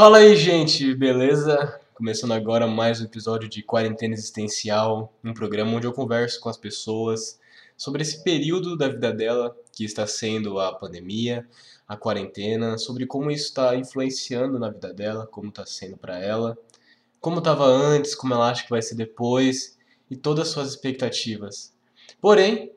[0.00, 1.78] Fala aí, gente, beleza?
[1.92, 6.56] Começando agora mais um episódio de Quarentena Existencial, um programa onde eu converso com as
[6.56, 7.38] pessoas
[7.76, 11.46] sobre esse período da vida dela que está sendo a pandemia,
[11.86, 16.56] a quarentena, sobre como isso está influenciando na vida dela, como está sendo para ela,
[17.20, 19.76] como estava antes, como ela acha que vai ser depois
[20.10, 21.74] e todas as suas expectativas.
[22.22, 22.72] Porém,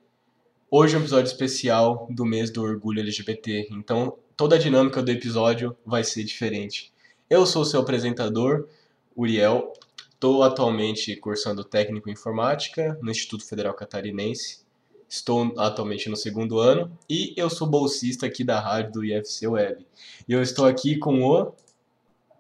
[0.70, 5.10] hoje é um episódio especial do mês do orgulho LGBT, então toda a dinâmica do
[5.10, 6.92] episódio vai ser diferente.
[7.30, 8.68] Eu sou seu apresentador,
[9.16, 9.74] Uriel.
[10.14, 14.60] Estou atualmente cursando técnico em informática no Instituto Federal Catarinense.
[15.07, 19.86] Estou atualmente no segundo ano e eu sou bolsista aqui da rádio do IFC Web.
[20.28, 21.54] E eu estou aqui com o.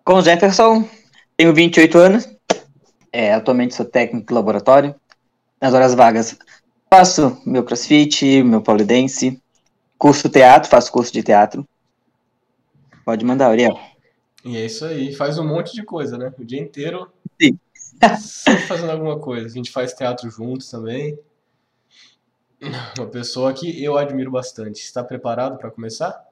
[0.03, 0.87] Com o Jefferson,
[1.37, 2.29] tenho 28 anos,
[3.11, 4.95] é, atualmente sou técnico de laboratório.
[5.61, 6.37] Nas horas vagas
[6.89, 9.41] faço meu crossfit, meu polidense,
[9.97, 11.67] curso teatro, faço curso de teatro.
[13.05, 13.92] Pode mandar, Uriel.
[14.43, 16.33] E é isso aí, faz um monte de coisa, né?
[16.37, 17.09] O dia inteiro.
[17.41, 17.57] Sim.
[18.19, 19.47] sempre fazendo alguma coisa.
[19.47, 21.17] A gente faz teatro juntos também.
[22.97, 24.81] Uma pessoa que eu admiro bastante.
[24.81, 26.25] Está preparado para começar?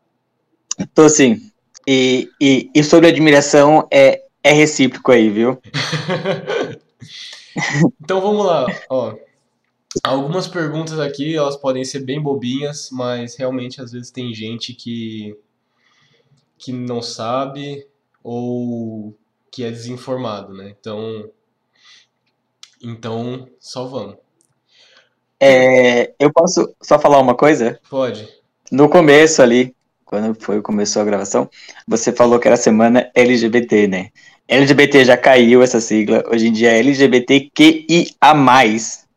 [0.94, 1.52] Tô sim.
[1.88, 5.60] E, e, e sobre admiração é, é recíproco aí, viu?
[8.02, 9.16] então vamos lá, ó.
[10.04, 15.36] Algumas perguntas aqui, elas podem ser bem bobinhas, mas realmente às vezes tem gente que
[16.58, 17.88] que não sabe
[18.24, 19.16] ou
[19.52, 20.74] que é desinformado, né?
[20.80, 21.30] Então,
[22.82, 24.16] então só vamos.
[25.40, 27.80] É, eu posso só falar uma coisa?
[27.90, 28.28] Pode.
[28.72, 31.50] No começo ali, quando foi começou a gravação,
[31.88, 34.10] você falou que era semana LGBT, né?
[34.48, 38.34] LGBT já caiu essa sigla, hoje em dia é LGBTQIA+.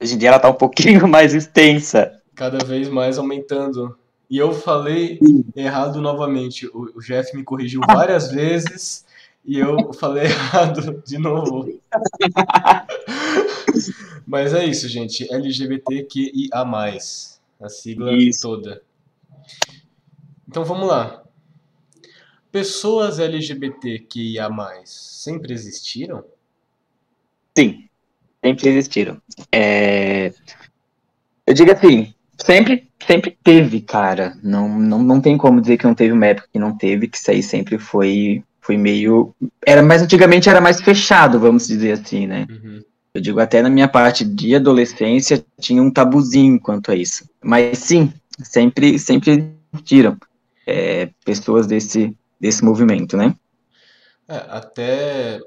[0.01, 2.13] Hoje em dia ela tá um pouquinho mais extensa.
[2.35, 3.97] Cada vez mais aumentando
[4.29, 5.19] e eu falei
[5.55, 6.67] errado novamente.
[6.67, 9.05] O, Jeff me corrigiu várias vezes
[9.45, 11.81] e eu falei errado de novo.
[14.27, 15.31] Mas é isso, gente.
[15.33, 16.49] LGBTQIA.
[17.61, 18.43] A sigla isso.
[18.43, 18.83] toda.
[20.49, 21.23] Então vamos lá.
[22.51, 24.49] Pessoas LGBTQIA
[24.85, 26.25] sempre existiram?
[27.57, 27.89] Sim,
[28.43, 29.21] sempre existiram.
[29.51, 30.33] É...
[31.47, 34.37] Eu digo assim, sempre sempre teve, cara.
[34.43, 37.17] Não, não, não tem como dizer que não teve uma época que não teve, que
[37.17, 39.35] isso aí sempre foi, foi meio.
[39.65, 42.47] Era mais antigamente era mais fechado, vamos dizer assim, né?
[42.51, 42.83] Uhum.
[43.13, 47.29] Eu digo, até na minha parte de adolescência tinha um tabuzinho quanto a isso.
[47.43, 48.13] Mas sim,
[48.43, 50.17] sempre, sempre tiram
[50.67, 53.35] é, pessoas desse, desse movimento, né?
[54.27, 55.39] É, até,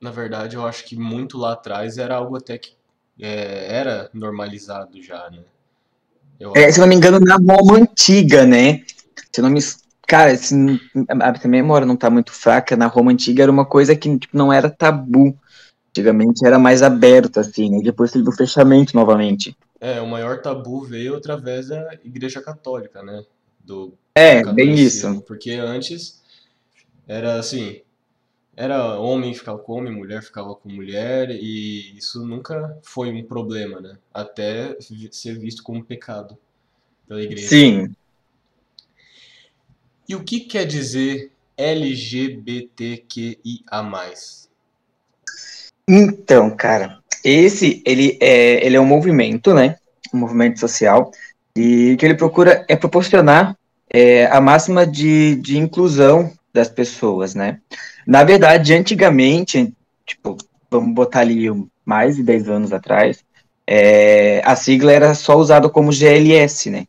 [0.00, 2.72] na verdade, eu acho que muito lá atrás era algo até que
[3.20, 5.42] é, era normalizado já, né?
[6.54, 8.82] É, se não me engano, na Roma antiga, né?
[9.32, 9.60] Se não me.
[10.06, 10.54] Cara, se
[11.44, 14.52] a memória não tá muito fraca, na Roma antiga era uma coisa que tipo, não
[14.52, 15.36] era tabu.
[15.90, 17.80] Antigamente era mais aberto, assim, né?
[17.82, 19.56] Depois teve o fechamento novamente.
[19.80, 23.24] É, o maior tabu veio através da Igreja Católica, né?
[23.58, 25.22] Do, é, do bem isso.
[25.26, 26.20] Porque antes
[27.06, 27.80] era assim,
[28.60, 33.80] era homem ficava com homem, mulher ficava com mulher, e isso nunca foi um problema,
[33.80, 33.96] né?
[34.12, 34.76] Até
[35.10, 36.36] ser visto como pecado
[37.08, 37.48] pela igreja.
[37.48, 37.90] Sim.
[40.06, 43.38] E o que quer dizer LGBTQIA+.
[45.88, 49.76] Então, cara, esse ele é, ele é um movimento, né?
[50.12, 51.10] Um movimento social
[51.56, 53.56] e que ele procura é proporcionar
[53.88, 57.60] é, a máxima de, de inclusão das pessoas, né?
[58.06, 59.72] Na verdade, antigamente,
[60.06, 60.36] tipo,
[60.70, 61.46] vamos botar ali
[61.84, 63.24] mais de 10 anos atrás,
[63.66, 66.86] é, a sigla era só usada como GLS, né?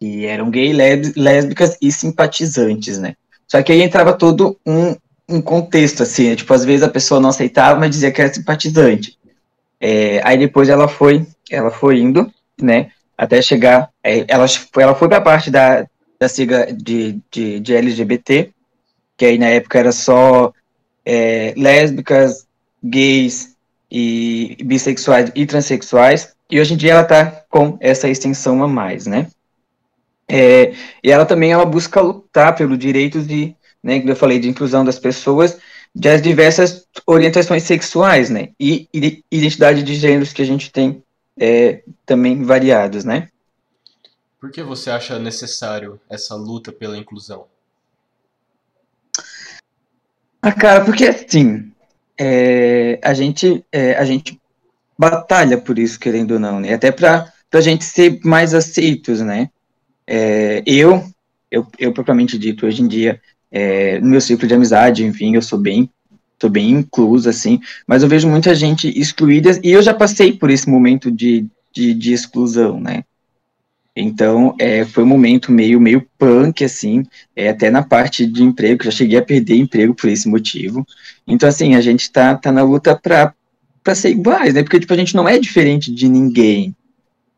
[0.00, 3.16] E eram gay, lésbicas e simpatizantes, né?
[3.46, 4.94] Só que aí entrava todo um,
[5.28, 6.36] um contexto, assim, né?
[6.36, 9.18] tipo, às vezes a pessoa não aceitava, mas dizia que era simpatizante.
[9.80, 14.46] É, aí depois ela foi, ela foi indo, né, até chegar, é, ela,
[14.76, 15.86] ela foi para a parte da,
[16.18, 18.52] da sigla de, de, de LGBT,
[19.18, 20.52] que aí na época era só
[21.04, 22.46] é, lésbicas,
[22.82, 23.56] gays
[23.90, 29.06] e bissexuais e transexuais, e hoje em dia ela está com essa extensão a mais,
[29.06, 29.28] né?
[30.28, 30.72] É,
[31.02, 34.84] e ela também ela busca lutar pelos direitos de, né, que eu falei, de inclusão
[34.84, 35.58] das pessoas
[35.94, 41.02] das diversas orientações sexuais, né, e, e identidade de gêneros que a gente tem
[41.36, 43.28] é, também variados, né.
[44.38, 47.46] Por que você acha necessário essa luta pela inclusão?
[50.48, 51.70] Ah, cara, porque assim,
[52.18, 54.40] é, a gente é, a gente
[54.98, 56.72] batalha por isso, querendo ou não, né?
[56.72, 59.50] Até para a gente ser mais aceitos, né?
[60.06, 61.04] É, eu,
[61.50, 63.20] eu, eu propriamente dito, hoje em dia,
[63.52, 65.90] é, no meu ciclo de amizade, enfim, eu sou bem,
[66.40, 70.48] sou bem incluso, assim, mas eu vejo muita gente excluída, e eu já passei por
[70.48, 73.04] esse momento de, de, de exclusão, né?
[74.00, 77.04] Então, é, foi um momento meio, meio punk, assim,
[77.34, 80.86] é, até na parte de emprego, já cheguei a perder emprego por esse motivo.
[81.26, 83.34] Então, assim, a gente tá, tá na luta para
[83.96, 84.62] ser iguais, né?
[84.62, 86.76] Porque, tipo, a gente não é diferente de ninguém,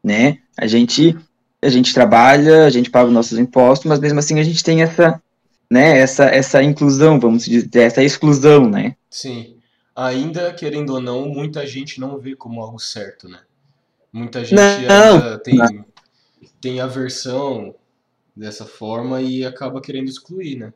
[0.04, 0.36] né?
[0.54, 1.16] A gente,
[1.62, 4.82] a gente trabalha, a gente paga os nossos impostos, mas mesmo assim a gente tem
[4.82, 5.18] essa,
[5.70, 8.94] né, essa, essa inclusão, vamos dizer, essa exclusão, né?
[9.08, 9.56] Sim.
[9.96, 13.38] Ainda, querendo ou não, muita gente não vê como algo certo, né?
[14.12, 15.54] Muita gente não, ainda tem...
[15.54, 15.89] Não
[16.60, 17.74] tem aversão
[18.36, 20.72] dessa forma e acaba querendo excluir, né?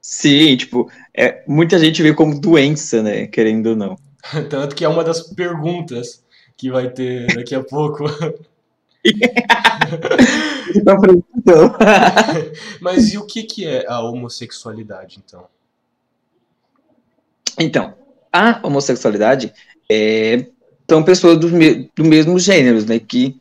[0.00, 3.26] Sim, tipo, é, muita gente vê como doença, né?
[3.26, 3.96] Querendo ou não.
[4.48, 6.24] Tanto que é uma das perguntas
[6.56, 8.04] que vai ter daqui a pouco.
[12.80, 15.46] Mas e o que, que é a homossexualidade, então?
[17.58, 17.94] Então,
[18.32, 19.52] a homossexualidade
[19.90, 20.46] é,
[20.88, 22.98] são pessoas do, do mesmo gênero, né?
[22.98, 23.40] Que,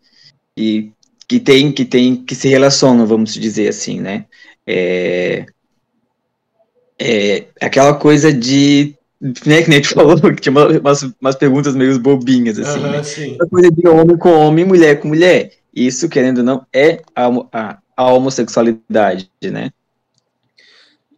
[0.55, 0.93] que
[1.27, 4.25] que tem que tem que se relacionam, vamos dizer assim, né?
[4.65, 5.45] É,
[6.99, 8.95] é aquela coisa de
[9.45, 12.99] né, que nem tu falou, que tinha umas, umas perguntas meio bobinhas, assim, uhum, né?
[12.99, 15.53] Essa coisa de homem com homem, mulher com mulher.
[15.73, 19.71] Isso, querendo ou não, é a, a, a homossexualidade, né?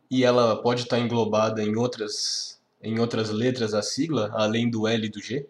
[0.10, 5.06] E ela pode estar englobada em outras, em outras letras a sigla, além do L
[5.06, 5.46] e do G?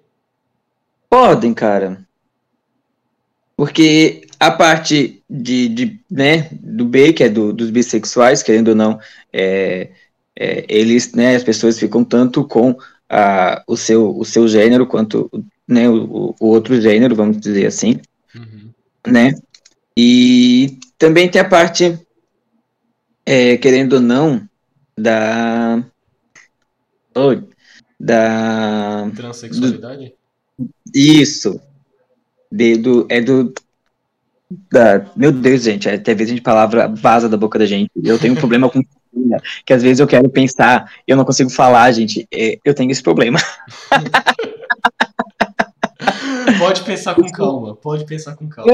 [1.09, 2.06] Podem, cara.
[3.57, 8.75] Porque a parte de, de né, do B, que é do, dos bissexuais, querendo ou
[8.75, 8.99] não,
[9.33, 9.89] é,
[10.35, 12.77] é, eles, né, as pessoas ficam tanto com
[13.09, 15.29] a, o, seu, o seu gênero quanto
[15.67, 17.99] né, o, o outro gênero, vamos dizer assim,
[18.35, 18.69] uhum.
[19.07, 19.33] né?
[19.97, 21.99] E também tem a parte,
[23.25, 24.47] é, querendo ou não,
[24.95, 25.83] da...
[27.15, 27.35] Oh,
[27.99, 29.09] da...
[29.15, 30.13] Transsexualidade?
[30.59, 31.59] Do, isso,
[32.51, 33.53] de, do, é do.
[34.71, 37.91] Da, meu Deus, gente, até vezes a palavra vaza da boca da gente.
[38.01, 38.81] Eu tenho um problema com
[39.65, 42.27] que às vezes eu quero pensar e eu não consigo falar, gente.
[42.33, 43.39] É, eu tenho esse problema.
[46.59, 48.71] Pode pensar com calma, pode pensar com calma.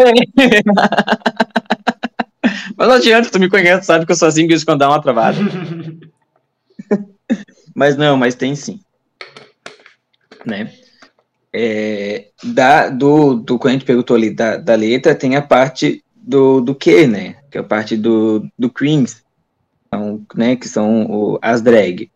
[2.78, 5.38] Mas não adianta, tu me conhece, sabe que eu sozinho isso quando dá uma travada.
[7.76, 8.80] mas não, mas tem sim.
[10.46, 10.72] Né?
[11.54, 16.04] É, da, do, do, quando a gente perguntou ali da, da letra, tem a parte
[16.16, 17.38] do, do que, né?
[17.52, 19.24] Que é a parte do, do Creams,
[19.88, 22.10] então, né, que são o, as drag.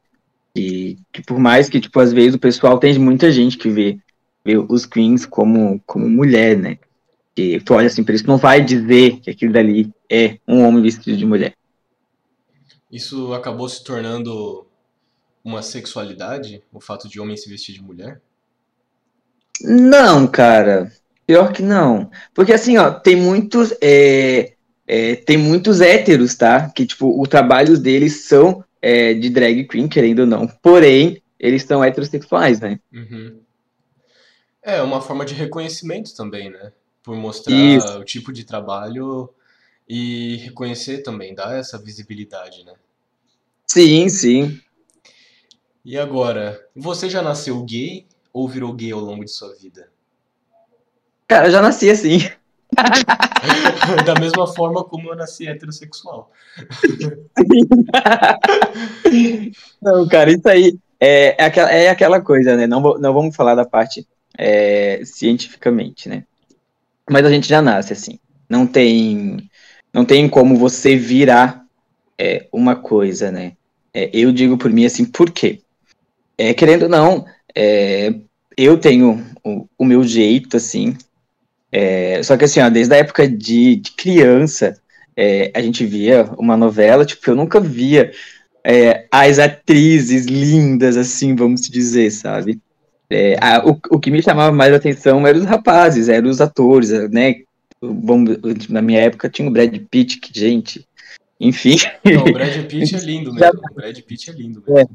[0.55, 3.99] E que por mais que, tipo, às vezes o pessoal tem muita gente que vê,
[4.43, 6.79] vê os queens como, como mulher, né?
[7.35, 10.81] Que tu olha assim para isso, não vai dizer que aquilo dali é um homem
[10.81, 11.53] vestido de mulher.
[12.91, 14.65] Isso acabou se tornando
[15.43, 18.19] uma sexualidade, o fato de homem se vestir de mulher?
[19.61, 20.91] Não, cara.
[21.25, 22.09] Pior que não.
[22.33, 23.73] Porque assim, ó, tem muitos.
[23.81, 24.53] É,
[24.87, 26.69] é, tem muitos héteros, tá?
[26.69, 30.47] Que, tipo, o trabalho deles são é, de drag queen, querendo ou não.
[30.47, 32.79] Porém, eles são heterossexuais, né?
[32.93, 33.39] Uhum.
[34.61, 36.71] É uma forma de reconhecimento também, né?
[37.03, 37.99] Por mostrar Isso.
[37.99, 39.29] o tipo de trabalho
[39.87, 42.73] e reconhecer também, dar essa visibilidade, né?
[43.65, 44.59] Sim, sim.
[45.85, 48.05] E agora, você já nasceu gay
[48.37, 49.89] ou virou gay ao longo de sua vida?
[51.27, 52.19] Cara, eu já nasci assim.
[54.05, 56.31] da mesma forma como eu nasci heterossexual.
[59.81, 62.67] não, cara, isso aí é, é, aquela, é aquela coisa, né?
[62.67, 66.23] Não, não vamos falar da parte é, cientificamente, né?
[67.09, 68.19] Mas a gente já nasce assim.
[68.47, 69.49] Não tem,
[69.91, 71.65] não tem como você virar
[72.19, 73.53] é, uma coisa, né?
[73.91, 75.59] É, eu digo por mim assim, por quê?
[76.37, 77.25] É, querendo ou não,
[77.55, 78.13] é,
[78.57, 80.97] eu tenho o, o, meu jeito, assim.
[81.71, 84.79] É, só que assim, ó, desde a época de, de criança,
[85.15, 88.11] é, a gente via uma novela, tipo, eu nunca via
[88.63, 92.59] é, as atrizes lindas, assim, vamos dizer, sabe?
[93.09, 96.89] É, a, o, o que me chamava mais atenção eram os rapazes, eram os atores,
[97.09, 97.35] né?
[97.79, 98.37] Vamos,
[98.69, 100.85] na minha época tinha o Brad Pitt, que, gente,
[101.39, 101.75] enfim.
[102.03, 103.61] Não, o Brad Pitt é lindo mesmo.
[103.71, 104.89] O Brad Pitt é lindo mesmo.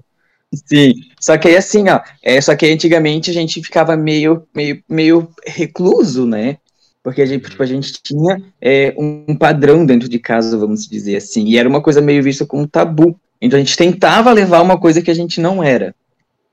[0.53, 4.83] Sim, só que aí assim, ó, é, só que antigamente a gente ficava meio, meio,
[4.89, 6.59] meio recluso, né?
[7.03, 11.17] Porque a gente, tipo, a gente tinha é, um padrão dentro de casa, vamos dizer
[11.17, 13.19] assim, e era uma coisa meio vista como tabu.
[13.41, 15.95] Então a gente tentava levar uma coisa que a gente não era,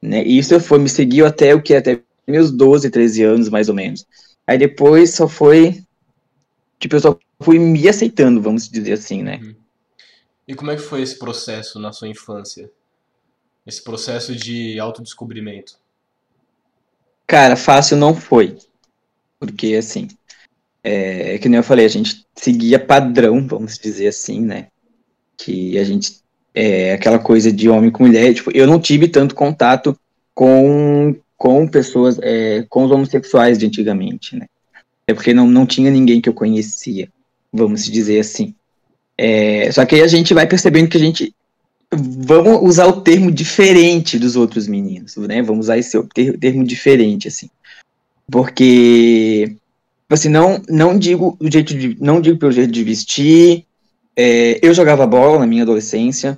[0.02, 0.24] né?
[0.26, 1.76] E isso foi, me seguiu até o que?
[1.76, 4.08] Até meus 12, 13 anos, mais ou menos.
[4.48, 5.84] Aí depois só foi,
[6.80, 9.40] tipo, eu só fui me aceitando, vamos dizer assim, né?
[9.44, 9.56] Uhum.
[10.48, 12.72] E como é que foi esse processo na sua infância?
[13.66, 15.78] Esse processo de autodescobrimento?
[17.28, 18.58] Cara, fácil não foi.
[19.40, 20.08] Porque, assim,
[20.84, 24.68] é, que nem eu falei, a gente seguia padrão, vamos dizer assim, né?
[25.38, 26.20] Que a gente,
[26.54, 29.98] é aquela coisa de homem com mulher, tipo, eu não tive tanto contato
[30.34, 34.48] com, com pessoas, é, com os homossexuais de antigamente, né?
[35.08, 37.10] É porque não, não tinha ninguém que eu conhecia,
[37.52, 38.56] vamos dizer assim.
[39.18, 41.36] É, só que aí a gente vai percebendo que a gente.
[41.92, 45.42] Vamos usar o termo diferente dos outros meninos, né?
[45.42, 46.02] Vamos usar esse
[46.40, 47.50] termo diferente, assim.
[48.32, 49.56] Porque
[50.10, 53.66] assim, não, não digo o jeito de, não digo pelo jeito de vestir.
[54.16, 56.38] É, eu jogava bola na minha adolescência,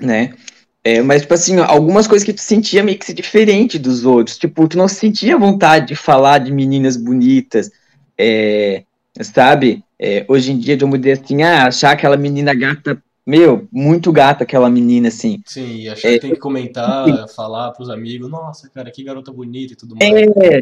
[0.00, 0.34] né?
[0.82, 4.38] É, mas, tipo assim, algumas coisas que tu sentia meio que se diferente dos outros.
[4.38, 7.70] Tipo, tu não sentia vontade de falar de meninas bonitas,
[8.16, 8.84] é,
[9.20, 9.82] sabe?
[9.98, 14.12] É, hoje em dia, de uma dizer assim, ah, achar aquela menina gata, meu, muito
[14.12, 15.42] gata aquela menina, assim.
[15.44, 17.34] Sim, e achar que tem que comentar, sim.
[17.34, 20.12] falar pros amigos, nossa, cara, que garota bonita e tudo mais.
[20.12, 20.60] É,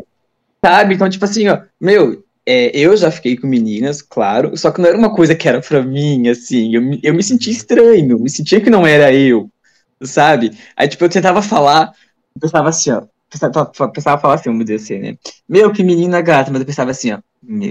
[0.64, 0.94] Sabe?
[0.94, 4.88] Então, tipo assim, ó, meu, é, eu já fiquei com meninas, claro, só que não
[4.88, 8.62] era uma coisa que era pra mim, assim, eu, eu me sentia estranho, me sentia
[8.62, 9.50] que não era eu,
[10.02, 10.56] sabe?
[10.75, 11.92] Aí, tipo, eu tentava falar,
[12.35, 15.18] eu pensava assim, ó, pensava, pensava falar assim, vamos dizer assim, né?
[15.47, 17.18] Meu, que menina gata, mas eu pensava assim, ó,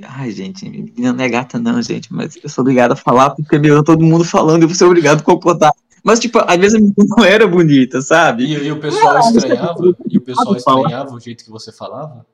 [0.08, 3.58] ai, gente, menina não é gata não, gente, mas eu sou obrigado a falar porque,
[3.58, 5.72] meu, todo mundo falando, eu vou ser obrigado a concordar.
[6.04, 8.44] Mas, tipo, às vezes a menina não era bonita, sabe?
[8.44, 9.96] E, e o pessoal ah, estranhava?
[10.10, 12.26] E o pessoal estranhava o jeito que você falava?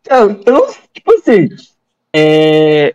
[0.00, 1.48] Então, eu, tipo assim,
[2.12, 2.94] é,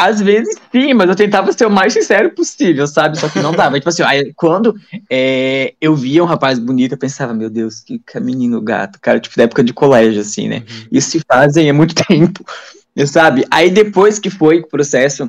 [0.00, 3.18] às vezes sim, mas eu tentava ser o mais sincero possível, sabe?
[3.18, 3.78] Só que não dava.
[3.78, 4.74] tipo assim, aí, quando
[5.10, 9.36] é, eu via um rapaz bonito, eu pensava, meu Deus, que, menino gato, cara, tipo,
[9.36, 10.56] da época de colégio, assim, né?
[10.58, 10.86] Uhum.
[10.90, 12.42] Isso se fazem há muito tempo,
[13.06, 13.44] sabe?
[13.50, 15.28] Aí depois que foi o processo,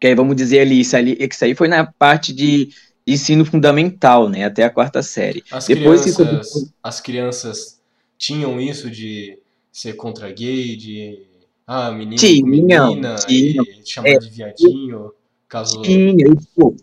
[0.00, 2.70] que aí vamos dizer ali, isso, ali, isso aí foi na parte de
[3.06, 4.44] ensino fundamental, né?
[4.44, 5.44] Até a quarta série.
[5.52, 6.70] As depois crianças, que...
[6.82, 7.80] as crianças
[8.18, 9.38] tinham isso de
[9.70, 11.33] ser contra gay, de
[11.66, 13.62] ah, menino tinha, menina, tinha.
[13.84, 15.12] chamar é, de viadinho,
[15.48, 15.80] caso...
[15.82, 16.76] Tinha, e, tipo,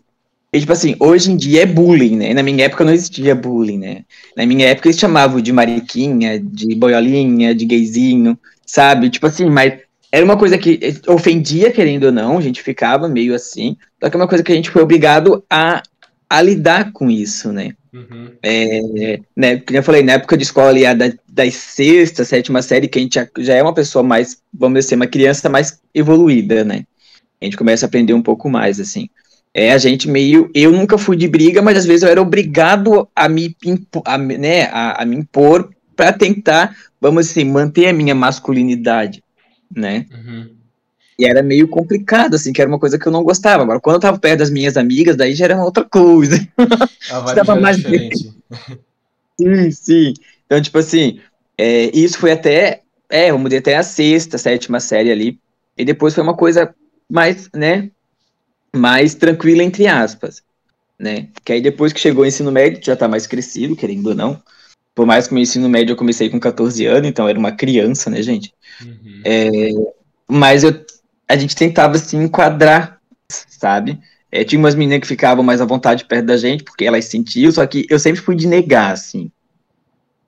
[0.52, 2.34] e, tipo assim, hoje em dia é bullying, né?
[2.34, 4.04] Na minha época não existia bullying, né?
[4.36, 9.08] Na minha época eles chamavam de mariquinha, de boiolinha, de gayzinho, sabe?
[9.08, 13.34] Tipo assim, mas era uma coisa que ofendia, querendo ou não, a gente ficava meio
[13.34, 15.82] assim, só que é uma coisa que a gente foi obrigado a,
[16.32, 17.74] a lidar com isso, né?
[17.92, 18.30] Uhum.
[18.42, 22.88] É, né, como eu falei, na época de escola ali, da, das sexta, sétima série,
[22.88, 26.64] que a gente já, já, é uma pessoa mais, vamos dizer, uma criança mais evoluída,
[26.64, 26.84] né?
[27.38, 29.10] A gente começa a aprender um pouco mais, assim.
[29.52, 30.50] É, a gente meio.
[30.54, 33.54] Eu nunca fui de briga, mas às vezes eu era obrigado a me,
[34.06, 39.22] a, né, a, a me impor para tentar, vamos assim, manter a minha masculinidade,
[39.70, 40.06] né?
[40.10, 40.61] Uhum.
[41.18, 43.62] E era meio complicado, assim, que era uma coisa que eu não gostava.
[43.62, 46.36] Agora, quando eu tava perto das minhas amigas, daí já era uma outra coisa.
[47.10, 48.32] A vibe mais diferente.
[49.38, 50.14] sim, sim.
[50.46, 51.20] Então, tipo assim,
[51.56, 55.38] é, isso foi até, é, eu mudei até a sexta, sétima série ali,
[55.76, 56.74] e depois foi uma coisa
[57.08, 57.90] mais, né,
[58.74, 60.42] mais tranquila, entre aspas,
[60.98, 64.14] né, que aí depois que chegou o ensino médio, já tá mais crescido, querendo ou
[64.14, 64.42] não,
[64.94, 67.52] por mais que o meu ensino médio eu comecei com 14 anos, então era uma
[67.52, 68.52] criança, né, gente,
[68.82, 69.22] uhum.
[69.24, 69.70] é,
[70.28, 70.84] mas eu
[71.32, 73.98] a gente tentava se enquadrar, sabe?
[74.30, 77.50] É, tinha umas meninas que ficavam mais à vontade perto da gente, porque elas sentiam,
[77.50, 79.30] só que eu sempre fui de negar, assim.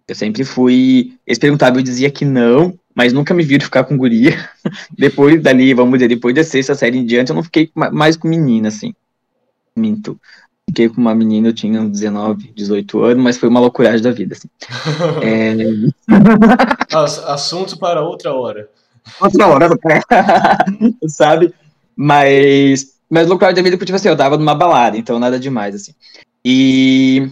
[0.08, 1.14] Eu sempre fui.
[1.26, 4.48] Eles perguntavam, eu dizia que não, mas nunca me viram ficar com guria.
[4.96, 8.26] depois dali, vamos dizer, depois da sexta série em diante, eu não fiquei mais com
[8.26, 8.94] menina, assim.
[9.76, 10.18] Minto.
[10.66, 14.34] Fiquei com uma menina, eu tinha 19, 18 anos, mas foi uma loucuragem da vida,
[14.34, 14.48] assim.
[15.22, 15.54] é...
[17.26, 18.70] Assunto para outra hora
[19.20, 19.70] outra hora,
[21.08, 21.54] sabe?
[21.96, 25.94] Mas, mas local da vida, tipo assim, eu tava numa balada, então nada demais, assim.
[26.44, 27.30] E.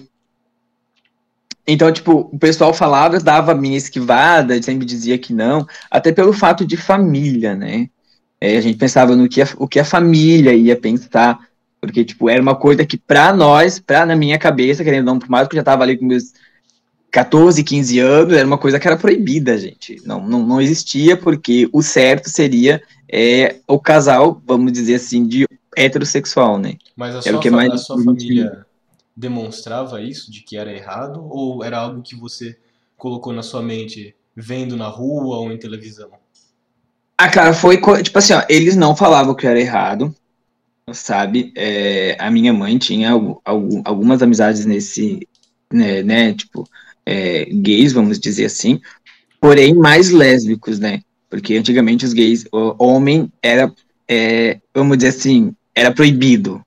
[1.67, 6.33] Então, tipo, o pessoal falava, dava a minha esquivada, sempre dizia que não, até pelo
[6.33, 7.89] fato de família, né?
[8.41, 11.39] É, a gente pensava no que a, o que a família ia pensar,
[11.81, 15.29] porque, tipo, era uma coisa que pra nós, pra na minha cabeça, querendo não, por
[15.31, 16.33] mais que eu já tava ali com meus
[17.13, 20.01] 14, 15 anos era uma coisa que era proibida, gente.
[20.07, 25.47] Não, não, não existia, porque o certo seria é, o casal, vamos dizer assim, de
[25.77, 26.79] heterossexual, né?
[26.97, 28.65] Mas a sua, que mais a sua família
[29.15, 32.59] demonstrava isso, de que era errado, ou era algo que você
[32.97, 36.11] colocou na sua mente vendo na rua ou em televisão?
[37.19, 40.15] Ah, cara, foi tipo assim, ó, eles não falavam que era errado,
[40.95, 41.53] sabe?
[41.55, 43.11] É, a minha mãe tinha
[43.85, 45.29] algumas amizades nesse,
[45.71, 46.67] né, né, tipo,
[47.05, 48.81] é, gays, vamos dizer assim,
[49.41, 51.03] porém mais lésbicos, né?
[51.29, 53.73] Porque antigamente os gays, o homem era,
[54.07, 56.63] é, vamos dizer assim, era proibido.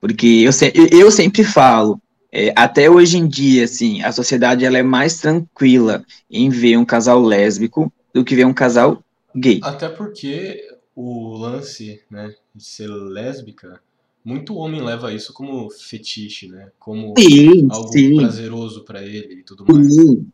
[0.00, 2.00] Porque eu, se, eu sempre falo,
[2.32, 6.84] é, até hoje em dia, assim, a sociedade ela é mais tranquila em ver um
[6.84, 9.02] casal lésbico do que ver um casal
[9.34, 9.60] gay.
[9.62, 10.60] Até porque
[10.94, 13.80] o lance, né, de ser lésbica,
[14.24, 16.68] muito homem leva isso como fetiche, né?
[16.78, 18.16] Como sim, algo sim.
[18.16, 19.94] prazeroso para ele e tudo mais.
[19.94, 20.26] Sim.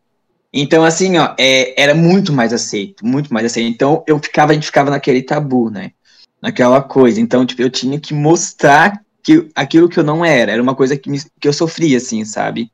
[0.53, 3.69] Então, assim, ó, é, era muito mais aceito, muito mais aceito.
[3.69, 5.93] Então, eu ficava, a gente ficava naquele tabu, né?
[6.41, 7.21] Naquela coisa.
[7.21, 10.97] Então, tipo, eu tinha que mostrar que aquilo que eu não era, era uma coisa
[10.97, 12.71] que, me, que eu sofria, assim, sabe?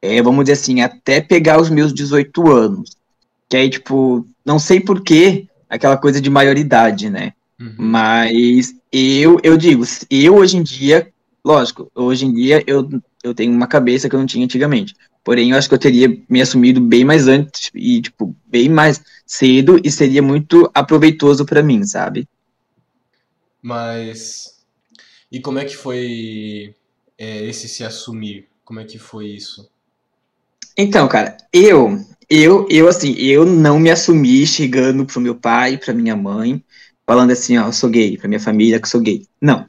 [0.00, 2.96] É, vamos dizer assim, até pegar os meus 18 anos.
[3.48, 7.32] Que aí, tipo, não sei porquê, aquela coisa de maioridade, né?
[7.62, 7.74] Uhum.
[7.78, 11.12] Mas eu, eu digo, eu hoje em dia,
[11.44, 12.88] lógico, hoje em dia eu,
[13.22, 14.96] eu tenho uma cabeça que eu não tinha antigamente.
[15.22, 19.00] Porém, eu acho que eu teria me assumido bem mais antes e, tipo, bem mais
[19.24, 22.28] cedo e seria muito aproveitoso para mim, sabe?
[23.62, 24.60] Mas.
[25.30, 26.74] E como é que foi
[27.16, 28.48] é, esse se assumir?
[28.64, 29.70] Como é que foi isso?
[30.76, 35.94] Então, cara, eu, eu, eu, assim, eu não me assumi chegando pro meu pai, pra
[35.94, 36.64] minha mãe,
[37.06, 39.26] falando assim, ó, eu sou gay, pra minha família que sou gay.
[39.40, 39.66] Não.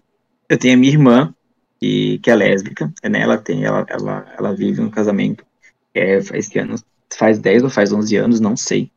[0.49, 1.33] Eu tenho a minha irmã,
[1.79, 3.21] que, que é lésbica, né?
[3.21, 5.45] Ela tem, ela, ela, ela vive um casamento
[5.93, 6.83] é, faz que anos?
[7.15, 8.91] Faz 10 ou faz 11 anos, não sei.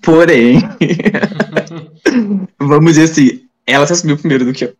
[0.00, 0.58] Porém,
[2.58, 4.76] vamos dizer assim, ela se assumiu primeiro do que eu.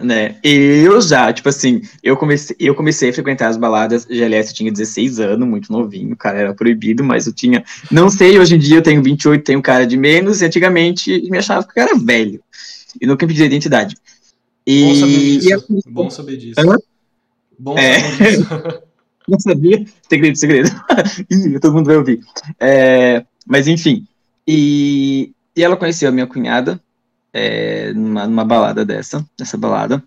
[0.00, 0.36] Né?
[0.42, 4.72] Eu já, tipo assim, eu comecei, eu comecei a frequentar as baladas, GLS eu tinha
[4.72, 8.78] 16 anos, muito novinho, cara, era proibido, mas eu tinha, não sei, hoje em dia
[8.78, 12.42] eu tenho 28, tenho cara de menos, e antigamente me achava que eu era velho,
[12.98, 13.94] e nunca pedi identidade.
[14.66, 15.50] E, Bom saber disso.
[15.50, 15.92] Eu...
[15.92, 16.60] Bom saber disso.
[16.60, 16.76] Hã?
[17.58, 18.00] Bom é.
[18.00, 18.48] saber disso.
[19.28, 19.84] Não sabia?
[20.08, 20.70] Segredo, segredo.
[21.30, 22.20] Ih, todo mundo vai ouvir.
[22.58, 24.04] É, mas enfim.
[24.46, 26.80] E, e ela conheceu a minha cunhada
[27.32, 30.02] é, numa, numa balada dessa, nessa balada.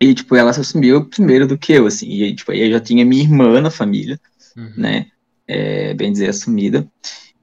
[0.00, 2.08] E, tipo, ela se assumiu primeiro do que eu, assim.
[2.08, 4.18] E, tipo, eu já tinha minha irmã na família,
[4.56, 4.72] uhum.
[4.76, 5.06] né?
[5.46, 6.86] É, bem dizer, assumida.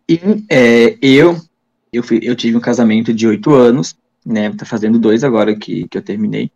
[0.07, 1.39] E é, eu,
[1.91, 4.51] eu, fui, eu tive um casamento de oito anos, né?
[4.51, 6.49] Tá fazendo dois agora que, que eu terminei,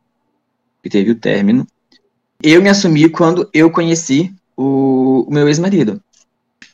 [0.81, 1.67] que teve o término.
[2.41, 6.01] Eu me assumi quando eu conheci o, o meu ex-marido.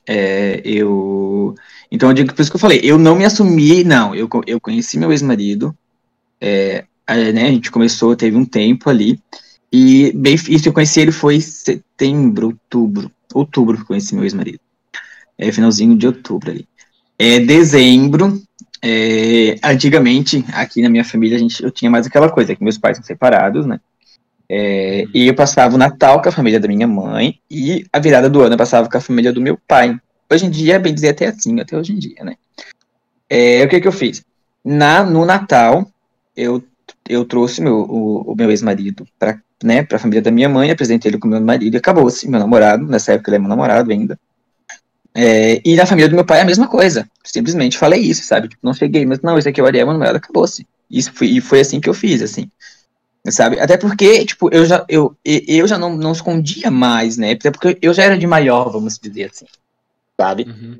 [0.07, 1.55] É, eu.
[1.91, 4.13] Então, eu digo, por isso que eu falei, eu não me assumi, não.
[4.13, 5.75] Eu, eu conheci meu ex-marido,
[6.39, 9.19] é, né, a gente começou, teve um tempo ali,
[9.71, 14.59] e bem, isso eu conheci ele foi setembro, outubro, outubro que conheci meu ex-marido.
[15.37, 16.67] É, finalzinho de outubro ali.
[17.17, 18.41] É, dezembro,
[18.81, 22.77] é, antigamente, aqui na minha família, a gente, eu tinha mais aquela coisa, que meus
[22.77, 23.79] pais são separados, né,
[24.49, 28.29] é, e eu passava o Natal com a família da minha mãe e a virada
[28.29, 29.99] do ano eu passava com a família do meu pai.
[30.31, 32.35] Hoje em dia, bem dizer, até assim, até hoje em dia, né?
[33.29, 34.23] É, o que que eu fiz?
[34.63, 35.87] Na, no Natal,
[36.35, 36.63] eu,
[37.09, 41.09] eu trouxe meu, o, o meu ex-marido para né, a família da minha mãe, apresentei
[41.09, 44.19] ele com meu marido e acabou-se, meu namorado, nessa época ele é meu namorado ainda.
[45.13, 47.09] É, e na família do meu pai a mesma coisa.
[47.23, 48.49] Simplesmente falei isso, sabe?
[48.49, 50.67] Tipo, não cheguei, mas não, esse aqui é o Ariel, meu namorado, acabou-se.
[50.91, 52.49] Isso foi, e foi assim que eu fiz, assim
[53.31, 53.59] sabe?
[53.59, 57.31] Até porque, tipo, eu já, eu, eu já não, não escondia mais, né?
[57.31, 59.45] Até porque eu já era de maior, vamos dizer assim,
[60.19, 60.43] sabe?
[60.43, 60.79] Uhum.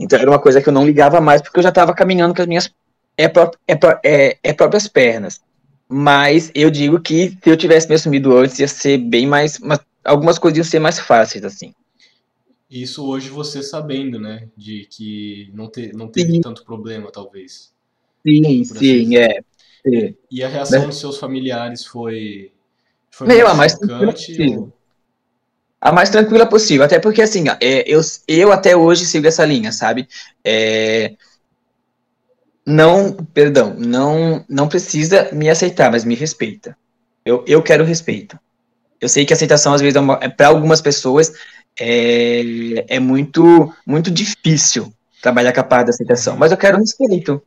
[0.00, 2.42] Então era uma coisa que eu não ligava mais, porque eu já estava caminhando com
[2.42, 2.70] as minhas
[3.16, 5.40] é, é, é, é, próprias pernas.
[5.88, 9.58] Mas eu digo que se eu tivesse me assumido antes, ia ser bem mais.
[9.58, 11.74] Mas algumas coisas iam ser mais fáceis, assim.
[12.70, 14.48] Isso hoje você sabendo, né?
[14.56, 16.40] De que não, te, não teve sim.
[16.42, 17.72] tanto problema, talvez.
[18.24, 19.42] Sim, sim, assim.
[19.86, 20.14] É.
[20.30, 22.52] E a reação dos seus familiares foi.
[23.10, 24.72] foi Meu, a mais tranquila possível.
[25.80, 26.84] A mais tranquila possível.
[26.84, 30.08] Até porque, assim, é, eu, eu até hoje sigo essa linha, sabe?
[30.44, 31.14] É,
[32.66, 36.76] não, perdão, não, não precisa me aceitar, mas me respeita.
[37.24, 38.38] Eu, eu quero respeito.
[39.00, 41.32] Eu sei que aceitação, às vezes, é, é para algumas pessoas,
[41.78, 47.42] é, é muito, muito difícil trabalhar com a parte da aceitação, mas eu quero respeito.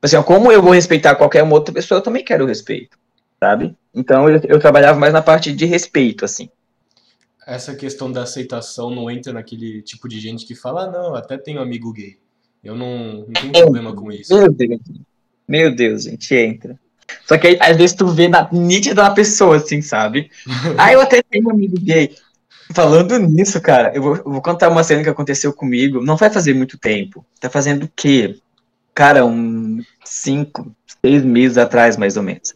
[0.00, 2.96] Assim, como eu vou respeitar qualquer outra pessoa, eu também quero respeito,
[3.40, 3.76] sabe?
[3.92, 6.48] Então eu, eu trabalhava mais na parte de respeito, assim.
[7.46, 11.36] Essa questão da aceitação não entra naquele tipo de gente que fala, ah, não, até
[11.36, 12.16] tenho amigo gay.
[12.62, 14.36] Eu não, não tenho problema com isso.
[14.36, 14.80] Meu Deus.
[15.48, 16.78] Meu Deus, gente, entra.
[17.26, 20.30] Só que aí, às vezes tu vê na nítida da pessoa, assim, sabe?
[20.76, 22.14] ah, eu até tenho um amigo gay.
[22.74, 26.04] Falando nisso, cara, eu vou, eu vou, contar uma cena que aconteceu comigo.
[26.04, 27.24] Não vai fazer muito tempo.
[27.40, 28.38] Tá fazendo o quê?
[28.98, 29.67] cara, uns
[30.08, 32.54] cinco, seis meses atrás, mais ou menos.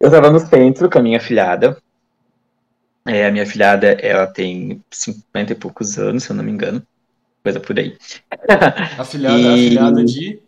[0.00, 1.76] Eu tava no centro com a minha filhada.
[3.06, 6.82] É, a minha filhada, ela tem 50 e poucos anos, se eu não me engano.
[7.42, 7.96] Coisa por aí.
[8.98, 9.46] A filhada, e...
[9.46, 10.42] a filhada de?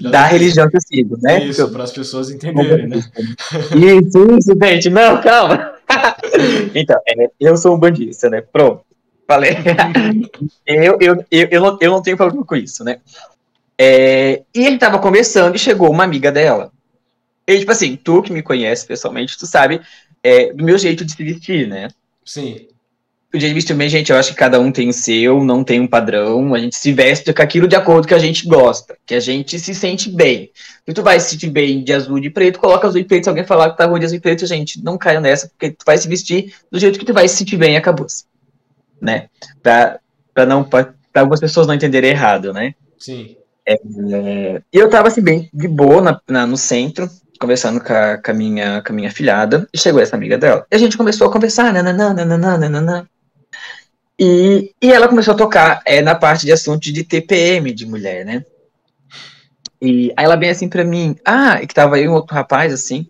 [0.00, 1.44] da, da religião que eu sigo, né?
[1.44, 2.96] Isso, para as pessoas entenderem, né?
[3.74, 4.90] Isso, isso, gente.
[4.90, 5.74] Não, calma.
[6.74, 8.40] então, é, eu sou um bandista, né?
[8.40, 8.84] Pronto.
[9.26, 9.56] Falei.
[10.66, 13.00] eu, eu, eu, eu, não, eu não tenho problema com isso, né?
[13.78, 16.72] É, e ele tava conversando e chegou uma amiga dela.
[17.46, 19.80] E, tipo assim, tu que me conhece pessoalmente, tu sabe
[20.22, 21.88] é, do meu jeito de se vestir, né?
[22.24, 22.66] Sim.
[23.32, 25.62] O jeito de vestir também, gente, eu acho que cada um tem o seu, não
[25.62, 26.54] tem um padrão.
[26.54, 29.58] A gente se veste com aquilo de acordo que a gente gosta, que a gente
[29.60, 30.50] se sente bem.
[30.86, 33.24] Se tu vai se sentir bem de azul e de preto, coloca azul e preto.
[33.24, 35.70] Se alguém falar que tá ruim de azul e preto, gente, não caia nessa, porque
[35.70, 38.06] tu vai se vestir do jeito que tu vai se sentir bem e acabou.
[39.00, 39.28] Né?
[39.62, 40.00] Pra,
[40.32, 42.74] pra, não, pra, pra algumas pessoas não entenderem errado, né?
[42.98, 43.35] Sim.
[43.68, 43.74] É,
[44.72, 48.30] e eu tava assim, bem de boa na, na, no centro, conversando com a, com,
[48.30, 50.64] a minha, com a minha filhada, e chegou essa amiga dela.
[50.70, 53.06] E a gente começou a conversar, nananã, nananã, nananã.
[54.18, 58.24] E, e ela começou a tocar é, na parte de assuntos de TPM de mulher,
[58.24, 58.44] né?
[59.80, 63.06] E aí ela bem assim pra mim, ah, que tava aí um outro rapaz, assim,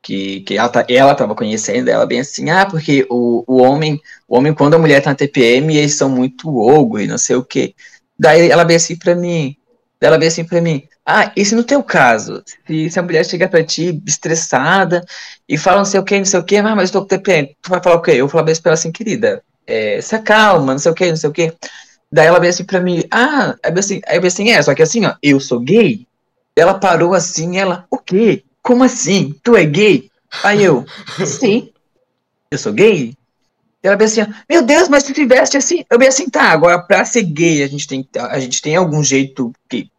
[0.00, 4.00] que, que ela, tá, ela tava conhecendo, ela bem assim, ah, porque o, o homem,
[4.28, 7.34] o homem, quando a mulher tá na TPM, eles são muito ogro e não sei
[7.36, 7.74] o quê.
[8.16, 9.56] Daí ela bem assim pra mim,
[10.00, 13.24] ela bem assim pra mim, ah, e se no teu caso, se, se a mulher
[13.24, 15.04] chega pra ti estressada
[15.48, 17.08] e fala não sei o que, não sei o que, ah, mas eu tô com
[17.08, 18.12] TPM, tu vai falar o quê?
[18.12, 21.16] Eu falar bem pra ela assim, querida, é, se acalma, não sei o que, não
[21.16, 21.52] sei o que.
[22.10, 24.74] Daí ela veio assim pra mim, ah, aí eu assim, aí eu assim, é, só
[24.74, 26.06] que assim, ó, eu sou gay.
[26.56, 28.42] Ela parou assim, ela, o quê?
[28.62, 29.34] Como assim?
[29.42, 30.10] Tu é gay?
[30.42, 30.84] Aí eu,
[31.24, 31.70] sim,
[32.50, 33.14] eu sou gay.
[33.82, 35.84] Ela bem assim, meu Deus, mas tu te veste assim.
[35.90, 39.02] Eu bem assim, tá, agora pra ser gay, a gente tem, a gente tem algum
[39.02, 39.90] jeito que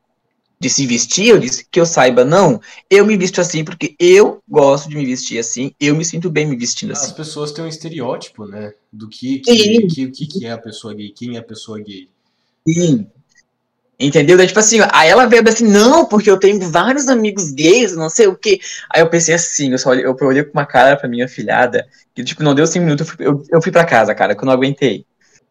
[0.62, 2.60] de se vestir, eu disse que eu saiba, não.
[2.89, 6.46] Eu me visto assim porque eu gosto de me vestir assim, eu me sinto bem
[6.46, 7.06] me vestindo assim.
[7.06, 8.74] As pessoas têm um estereótipo, né?
[8.92, 12.10] Do que, que, que, que, que é a pessoa gay, quem é a pessoa gay.
[12.68, 13.08] Sim.
[14.00, 14.38] Entendeu?
[14.38, 18.10] Daí, tipo assim, aí ela veio assim, não, porque eu tenho vários amigos gays, não
[18.10, 18.62] sei o quê.
[18.94, 21.86] Aí eu pensei assim, eu só olhei, eu olhei com uma cara pra minha filhada,
[22.16, 24.42] que, tipo, não deu cinco minutos, eu fui, eu, eu fui pra casa, cara, que
[24.42, 25.06] eu não aguentei.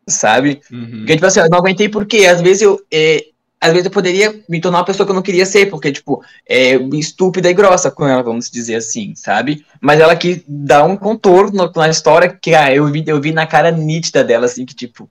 [0.09, 0.63] Sabe?
[0.73, 1.01] Uhum.
[1.01, 3.27] Porque, tipo assim, eu não aguentei porque, às vezes, eu, é,
[3.61, 6.25] às vezes eu poderia me tornar uma pessoa que eu não queria ser, porque, tipo,
[6.49, 9.63] é estúpida e grossa com ela, vamos dizer assim, sabe?
[9.79, 13.47] Mas ela quis dar um contorno na história que ah, eu, vi, eu vi na
[13.47, 15.11] cara nítida dela, assim, que, tipo,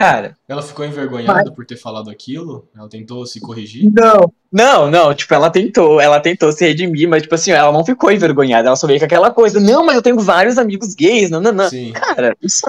[0.00, 0.36] cara.
[0.48, 1.54] Ela ficou envergonhada mas...
[1.54, 2.66] por ter falado aquilo?
[2.74, 3.92] Ela tentou se corrigir?
[3.92, 7.84] Não, não, não, tipo, ela tentou, ela tentou se redimir, mas, tipo assim, ela não
[7.84, 11.28] ficou envergonhada, ela só veio com aquela coisa, não, mas eu tenho vários amigos gays,
[11.28, 11.68] não, não, não.
[11.68, 11.92] Sim.
[11.92, 12.62] Cara, isso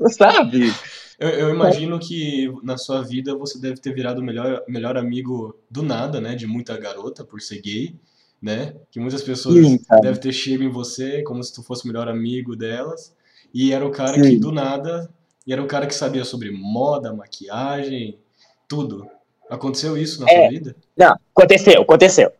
[0.00, 0.72] não, sabe?
[1.18, 5.54] Eu, eu, imagino que na sua vida você deve ter virado o melhor, melhor amigo
[5.70, 6.34] do nada, né?
[6.34, 7.94] De muita garota, por ser gay,
[8.40, 8.74] né?
[8.90, 12.08] Que muitas pessoas Sim, devem ter chego em você como se tu fosse o melhor
[12.08, 13.14] amigo delas.
[13.52, 14.22] E era o cara Sim.
[14.22, 15.10] que do nada.
[15.50, 18.20] E era o cara que sabia sobre moda, maquiagem,
[18.68, 19.10] tudo.
[19.50, 20.76] Aconteceu isso na é, sua vida?
[20.96, 22.30] Não, aconteceu, aconteceu.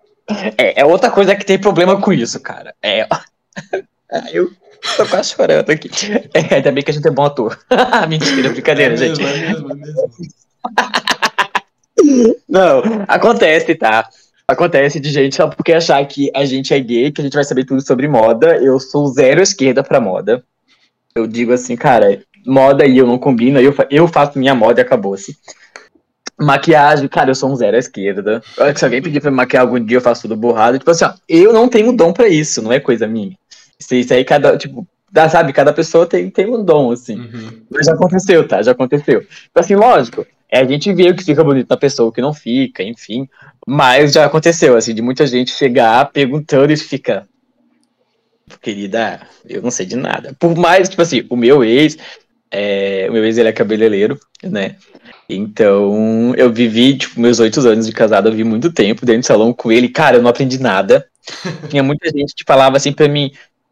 [0.56, 2.72] É, é outra coisa que tem problema com isso, cara.
[2.80, 3.08] É.
[4.32, 4.52] eu
[4.96, 5.90] Tô quase chorando aqui.
[6.32, 7.58] É, ainda bem que a gente é bom ator.
[8.08, 9.20] Mentira, brincadeira, é gente.
[9.20, 10.06] Mesmo, é mesmo, é mesmo.
[12.48, 14.08] Não, acontece, tá?
[14.46, 17.42] Acontece de gente só porque achar que a gente é gay, que a gente vai
[17.42, 18.56] saber tudo sobre moda.
[18.58, 20.44] Eu sou zero esquerda pra moda.
[21.12, 24.82] Eu digo assim, cara, moda e eu não combino, eu, eu faço minha moda e
[24.82, 25.36] acabou-se.
[26.38, 28.42] Maquiagem, cara, eu sou um zero à esquerda.
[28.74, 30.78] Se alguém pedir pra me maquiar algum dia, eu faço tudo borrado.
[30.78, 33.36] Tipo assim, ó, eu não tenho dom pra isso, não é coisa minha.
[33.78, 37.18] Isso aí, cada, tipo, dá, sabe, cada pessoa tem, tem um dom, assim.
[37.18, 37.62] Uhum.
[37.70, 38.62] Mas já aconteceu, tá?
[38.62, 39.20] Já aconteceu.
[39.50, 42.20] Então, assim, lógico, é, a gente vê o que fica bonito na pessoa, o que
[42.20, 43.28] não fica, enfim.
[43.66, 47.28] Mas já aconteceu, assim, de muita gente chegar perguntando e fica.
[48.60, 50.34] Querida, eu não sei de nada.
[50.38, 51.96] Por mais, tipo assim, o meu ex,
[52.50, 54.76] é, o meu ex ele é cabeleireiro, né?
[55.28, 59.26] Então, eu vivi, tipo, meus oito anos de casado, eu vi muito tempo dentro do
[59.26, 59.88] salão com ele.
[59.88, 61.06] Cara, eu não aprendi nada.
[61.68, 63.30] Tinha muita gente que falava assim pra mim,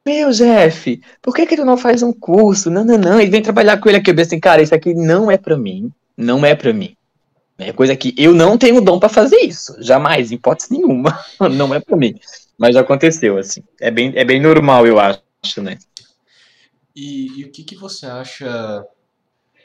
[0.09, 2.71] meu, Jeff, por que que tu não faz um curso?
[2.71, 3.21] Não, não, não.
[3.21, 4.11] Ele vem trabalhar com ele aqui.
[4.11, 5.93] Eu pensei, assim, cara, isso aqui não é para mim.
[6.17, 6.97] Não é para mim.
[7.59, 9.77] É coisa que eu não tenho dom para fazer isso.
[9.81, 11.19] Jamais, em hipótese nenhuma.
[11.53, 12.14] não é para mim.
[12.57, 13.62] Mas já aconteceu, assim.
[13.79, 15.77] É bem, é bem normal, eu acho, né?
[16.99, 18.85] E, e o que, que você acha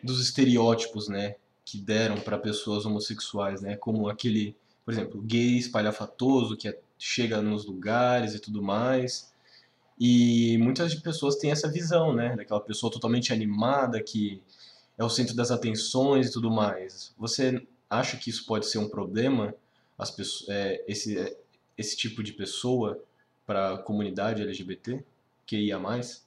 [0.03, 1.35] dos estereótipos, né?
[1.65, 3.75] Que deram para pessoas homossexuais, né?
[3.75, 9.33] Como aquele, por exemplo, gay espalhafatoso que é, chega nos lugares e tudo mais
[9.99, 12.35] e muitas pessoas têm essa visão, né?
[12.35, 14.41] Daquela pessoa totalmente animada, que
[14.97, 17.13] é o centro das atenções e tudo mais.
[17.17, 19.55] Você acha que isso pode ser um problema?
[19.97, 21.35] As pessoas, é, esse, é,
[21.77, 23.01] esse tipo de pessoa
[23.45, 25.03] para a comunidade LGBT
[25.45, 26.25] que ia mais?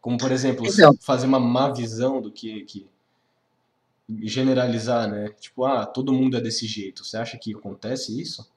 [0.00, 2.86] Como, por exemplo, então, fazer uma má visão do que, que
[4.22, 5.30] generalizar, né?
[5.40, 7.04] Tipo, ah, todo mundo é desse jeito.
[7.04, 8.48] Você acha que acontece isso?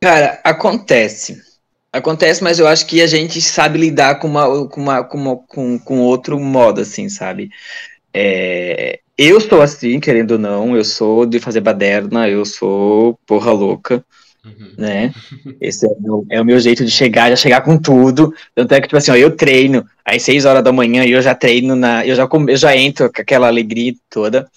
[0.00, 1.42] Cara, acontece.
[1.92, 5.36] Acontece, mas eu acho que a gente sabe lidar com, uma, com, uma, com, uma,
[5.36, 7.50] com, com outro modo, assim, sabe?
[8.12, 13.52] É, eu sou assim, querendo ou não, eu sou de fazer baderna, eu sou porra
[13.52, 14.04] louca,
[14.48, 14.72] uhum.
[14.76, 15.14] né?
[15.60, 18.34] Esse é o, meu, é o, meu, jeito de chegar, já chegar com tudo.
[18.54, 21.22] Tanto é que, tipo assim, ó, eu treino às 6 horas da manhã e eu
[21.22, 22.06] já treino na.
[22.06, 24.48] Eu já, eu já entro com aquela alegria toda.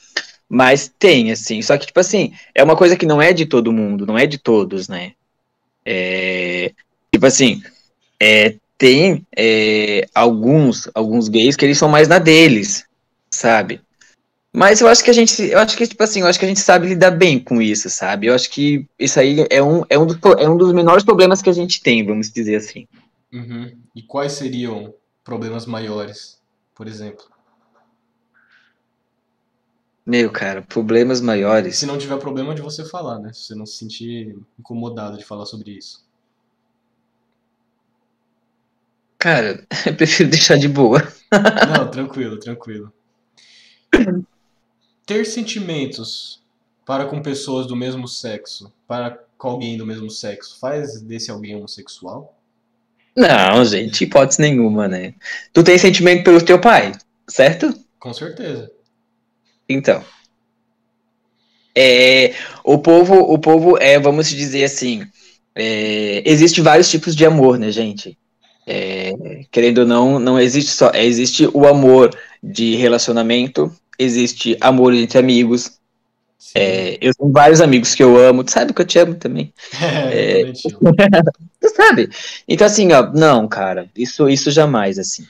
[0.47, 1.61] Mas tem, assim.
[1.61, 4.25] Só que, tipo assim, é uma coisa que não é de todo mundo, não é
[4.25, 5.13] de todos, né?
[5.85, 6.71] É,
[7.11, 7.61] tipo assim,
[8.19, 12.85] é, tem é, alguns, alguns gays que eles são mais na deles,
[13.29, 13.81] sabe?
[14.53, 16.47] Mas eu acho que a gente, eu acho que, tipo assim, eu acho que a
[16.47, 18.27] gente sabe lidar bem com isso, sabe?
[18.27, 21.41] Eu acho que isso aí é um, é um, dos, é um dos menores problemas
[21.41, 22.85] que a gente tem, vamos dizer assim.
[23.31, 23.77] Uhum.
[23.95, 26.37] E quais seriam problemas maiores,
[26.75, 27.23] por exemplo?
[30.05, 31.77] Meu, cara, problemas maiores.
[31.77, 33.31] Se não tiver problema de você falar, né?
[33.31, 36.03] Se você não se sentir incomodado de falar sobre isso.
[39.17, 41.01] Cara, eu prefiro deixar de boa.
[41.77, 42.91] Não, tranquilo, tranquilo.
[45.11, 46.39] Ter sentimentos
[46.85, 51.53] para com pessoas do mesmo sexo, para com alguém do mesmo sexo, faz desse alguém
[51.53, 52.33] homossexual?
[53.13, 55.13] Não, gente, hipótese nenhuma, né?
[55.51, 56.93] Tu tem sentimento pelo teu pai,
[57.27, 57.77] certo?
[57.99, 58.71] Com certeza.
[59.67, 60.01] Então.
[61.75, 65.05] É, o povo, o povo é, vamos dizer assim,
[65.53, 68.17] é, existe vários tipos de amor, né, gente?
[68.65, 69.11] É,
[69.51, 75.79] querendo ou não, não existe só, existe o amor de relacionamento, existe amor entre amigos.
[76.53, 79.53] É, eu tenho vários amigos que eu amo, tu sabe que eu te amo também.
[80.11, 80.51] É, é
[81.61, 82.09] tu sabe?
[82.47, 85.25] Então, assim, ó, não, cara, isso, isso jamais, assim.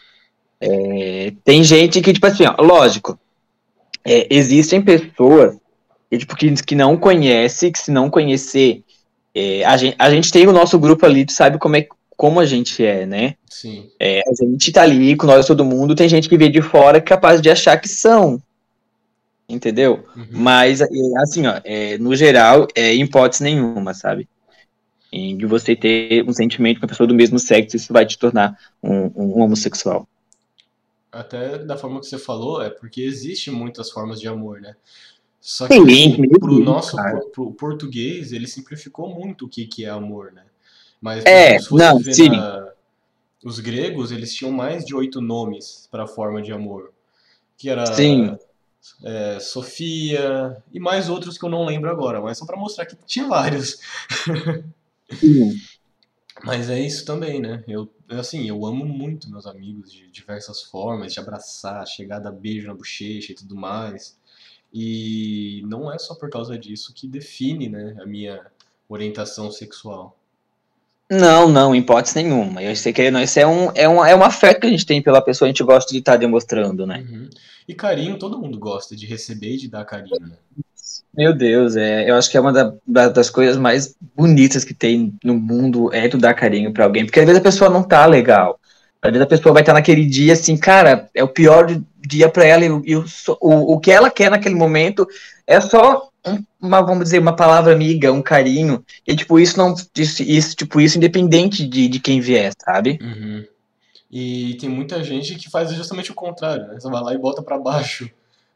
[0.59, 3.19] É, tem gente que, tipo assim, ó, lógico,
[4.05, 5.57] é, existem pessoas
[6.09, 8.83] que, tipo, que, que não conhece, que se não conhecer,
[9.33, 11.87] é, a, gente, a gente tem o nosso grupo ali, tu sabe como é
[12.21, 13.33] como a gente é, né?
[13.49, 13.89] Sim.
[13.99, 17.01] É, a gente tá ali com nós, todo mundo, tem gente que vê de fora
[17.01, 18.39] que é capaz de achar que são.
[19.51, 20.05] Entendeu?
[20.15, 20.27] Uhum.
[20.31, 24.27] Mas, assim, ó, é, no geral, é hipótese nenhuma, sabe?
[25.11, 28.17] Em de você ter um sentimento com a pessoa do mesmo sexo, isso vai te
[28.17, 30.07] tornar um, um homossexual.
[31.11, 34.75] Até da forma que você falou, é porque existe muitas formas de amor, né?
[35.41, 36.95] Só que Sim, pro nosso
[37.33, 40.43] pro, português, ele simplificou muito o que, que é amor, né?
[41.01, 42.29] Mas é, se não, sim.
[42.29, 42.71] Na,
[43.43, 46.93] os gregos, eles tinham mais de oito nomes para a forma de amor.
[47.57, 48.37] Que era sim.
[49.03, 52.95] É, Sofia e mais outros que eu não lembro agora, mas só para mostrar que
[53.05, 53.79] tinha vários.
[55.11, 55.53] Sim.
[56.43, 57.63] Mas é isso também, né?
[57.67, 62.67] Eu, assim, eu amo muito meus amigos de diversas formas, de abraçar, chegar, dar beijo
[62.67, 64.17] na bochecha e tudo mais.
[64.73, 68.45] E não é só por causa disso que define, né, a minha
[68.87, 70.17] orientação sexual.
[71.11, 72.63] Não, não, em hipótese nenhuma.
[72.63, 74.85] Eu sei que não, isso é, um, é, uma, é uma fé que a gente
[74.85, 77.05] tem pela pessoa, a gente gosta de estar tá demonstrando, né?
[77.05, 77.29] Uhum.
[77.67, 80.37] E carinho, todo mundo gosta de receber e de dar carinho, né?
[81.13, 85.13] Meu Deus, é, eu acho que é uma da, das coisas mais bonitas que tem
[85.21, 88.05] no mundo é tu dar carinho para alguém, porque às vezes a pessoa não tá
[88.05, 88.57] legal.
[89.01, 91.67] Às vezes a pessoa vai estar tá naquele dia assim, cara, é o pior
[92.07, 93.03] dia para ela e, e o,
[93.41, 95.05] o, o que ela quer naquele momento
[95.45, 96.10] é só
[96.61, 98.83] uma, vamos dizer, uma palavra amiga, um carinho.
[99.07, 99.73] E, tipo, isso não.
[99.95, 102.99] Isso, isso tipo, isso independente de, de quem vier, sabe?
[103.01, 103.45] Uhum.
[104.11, 106.79] E tem muita gente que faz justamente o contrário, né?
[106.79, 108.05] Você vai lá e bota para baixo.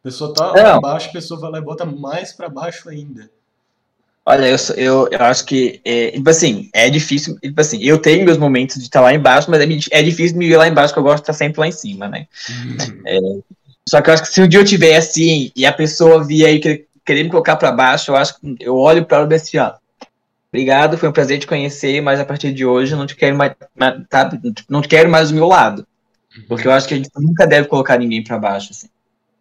[0.01, 3.29] A pessoa tá pra baixo, a pessoa vai lá e bota mais para baixo ainda.
[4.27, 8.25] Olha, eu, eu, eu acho que, é, tipo assim, é difícil, tipo assim, eu tenho
[8.25, 10.99] meus momentos de estar lá embaixo, mas é, é difícil me ir lá embaixo, que
[10.99, 12.27] eu gosto de estar sempre lá em cima, né?
[12.49, 13.01] Uhum.
[13.05, 13.19] É,
[13.87, 16.43] só que eu acho que se um dia eu tiver assim, e a pessoa vir
[16.43, 16.59] aí
[17.05, 19.73] querer me colocar para baixo, eu acho que eu olho para ela e assim, ó,
[20.49, 23.37] obrigado, foi um prazer te conhecer, mas a partir de hoje eu não te quero
[23.37, 23.53] mais,
[24.09, 24.29] tá,
[24.67, 25.87] não te quero mais do meu lado.
[26.47, 28.89] Porque eu acho que a gente nunca deve colocar ninguém para baixo, assim.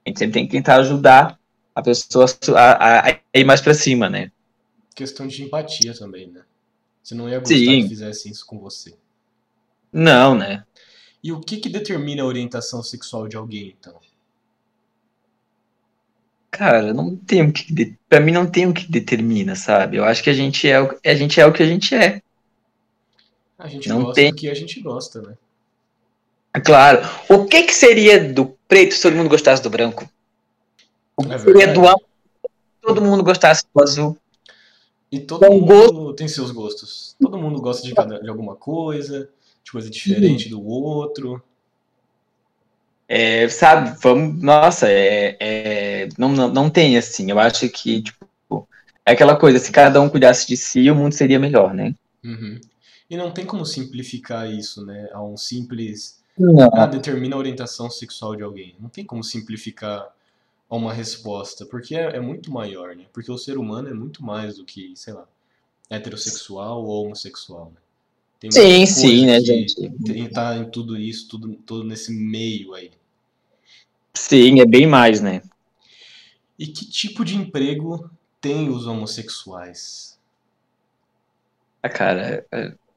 [0.04, 1.38] A gente sempre tem que tentar ajudar
[1.74, 4.30] a pessoa a, a ir mais para cima, né?
[4.94, 6.42] Questão de empatia também, né?
[7.02, 7.82] Você não ia gostar Sim.
[7.82, 8.94] que fizesse isso com você.
[9.92, 10.64] Não, né?
[11.22, 13.98] E o que, que determina a orientação sexual de alguém, então?
[16.56, 17.96] Cara, não tem o que.
[18.08, 19.96] Pra mim não tem o que determina, sabe?
[19.96, 22.22] Eu acho que a gente é o, a gente é o que a gente é.
[23.58, 24.30] A gente não gosta tem...
[24.30, 25.34] do que a gente gosta, né?
[26.64, 27.00] Claro.
[27.28, 30.08] O que que seria do preto se todo mundo gostasse do branco?
[31.16, 32.04] O que é seria do azul
[32.40, 34.16] se todo mundo gostasse do azul?
[35.10, 36.14] E todo mundo gosto...
[36.14, 37.16] tem seus gostos.
[37.20, 39.28] Todo mundo gosta de, cada, de alguma coisa,
[39.64, 41.42] de coisa diferente do outro.
[43.08, 48.68] É, sabe, vamos, nossa, é, é, não, não, não tem assim, eu acho que, tipo,
[49.04, 51.94] é aquela coisa, se cada um cuidasse de si, o mundo seria melhor, né?
[52.24, 52.58] Uhum.
[53.08, 56.70] E não tem como simplificar isso, né, a um simples, Não.
[56.74, 58.74] ah, determina a orientação sexual de alguém.
[58.80, 60.08] Não tem como simplificar
[60.68, 64.24] a uma resposta, porque é, é muito maior, né, porque o ser humano é muito
[64.24, 65.26] mais do que, sei lá,
[65.90, 67.83] heterossexual ou homossexual, né.
[68.40, 69.74] Tem Sim, sim, né, gente?
[70.04, 72.90] tem- tá em tudo isso, tudo, tudo nesse meio aí.
[74.14, 75.42] Sim, é bem mais, né?
[76.58, 80.18] E que tipo de emprego tem os homossexuais?
[81.82, 82.46] Ah, cara,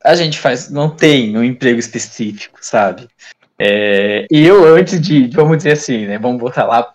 [0.04, 3.08] a gente faz, não tem um emprego específico, sabe?
[3.60, 6.19] É, eu, antes de, vamos dizer assim, né?
[6.19, 6.93] Vamos botar lá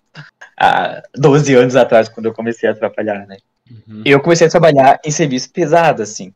[0.56, 3.36] há 12 anos atrás, quando eu comecei a trabalhar, né?
[3.70, 4.02] Uhum.
[4.04, 6.32] Eu comecei a trabalhar em serviço pesado, assim.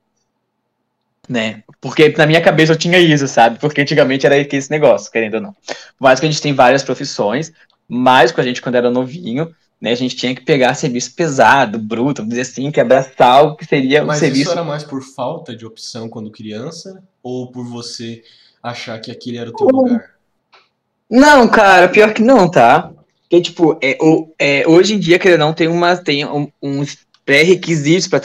[1.29, 1.63] Né?
[1.81, 3.59] Porque na minha cabeça eu tinha isso, sabe?
[3.59, 5.57] Porque antigamente era esse negócio, querendo ou não.
[5.99, 7.53] Mais que a gente tem várias profissões,
[7.89, 11.79] mas com a gente, quando era novinho, né, a gente tinha que pegar serviço pesado,
[11.79, 14.43] bruto, dizer assim, que abraçar algo que seria um Mas serviço.
[14.43, 18.23] isso era mais por falta de opção quando criança ou por você
[18.63, 20.13] achar que aquele era o teu lugar?
[21.11, 22.91] Não, cara, pior que não, tá?
[23.23, 26.51] Porque, tipo, é, o- é, hoje em dia, querendo ou não, tem, uma, tem um-
[26.63, 28.21] uns pré-requisitos para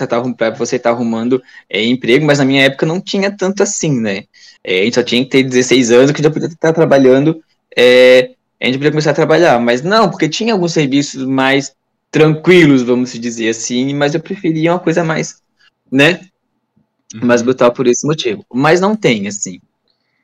[0.51, 4.25] você estar arrumando é, emprego, mas na minha época não tinha tanto assim, né?
[4.63, 7.43] É, a gente só tinha que ter 16 anos que já podia estar trabalhando,
[7.75, 11.73] é, a gente podia começar a trabalhar, mas não, porque tinha alguns serviços mais
[12.11, 15.41] tranquilos, vamos dizer assim, mas eu preferia uma coisa mais,
[15.91, 16.21] né?
[17.15, 17.25] Uhum.
[17.25, 18.45] mais brutal por esse motivo.
[18.53, 19.59] Mas não tem, assim.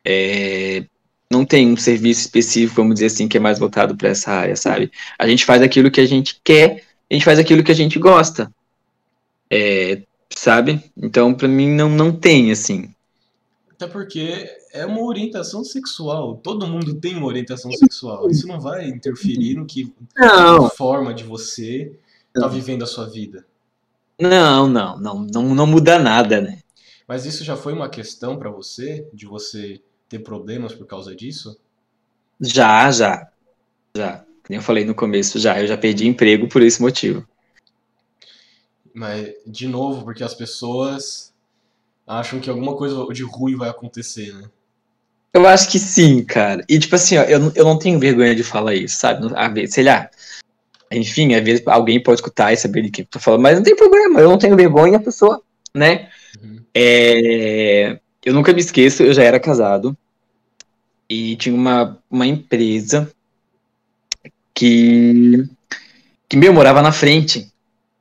[0.05, 0.85] É,
[1.29, 4.55] não tem um serviço específico, vamos dizer assim, que é mais voltado para essa área,
[4.55, 4.91] sabe?
[5.17, 7.97] A gente faz aquilo que a gente quer, a gente faz aquilo que a gente
[7.97, 8.51] gosta.
[9.51, 10.83] É, sabe?
[10.95, 12.93] Então, para mim, não, não tem, assim.
[13.71, 16.37] Até porque é uma orientação sexual.
[16.37, 18.29] Todo mundo tem uma orientação sexual.
[18.29, 21.97] Isso não vai interferir no que Não, forma de você
[22.33, 23.45] tá vivendo a sua vida.
[24.19, 26.59] não, não, não, não, não muda nada, né?
[27.07, 31.57] Mas isso já foi uma questão pra você de você ter problemas por causa disso?
[32.39, 33.29] Já, já,
[33.95, 34.25] já.
[34.45, 35.59] Como eu falei no começo, já.
[35.61, 37.27] Eu já perdi emprego por esse motivo.
[38.97, 41.31] Mas de novo, porque as pessoas
[42.07, 44.49] acham que alguma coisa de ruim vai acontecer, né?
[45.31, 46.65] Eu acho que sim, cara.
[46.67, 49.27] E tipo assim, ó, eu, não- eu não tenho vergonha de falar isso, sabe?
[49.35, 50.09] Às vezes, sei lá.
[50.91, 53.63] Enfim, às vezes alguém pode escutar e saber de quem eu tô falando, mas não
[53.63, 55.43] tem problema, eu não tenho vergonha, a pessoa,
[55.75, 56.09] né?
[56.41, 56.59] Uhum.
[56.73, 59.95] É, eu nunca me esqueço, eu já era casado
[61.07, 63.11] e tinha uma, uma empresa
[64.55, 65.47] que,
[66.27, 67.51] que meu, morava na frente,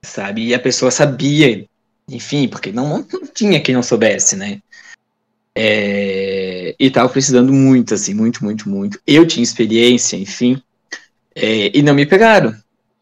[0.06, 0.46] sabe?
[0.46, 1.66] E a pessoa sabia,
[2.08, 4.60] enfim, porque não, não tinha quem não soubesse, né?
[5.54, 9.00] É, e tava precisando muito, assim, muito, muito, muito.
[9.06, 10.60] Eu tinha experiência, enfim,
[11.34, 12.54] é, e não me pegaram.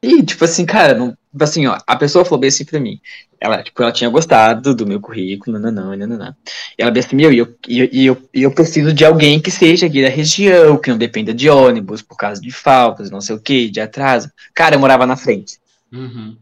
[0.02, 3.00] E, tipo assim, cara, não, assim, ó, a pessoa falou bem assim pra mim.
[3.40, 6.36] Ela, tipo, ela tinha gostado do meu currículo, nananã, nananã.
[6.78, 9.40] E ela disse assim, meu, eu, e eu, e eu, e eu preciso de alguém
[9.40, 13.20] que seja aqui da região, que não dependa de ônibus, por causa de faltas, não
[13.20, 14.30] sei o que, de atraso.
[14.54, 15.58] Cara, eu morava na frente
[15.94, 16.36] Uhum.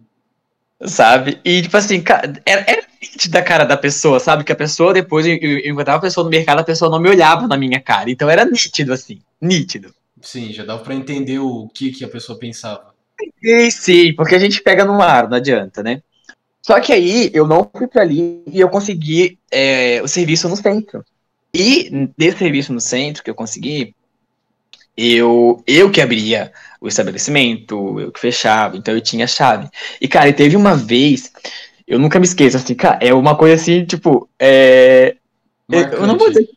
[0.87, 1.41] Sabe?
[1.45, 2.03] E, tipo assim,
[2.45, 4.45] era, era nítida a cara da pessoa, sabe?
[4.45, 7.09] Que a pessoa, depois, eu, eu encontrava a pessoa no mercado, a pessoa não me
[7.09, 8.11] olhava na minha cara.
[8.11, 9.95] Então era nítido, assim, nítido.
[10.21, 12.93] Sim, já dava pra entender o que, que a pessoa pensava.
[13.43, 16.03] Sim, sim, porque a gente pega no ar, não adianta, né?
[16.61, 20.57] Só que aí eu não fui pra ali e eu consegui é, o serviço no
[20.57, 21.05] centro.
[21.53, 23.95] E desse serviço no centro que eu consegui,
[24.97, 29.69] eu, eu que abria o estabelecimento, eu que fechava, então eu tinha a chave.
[30.01, 31.33] E, cara, e teve uma vez,
[31.87, 35.15] eu nunca me esqueço, assim, cara, é uma coisa assim, tipo, é,
[35.71, 36.49] eu não vou dizer.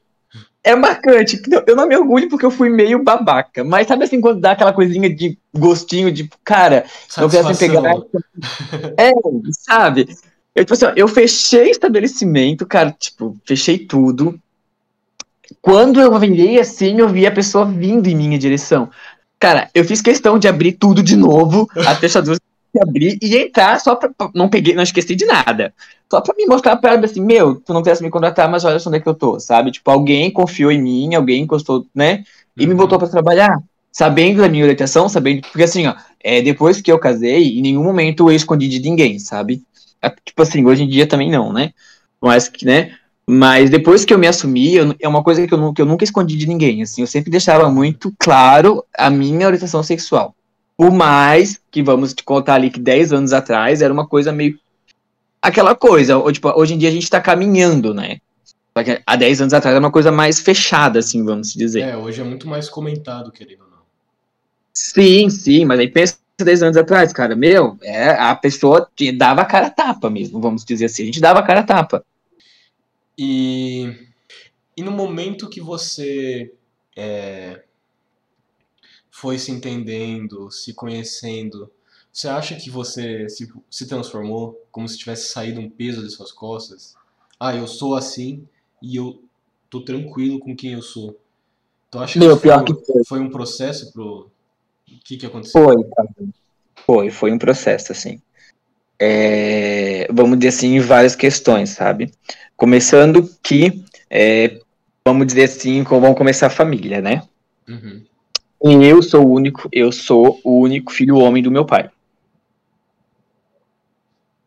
[0.64, 1.40] É marcante.
[1.68, 3.64] Eu não me orgulho porque eu fui meio babaca.
[3.64, 6.86] Mas sabe assim, quando dá aquela coisinha de gostinho de, cara,
[7.18, 7.94] não quero assim pegar.
[8.98, 9.12] É,
[9.52, 10.10] sabe?
[10.56, 14.40] Eu, tipo assim, ó, eu fechei estabelecimento, cara, tipo, fechei tudo.
[15.62, 18.90] Quando eu vendei assim, eu vi a pessoa vindo em minha direção.
[19.40, 22.38] Cara, eu fiz questão de abrir tudo de novo, a fechadura
[22.74, 24.10] de abrir e entrar só pra.
[24.34, 25.74] Não peguei, não esqueci de nada.
[26.12, 28.80] Só pra me mostrar pra ela assim, meu, tu não quisesse me contratar, mas olha
[28.80, 29.72] só onde é que eu tô, sabe?
[29.72, 32.24] Tipo, alguém confiou em mim, alguém encostou, né?
[32.58, 32.78] E me Uhum.
[32.78, 33.58] botou pra trabalhar,
[33.92, 35.42] sabendo da minha orientação, sabendo.
[35.42, 39.20] Porque assim, ó, é, depois que eu casei, em nenhum momento eu escondi de ninguém,
[39.20, 39.64] sabe?
[40.02, 41.72] É, Tipo assim, hoje em dia também não, né?
[42.22, 42.92] Mas que, né?
[43.28, 46.04] Mas depois que eu me assumi, eu- é uma coisa que eu, que eu nunca
[46.04, 50.36] escondi de ninguém, assim, eu sempre deixava muito claro a minha orientação sexual.
[50.78, 54.60] Por mais que vamos te contar ali que 10 anos atrás era uma coisa meio.
[55.42, 58.18] Aquela coisa, ou, tipo, hoje em dia a gente tá caminhando, né?
[58.78, 61.82] Só que há 10 anos atrás era uma coisa mais fechada, assim, vamos dizer.
[61.82, 63.78] É, hoje é muito mais comentado, querendo ou não.
[64.74, 69.46] Sim, sim, mas aí pensa 10 anos atrás, cara, meu, é, a pessoa dava a
[69.46, 72.04] cara a tapa mesmo, vamos dizer assim, a gente dava a cara a tapa.
[73.18, 74.08] E,
[74.76, 76.54] e no momento que você
[76.96, 77.64] é,
[79.10, 81.72] foi se entendendo, se conhecendo,
[82.12, 86.32] você acha que você se, se transformou como se tivesse saído um peso das suas
[86.32, 86.96] costas?
[87.40, 88.48] Ah, eu sou assim
[88.82, 89.22] e eu
[89.70, 91.18] tô tranquilo com quem eu sou.
[91.92, 93.06] Tu acha Meu, que, foi, pior que foi.
[93.06, 94.30] foi um processo pro.
[94.88, 95.64] O que, que aconteceu?
[95.64, 96.10] Foi, cara.
[96.86, 98.22] Foi, foi um processo, assim.
[99.00, 102.12] É, vamos dizer assim, em várias questões, sabe?
[102.56, 104.60] Começando que, é,
[105.06, 107.24] vamos dizer assim, como vamos começar a família, né?
[107.68, 108.02] Uhum.
[108.64, 111.90] E eu sou o único, eu sou o único filho homem do meu pai.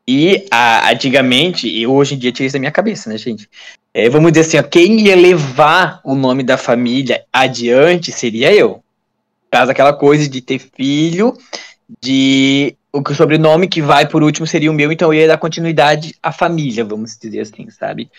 [0.06, 3.46] E a, antigamente, e hoje em dia tirei isso da minha cabeça, né, gente?
[3.92, 8.82] É, vamos dizer assim, ó, quem ia levar o nome da família adiante seria eu.
[9.50, 11.36] Caso aquela coisa de ter filho,
[12.00, 16.14] de o sobrenome que vai por último seria o meu, então eu ia dar continuidade
[16.22, 18.10] à família, vamos dizer assim, sabe?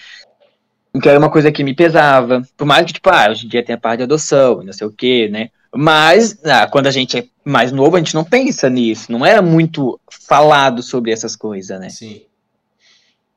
[0.94, 2.42] Então era uma coisa que me pesava.
[2.58, 4.88] Por mais que, tipo, ah, hoje em dia tem a parte de adoção, não sei
[4.88, 5.50] o quê, né?
[5.74, 9.12] Mas, ah, quando a gente é mais novo, a gente não pensa nisso.
[9.12, 11.90] Não era muito falado sobre essas coisas, né?
[11.90, 12.22] Sim.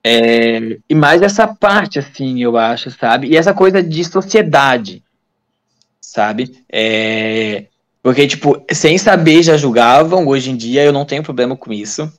[0.04, 3.28] É, e mais essa parte, assim, eu acho, sabe?
[3.28, 5.02] E essa coisa de sociedade,
[6.00, 6.64] sabe?
[6.70, 7.66] É,
[8.02, 12.12] porque, tipo, sem saber já julgavam, hoje em dia eu não tenho problema com isso.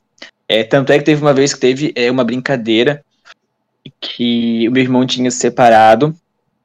[0.47, 3.03] É, tanto é que teve uma vez que teve é, uma brincadeira
[3.99, 6.15] que o meu irmão tinha se separado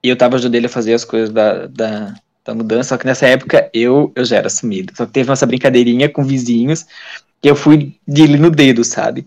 [0.03, 2.15] e eu tava ajudando ele a fazer as coisas da, da,
[2.45, 4.93] da mudança, só que nessa época eu, eu já era sumido.
[4.97, 6.87] Só que teve essa brincadeirinha com vizinhos
[7.41, 9.27] que eu fui de ele no dedo, sabe?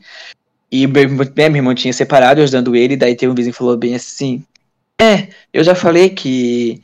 [0.72, 3.60] E meu, né, meu irmão tinha separado, eu ajudando ele, daí teve um vizinho que
[3.60, 4.44] falou bem assim:
[5.00, 6.82] É, eu já falei que,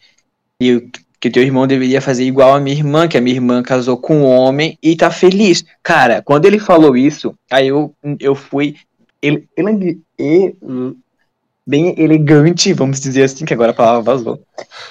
[0.62, 0.90] o-
[1.20, 4.18] que teu irmão deveria fazer igual a minha irmã, que a minha irmã casou com
[4.18, 5.64] um homem e tá feliz.
[5.82, 8.76] Cara, quando ele falou isso, aí eu, eu fui
[9.22, 10.56] ele, ele, ele-
[11.66, 14.42] bem elegante, vamos dizer assim, que agora a palavra vazou.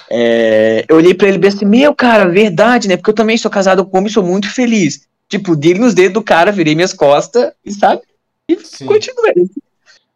[0.09, 2.97] É, eu olhei pra ele bem assim, meu, cara, verdade, né?
[2.97, 5.07] Porque eu também sou casado com homem e sou muito feliz.
[5.27, 8.01] Tipo, dele nos dedos do cara, virei minhas costas, e sabe?
[8.47, 8.85] E Sim.
[8.85, 9.33] continuei.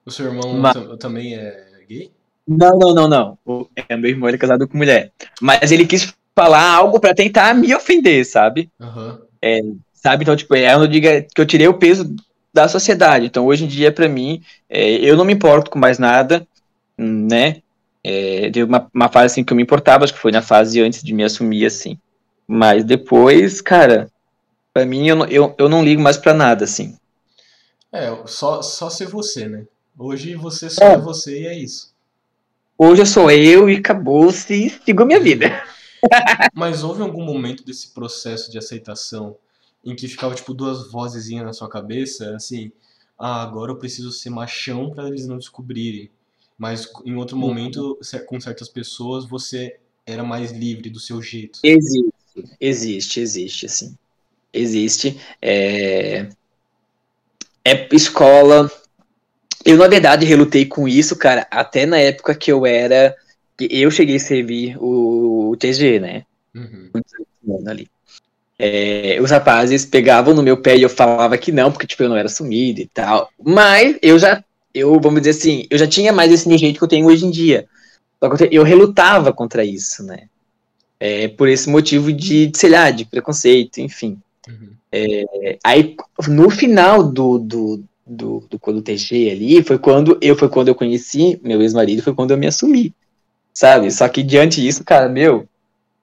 [0.06, 1.71] O seu irmão Mas- tam- também é?
[2.58, 3.38] Não, não, não, não.
[3.88, 5.12] É, meu irmão ele é casado com mulher.
[5.40, 8.70] Mas ele quis falar algo pra tentar me ofender, sabe?
[8.80, 9.22] Aham.
[9.94, 10.24] Sabe?
[10.24, 12.14] Então, tipo, é, eu não diga que eu tirei o peso
[12.54, 13.26] da sociedade.
[13.28, 16.46] Então, hoje em dia, pra mim, é, eu não me importo com mais nada,
[16.98, 17.62] né?
[18.04, 20.82] É, teve uma, uma fase assim que eu me importava, acho que foi na fase
[20.82, 21.98] antes de me assumir, assim.
[22.48, 24.10] Mas depois, cara,
[24.74, 26.96] pra mim, eu, não- eu, eu não ligo mais pra nada, assim.
[27.92, 29.66] É, só, só ser você, né?
[29.98, 30.94] Hoje você só É.
[30.94, 31.91] é você e é isso.
[32.84, 35.64] Hoje eu sou eu e acabou-se e sigo a minha vida.
[36.52, 39.38] Mas houve algum momento desse processo de aceitação
[39.86, 42.72] em que ficava, tipo, duas vozezinhas na sua cabeça, assim,
[43.20, 46.10] ah, agora eu preciso ser machão pra eles não descobrirem.
[46.58, 47.42] Mas em outro Uhum.
[47.42, 51.60] momento, com certas pessoas, você era mais livre do seu jeito.
[51.62, 52.12] Existe,
[52.60, 53.96] existe, existe, assim.
[54.52, 55.22] Existe.
[55.40, 56.30] É...
[57.64, 58.72] é escola.
[59.66, 63.16] Eu, na verdade, relutei com isso, cara, até na época que eu era.
[63.58, 66.24] que eu cheguei a servir o, o TG, né?
[66.56, 66.90] Uhum.
[67.68, 67.88] Ali.
[68.58, 72.10] É, os rapazes pegavam no meu pé e eu falava que não, porque tipo, eu
[72.10, 73.30] não era sumido e tal.
[73.44, 74.44] Mas eu já,
[74.74, 77.26] eu, vamos dizer assim, eu já tinha mais esse meu jeito que eu tenho hoje
[77.26, 77.68] em dia.
[78.20, 80.28] Só que eu, relutava contra isso, né?
[81.00, 84.20] É, por esse motivo de, de, sei lá, de preconceito, enfim.
[84.48, 84.70] Uhum.
[84.92, 85.96] É, aí,
[86.28, 90.76] no final do, do, do, do, do TG ali, foi quando eu foi quando eu
[90.76, 92.94] conheci meu ex-marido, foi quando eu me assumi,
[93.54, 93.90] sabe?
[93.90, 95.48] Só que diante disso, cara, meu,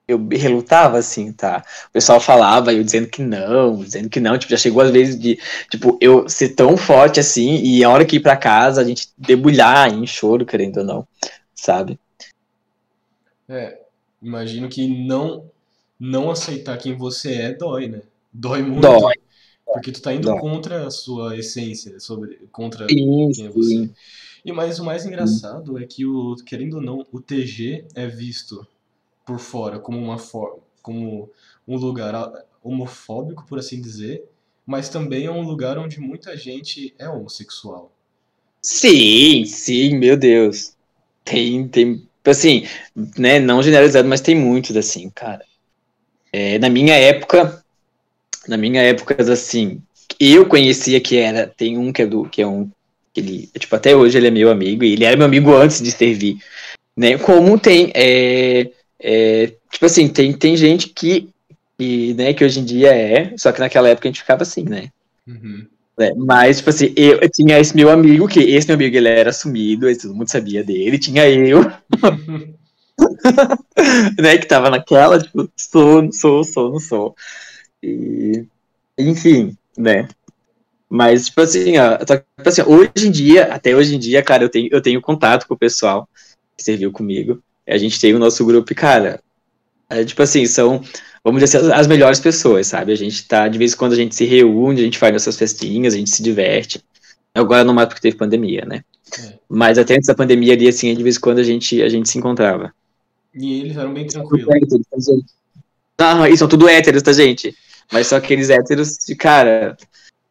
[0.07, 1.63] eu relutava assim, tá?
[1.87, 5.19] O pessoal falava, eu dizendo que não, dizendo que não, tipo, já chegou às vezes
[5.19, 5.39] de,
[5.69, 9.09] tipo, eu ser tão forte assim, e a hora que ir pra casa, a gente
[9.15, 11.07] debulhar em choro, querendo ou não,
[11.53, 11.99] sabe?
[13.47, 13.79] É,
[14.21, 15.45] imagino que não
[15.99, 18.01] não aceitar quem você é dói, né?
[18.31, 18.81] Dói muito.
[18.81, 19.15] Dói.
[19.71, 20.39] Porque tu tá indo Dói.
[20.39, 23.75] contra a sua essência, sobre, contra quem Sim, é você.
[23.83, 23.93] sim.
[24.43, 28.65] E mas o mais engraçado é que o, querendo ou não, o TG é visto
[29.25, 31.29] por fora como uma forma, como
[31.67, 32.13] um lugar
[32.63, 34.25] homofóbico, por assim dizer,
[34.65, 37.91] mas também é um lugar onde muita gente é homossexual.
[38.61, 40.75] Sim, sim, meu Deus.
[41.23, 42.65] Tem, tem, assim,
[43.17, 45.45] né, não generalizado, mas tem muitos, assim, cara.
[46.33, 47.58] É, na minha época,
[48.47, 49.81] na minha época, assim,
[50.19, 52.69] eu conhecia que era, tem um que é do, que é um,
[53.13, 55.81] que ele, tipo, até hoje ele é meu amigo, e ele era meu amigo antes
[55.81, 56.37] de servir,
[56.95, 58.69] né, como tem, é,
[58.99, 61.29] é, tipo assim, tem, tem gente que
[61.79, 64.63] E, né, que hoje em dia é, só que naquela época a gente ficava assim,
[64.63, 64.89] né?
[65.25, 65.65] Uhum.
[65.97, 69.07] É, mas, tipo assim, eu, eu, tinha esse meu amigo, que esse meu amigo ele
[69.07, 71.61] era sumido, todo mundo sabia dele, tinha eu,
[74.19, 77.15] né, que tava naquela, tipo, sou, não sou, sou, não sou.
[77.81, 78.45] E,
[78.97, 80.07] enfim, né.
[80.89, 84.49] Mas, tipo assim, ó, tipo assim, hoje em dia, até hoje em dia, cara, eu
[84.49, 86.09] tenho, eu tenho contato com o pessoal
[86.57, 87.41] que serviu comigo.
[87.67, 89.21] A gente tem o nosso grupo, e, cara,
[89.89, 90.83] é, tipo assim, são
[91.23, 92.91] vamos dizer assim, as melhores pessoas, sabe?
[92.91, 95.37] A gente tá, de vez em quando a gente se reúne, a gente faz nossas
[95.37, 96.83] festinhas, a gente se diverte.
[97.33, 98.83] Agora não mais porque teve pandemia, né?
[99.17, 99.33] É.
[99.47, 102.09] Mas até antes da pandemia ali, assim, de vez em quando a gente, a gente
[102.09, 102.73] se encontrava.
[103.33, 104.47] E eles eram bem tranquilos.
[105.97, 107.55] Não, eles são tudo héteros, tá, gente?
[107.91, 109.75] Mas são aqueles héteros de cara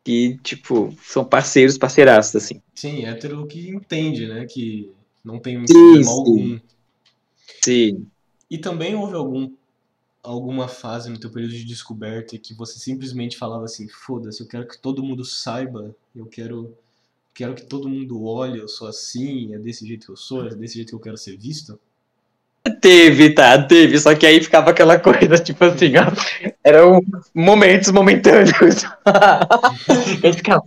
[0.05, 2.63] que, tipo, são parceiros, parceiraços, assim.
[2.75, 4.47] Sim, hétero que entende, né?
[4.47, 4.91] Que
[5.25, 6.59] não tem problema algum.
[7.63, 8.07] Sim.
[8.51, 9.53] E também houve algum
[10.23, 14.67] alguma fase no teu período de descoberta que você simplesmente falava assim, foda-se, eu quero
[14.67, 16.77] que todo mundo saiba, eu quero
[17.33, 20.55] quero que todo mundo olhe, eu sou assim, é desse jeito que eu sou, é
[20.55, 21.79] desse jeito que eu quero ser visto?
[22.81, 27.01] Teve, tá, teve, só que aí ficava aquela coisa, tipo assim, ó, eram
[27.35, 28.85] momentos momentâneos.
[30.23, 30.63] Ele ficava,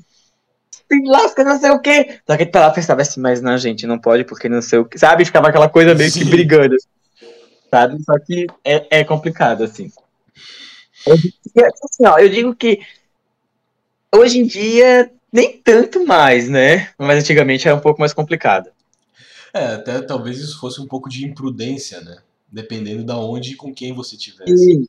[0.71, 2.19] se lasca, não sei o quê.
[2.27, 4.85] Só que ele lá pensava assim, mas não, gente, não pode porque não sei o
[4.85, 4.97] quê.
[4.97, 5.23] Sabe?
[5.25, 6.75] Ficava aquela coisa meio que brigando.
[6.75, 7.01] Assim
[7.71, 8.03] sabe?
[8.03, 9.89] Só que é, é complicado, assim.
[11.07, 12.81] assim ó, eu digo que
[14.13, 16.89] hoje em dia nem tanto mais, né?
[16.97, 18.69] Mas antigamente era um pouco mais complicado.
[19.53, 22.21] É, até talvez isso fosse um pouco de imprudência, né?
[22.51, 24.57] Dependendo da onde e com quem você tivesse.
[24.57, 24.87] Sim,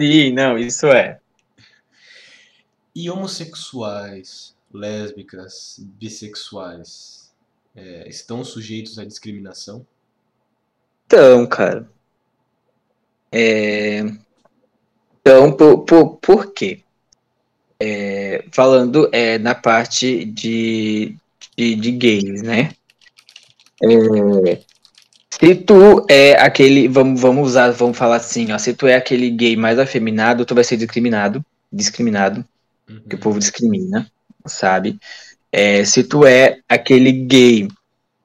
[0.00, 1.20] Sim não, isso é.
[2.94, 7.32] E homossexuais, lésbicas, bissexuais
[7.74, 9.86] é, estão sujeitos à discriminação?
[11.06, 11.88] Então, cara.
[13.30, 14.00] É,
[15.20, 16.82] então, por, por, por quê?
[17.80, 21.16] É, falando é, na parte de,
[21.56, 22.74] de, de gays, né?
[23.82, 24.58] É,
[25.30, 29.30] se tu é aquele, vamos, vamos usar, vamos falar assim, ó, se tu é aquele
[29.30, 32.44] gay mais afeminado, tu vai ser discriminado, discriminado,
[32.88, 33.00] uhum.
[33.08, 34.10] que o povo discrimina,
[34.46, 34.98] sabe?
[35.50, 37.68] É, se tu é aquele gay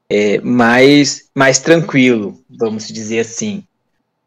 [0.10, 3.64] é, mais, mais tranquilo, vamos dizer assim,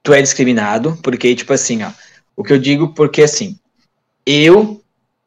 [0.03, 1.91] tu é discriminado, porque, tipo assim, ó,
[2.37, 3.59] o que eu digo, porque assim,
[4.27, 4.83] eu,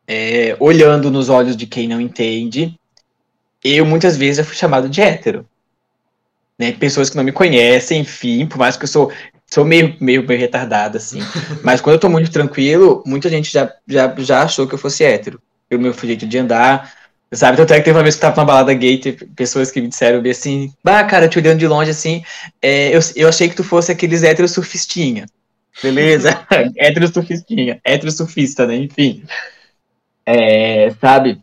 [0.08, 2.78] é, olhando nos olhos de quem não entende,
[3.64, 5.48] eu muitas vezes já fui chamado de hétero.
[6.64, 6.72] Né?
[6.74, 9.12] Pessoas que não me conhecem, enfim, por mais que eu sou,
[9.48, 11.20] sou meio, meio, meio retardado, assim.
[11.64, 15.04] mas quando eu tô muito tranquilo, muita gente já, já, já achou que eu fosse
[15.04, 15.42] hétero.
[15.70, 16.94] Pelo meu jeito de andar,
[17.34, 19.72] Sabe, tanto é que teve uma vez que eu tava numa balada gay, teve pessoas
[19.72, 22.24] que me disseram assim, bah, cara, te olhando de longe assim,
[22.62, 25.26] é, eu, eu achei que tu fosse aqueles héteros surfistinha.
[25.82, 26.46] Beleza?
[26.78, 28.76] hétero surfistinha, hétero surfista, né?
[28.76, 29.24] Enfim.
[30.26, 31.40] É, sabe?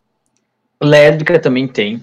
[0.81, 2.03] Lésbica também tem,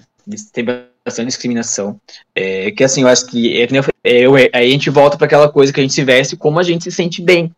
[0.52, 0.64] tem
[1.08, 2.00] bastante discriminação.
[2.34, 3.68] É, que assim, eu acho que é,
[4.04, 6.62] eu, aí a gente volta para aquela coisa que a gente se veste como a
[6.62, 7.52] gente se sente bem.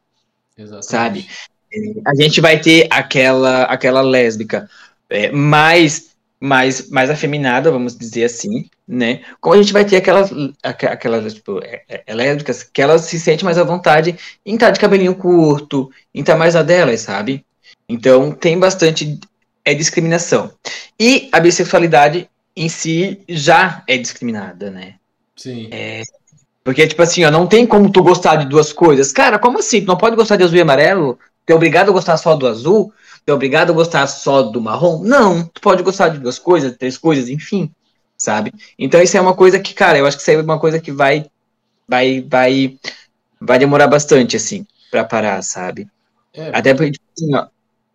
[0.56, 0.86] Exatamente.
[0.86, 1.28] Sabe?
[1.72, 4.68] É, a gente vai ter aquela, aquela lésbica
[5.08, 6.10] é, mais
[6.42, 9.20] mais, mais afeminada, vamos dizer assim, né?
[9.42, 10.30] Como a gente vai ter aquelas,
[10.62, 14.80] aquelas tipo, é, é, elétricas que elas se sentem mais à vontade em estar de
[14.80, 17.44] cabelinho curto, em estar mais a delas, sabe?
[17.86, 19.20] Então tem bastante
[19.64, 20.50] é discriminação.
[20.98, 24.94] E a bissexualidade em si já é discriminada, né?
[25.36, 25.68] Sim.
[25.70, 26.02] É,
[26.62, 29.12] porque, tipo assim, ó, não tem como tu gostar de duas coisas.
[29.12, 29.80] Cara, como assim?
[29.80, 31.18] Tu não pode gostar de azul e amarelo?
[31.46, 32.92] Tu é obrigado a gostar só do azul?
[33.26, 35.02] é obrigado a gostar só do marrom?
[35.02, 37.72] Não, tu pode gostar de duas coisas, três coisas, enfim,
[38.16, 38.52] sabe?
[38.78, 40.90] Então isso é uma coisa que, cara, eu acho que isso é uma coisa que
[40.90, 41.26] vai,
[41.88, 42.78] vai, vai,
[43.40, 45.88] vai demorar bastante, assim, para parar, sabe?
[46.34, 47.46] É, até porque, tipo assim, ó,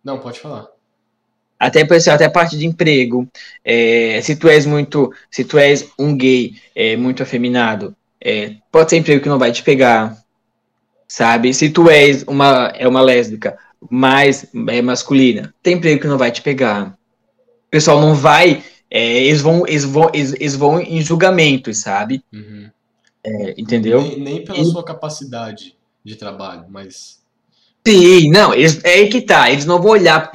[0.02, 0.68] Não, pode falar.
[1.58, 3.26] Até, até a parte de emprego,
[3.64, 8.90] é, se tu és muito, se tu és um gay é, muito afeminado, é, pode
[8.90, 10.16] ser emprego que não vai te pegar,
[11.08, 11.54] sabe?
[11.54, 13.56] Se tu és uma, é uma lésbica,
[13.90, 16.96] mais é, masculina, tem emprego que não vai te pegar.
[17.66, 22.22] O pessoal não vai, é, eles, vão, eles, vão, eles, eles, vão em julgamentos, sabe?
[22.32, 22.68] Uhum.
[23.24, 24.02] É, entendeu?
[24.02, 24.64] Nem, nem pela e...
[24.66, 27.18] sua capacidade de trabalho, mas.
[27.86, 29.50] Sim, não, eles, é aí que tá.
[29.50, 30.30] Eles não vão olhar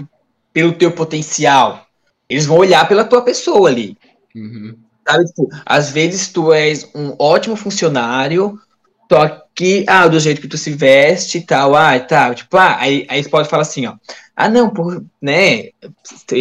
[0.53, 1.85] pelo teu potencial.
[2.29, 3.97] Eles vão olhar pela tua pessoa ali.
[4.35, 4.75] Uhum.
[5.07, 8.59] Sabe, tipo, às vezes tu és um ótimo funcionário,
[9.11, 12.55] só que, ah, do jeito que tu se veste e tal, ah, e tal, tipo,
[12.55, 13.95] ah, aí, aí você pode falar assim, ó,
[14.35, 15.69] ah, não, por, né,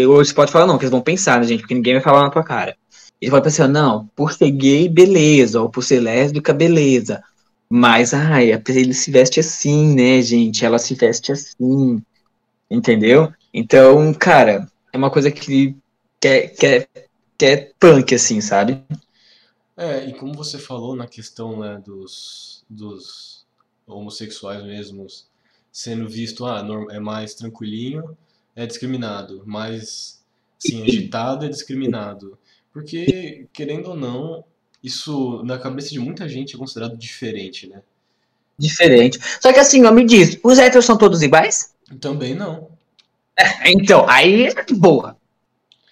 [0.07, 2.23] ou você pode falar não, que eles vão pensar, né, gente, porque ninguém vai falar
[2.23, 2.77] na tua cara.
[3.21, 7.23] Eles podem pensar, não, por ser gay, beleza, ou por ser lésbica, beleza.
[7.69, 10.65] Mas, ai, ele se veste assim, né, gente?
[10.65, 12.03] Ela se veste assim,
[12.71, 13.33] entendeu?
[13.53, 15.77] Então, cara, é uma coisa que,
[16.21, 16.89] que, é, que, é,
[17.37, 18.83] que é punk, assim, sabe?
[19.77, 23.45] É, e como você falou na questão né, dos, dos
[23.87, 25.27] homossexuais mesmos
[25.73, 28.17] sendo visto, ah, é mais tranquilinho,
[28.55, 30.21] é discriminado, mais
[30.59, 32.37] assim, agitado é discriminado.
[32.73, 34.45] Porque, querendo ou não,
[34.83, 37.83] isso na cabeça de muita gente é considerado diferente, né?
[38.59, 39.19] Diferente.
[39.41, 41.73] Só que assim, ó, me diz, os héteros são todos iguais?
[42.01, 42.69] Também não.
[43.67, 45.17] Então, aí é boa.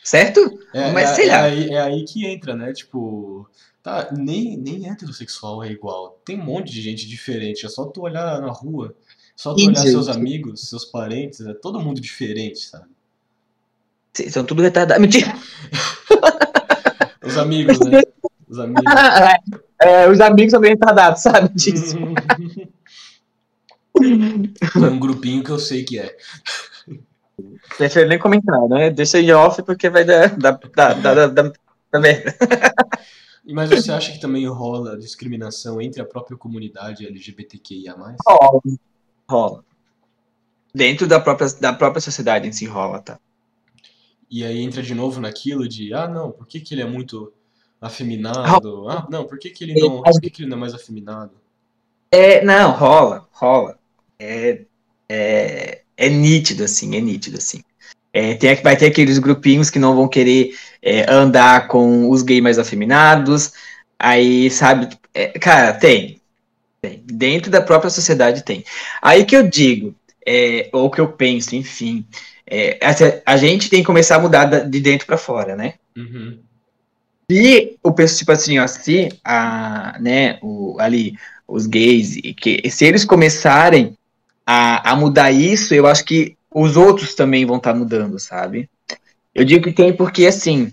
[0.02, 0.58] Certo?
[0.72, 1.34] É, Mas é, sei lá.
[1.34, 2.72] É aí, é aí que entra, né?
[2.72, 3.46] Tipo,
[3.82, 6.18] tá, nem, nem heterossexual é igual.
[6.24, 7.66] Tem um monte de gente diferente.
[7.66, 8.94] É só tu olhar na rua,
[9.36, 12.86] só tu olhar seus amigos, seus parentes, é todo mundo diferente, sabe?
[14.30, 15.00] São tudo retardados.
[15.00, 15.32] Mentira!
[17.22, 18.00] Os amigos, né?
[18.48, 18.84] Os amigos.
[19.80, 21.96] É, os amigos são bem retardados, sabe disso?
[23.94, 26.16] Tem um grupinho que eu sei que é.
[27.78, 28.90] Deixa eu nem comentar, né?
[28.90, 31.52] Deixa em off porque vai dar, dar, dar, dar,
[31.92, 32.34] dar merda.
[33.50, 37.94] Mas você acha que também rola discriminação entre a própria comunidade LGBTQIA+.
[38.26, 38.60] Rola.
[39.28, 39.64] Rola.
[40.74, 43.18] Dentro da própria, da própria sociedade em si rola, tá?
[44.30, 47.32] E aí entra de novo naquilo de, ah, não, por que, que ele é muito
[47.80, 48.88] afeminado?
[48.88, 50.02] Ah, não, por que, que ele não.
[50.02, 51.32] Por que, que ele não é mais afeminado?
[52.10, 53.78] É, não, rola, rola.
[54.18, 54.64] É,
[55.08, 57.60] é, é nítido, assim, é nítido, assim.
[58.12, 62.42] É, tem, vai ter aqueles grupinhos que não vão querer é, andar com os gays
[62.42, 63.52] mais afeminados.
[63.98, 66.20] Aí, sabe, é, cara, tem,
[66.80, 67.02] tem.
[67.04, 68.64] Dentro da própria sociedade tem.
[69.02, 69.94] Aí que eu digo,
[70.24, 72.06] é, ou que eu penso, enfim,
[72.46, 75.74] é, a, a, gente tem que começar a mudar de dentro para fora, né?
[75.96, 76.38] Uhum.
[77.30, 81.14] E o pessoal, tipo assim, ó, se a, né, o, ali,
[81.46, 83.97] os gays, que, se eles começarem
[84.50, 88.66] a, a mudar isso, eu acho que os outros também vão estar tá mudando, sabe?
[89.34, 90.72] Eu digo que tem porque, assim,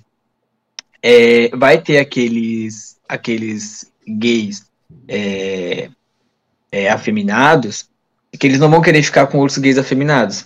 [1.04, 4.66] é, vai ter aqueles, aqueles gays
[5.10, 5.90] é,
[6.72, 7.90] é, afeminados
[8.40, 10.46] que eles não vão querer ficar com outros gays afeminados.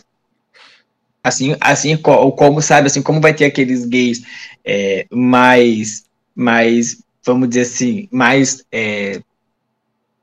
[1.24, 4.24] Assim, assim como, sabe, assim, como vai ter aqueles gays
[4.66, 6.04] é, mais,
[6.36, 9.22] mais, vamos dizer assim, mais, é,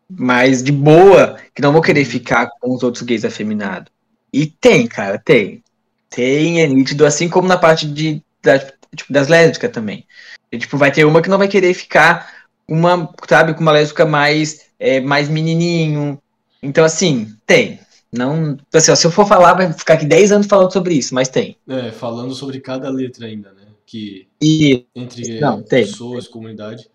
[0.09, 3.93] mais de boa, que não vão querer ficar com os outros gays afeminados.
[4.33, 5.63] E tem, cara, tem.
[6.09, 10.07] Tem, é nítido, assim como na parte de, da, tipo, das lésbicas também.
[10.51, 14.05] E, tipo, vai ter uma que não vai querer ficar uma, sabe, com uma lésbica
[14.05, 16.21] mais, é, mais menininho.
[16.63, 17.81] Então, assim, tem.
[18.13, 21.15] Não, assim, ó, se eu for falar, vai ficar aqui 10 anos falando sobre isso,
[21.15, 21.57] mas tem.
[21.69, 23.63] É, falando sobre cada letra ainda, né?
[23.85, 24.87] Que e...
[24.95, 26.89] entre Não, pessoas, comunidade.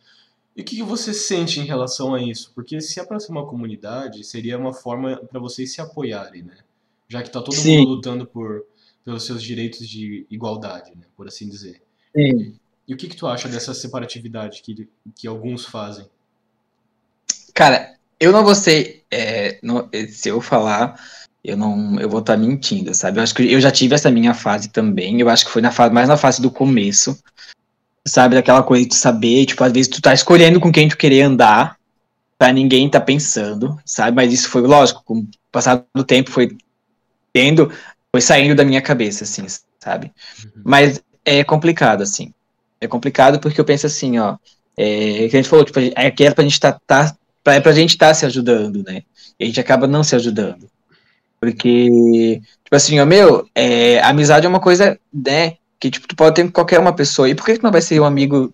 [0.56, 2.52] E o que você sente em relação a isso?
[2.54, 6.58] Porque se é para ser uma comunidade, seria uma forma para vocês se apoiarem, né?
[7.08, 7.80] Já que tá todo Sim.
[7.80, 8.66] mundo lutando por
[9.04, 11.06] pelos seus direitos de igualdade, né?
[11.16, 11.82] Por assim dizer.
[12.16, 12.56] Sim.
[12.88, 16.06] E o que, que tu acha dessa separatividade que, que alguns fazem?
[17.54, 19.04] Cara, eu não vou ser.
[19.10, 21.00] É, não, se eu falar,
[21.44, 22.00] eu não.
[22.00, 23.20] Eu vou estar tá mentindo, sabe?
[23.20, 25.20] Eu acho que eu já tive essa minha fase também.
[25.20, 27.18] Eu acho que foi na fase, mais na fase do começo.
[28.08, 31.22] Sabe, daquela coisa de saber, tipo, às vezes tu tá escolhendo com quem tu querer
[31.22, 31.78] andar,
[32.38, 34.16] pra ninguém tá pensando, sabe?
[34.16, 36.58] Mas isso foi, lógico, com o passar do tempo foi
[37.32, 37.72] tendo,
[38.12, 39.46] foi saindo da minha cabeça, assim,
[39.80, 40.12] sabe?
[40.44, 40.62] Uhum.
[40.66, 42.34] Mas é complicado, assim.
[42.80, 44.38] É complicado porque eu penso assim, ó.
[44.76, 47.60] É, que a gente falou, tipo, é que era pra gente tá, tá pra, é
[47.60, 49.04] pra gente estar tá se ajudando, né?
[49.40, 50.68] E a gente acaba não se ajudando.
[51.40, 56.36] Porque, tipo assim, ó, meu, é, amizade é uma coisa, né, que, tipo, tu pode
[56.36, 57.28] ter com qualquer uma pessoa.
[57.28, 58.54] E por que tu não vai ser um amigo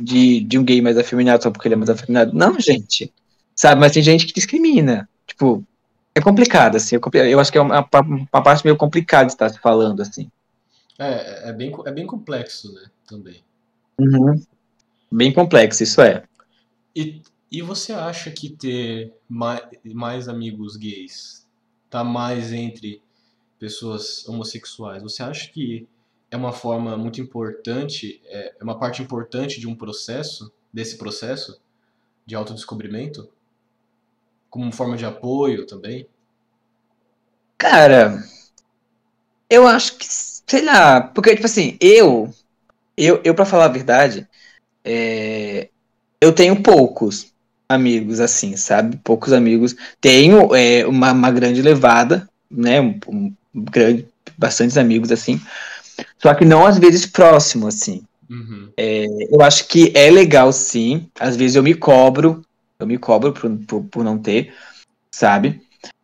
[0.00, 2.32] de, de um gay mais afeminado só porque ele é mais afeminado?
[2.32, 3.12] Não, gente.
[3.54, 5.08] Sabe, mas tem gente que discrimina.
[5.26, 5.64] Tipo,
[6.14, 6.96] é complicado, assim.
[7.14, 7.88] Eu acho que é uma,
[8.32, 10.30] uma parte meio complicada de estar se falando, assim.
[10.98, 13.42] É, é bem, é bem complexo, né, também.
[13.98, 14.40] Uhum.
[15.10, 16.22] Bem complexo, isso é.
[16.94, 17.20] E
[17.50, 21.46] e você acha que ter mais, mais amigos gays
[21.88, 23.02] tá mais entre
[23.58, 25.02] pessoas homossexuais?
[25.02, 25.88] Você acha que
[26.30, 31.60] é uma forma muito importante, é, é uma parte importante de um processo, desse processo
[32.24, 33.28] de autodescobrimento?
[34.50, 36.08] Como forma de apoio também?
[37.58, 38.22] Cara,
[39.48, 42.32] eu acho que, sei lá, porque, tipo assim, eu,
[42.96, 44.28] eu, eu para falar a verdade,
[44.84, 45.68] é,
[46.20, 47.32] eu tenho poucos,
[47.68, 48.96] amigos, assim, sabe?
[49.02, 49.74] Poucos amigos.
[50.00, 52.80] Tenho é, uma, uma grande levada, né?
[52.80, 54.06] Um, um, grande,
[54.38, 55.40] bastantes amigos, assim.
[56.18, 58.02] Só que não às vezes próximo, assim.
[58.28, 58.70] Uhum.
[58.76, 61.08] É, eu acho que é legal, sim.
[61.18, 62.42] Às vezes eu me cobro
[62.78, 64.54] Eu me cobro por, por, por não ter,
[65.10, 65.62] sabe?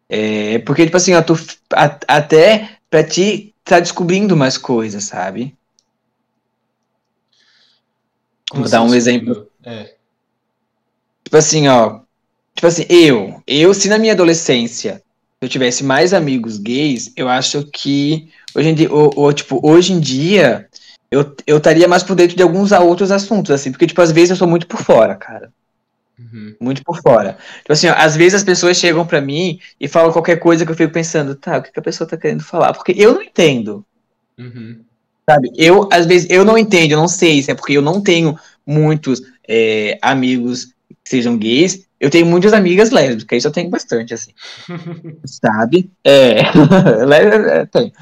[0.08, 1.34] É, porque, tipo assim, ó, tu,
[1.72, 5.56] a, até pra ti tá descobrindo mais coisas, sabe?
[8.50, 9.48] Como Vou dar um assim, exemplo.
[9.64, 9.94] É.
[11.24, 12.00] Tipo assim, ó.
[12.54, 15.02] Tipo assim, eu, eu, se na minha adolescência
[15.40, 19.92] eu tivesse mais amigos gays, eu acho que hoje em dia, ou, ou, tipo, hoje
[19.92, 20.68] em dia
[21.10, 24.30] eu eu estaria mais por dentro de alguns outros assuntos, assim, porque, tipo, às vezes
[24.30, 25.52] eu sou muito por fora, cara.
[26.18, 26.54] Uhum.
[26.60, 27.36] Muito por fora.
[27.58, 30.70] Tipo assim, ó, às vezes as pessoas chegam pra mim e falam qualquer coisa que
[30.70, 32.72] eu fico pensando, tá, o que, que a pessoa tá querendo falar?
[32.72, 33.84] Porque eu não entendo.
[34.38, 34.80] Uhum.
[35.28, 35.50] Sabe?
[35.56, 38.38] Eu, às vezes, eu não entendo, eu não sei se é porque eu não tenho
[38.66, 41.86] muitos é, amigos que sejam gays.
[41.98, 44.32] Eu tenho muitas amigas lésbicas, isso eu tenho bastante, assim.
[45.24, 45.90] sabe?
[46.04, 46.42] É.
[47.06, 47.92] Lé- tem.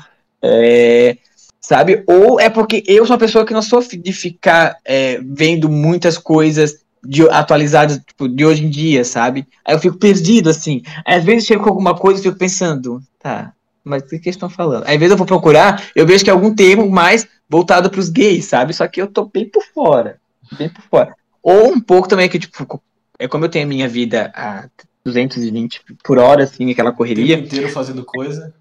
[0.43, 1.17] É,
[1.61, 2.03] sabe?
[2.07, 6.17] Ou é porque eu sou uma pessoa que não sou de ficar é, vendo muitas
[6.19, 9.47] coisas de, atualizadas tipo, de hoje em dia, sabe?
[9.65, 10.83] Aí eu fico perdido, assim.
[11.05, 13.53] Às vezes chego com alguma coisa e fico pensando, tá,
[13.85, 14.85] mas o que, eles estão falando?
[14.87, 18.01] Aí, às vezes eu vou procurar, eu vejo que é algum termo mais voltado para
[18.01, 18.73] os gays, sabe?
[18.73, 20.19] Só que eu tô bem por fora.
[20.57, 21.15] Bem por fora.
[21.43, 22.83] Ou um pouco também que, tipo,
[23.19, 24.69] é como eu tenho a minha vida a
[25.05, 27.37] 220 por hora, assim, aquela O correria.
[27.37, 28.55] tempo inteiro fazendo coisa.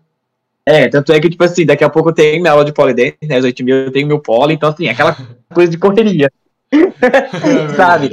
[0.69, 3.17] É, tanto é que, tipo assim, daqui a pouco eu tenho minha aula de polidense,
[3.23, 3.37] né?
[3.37, 5.17] Às 8 mil eu tenho meu polo, então, assim, aquela
[5.51, 6.31] coisa de correria,
[6.71, 8.11] É sabe?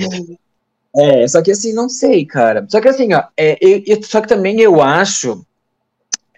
[0.96, 2.66] É, só que assim, não sei, cara.
[2.70, 5.44] Só que assim, ó, é, eu- eu- só que também eu acho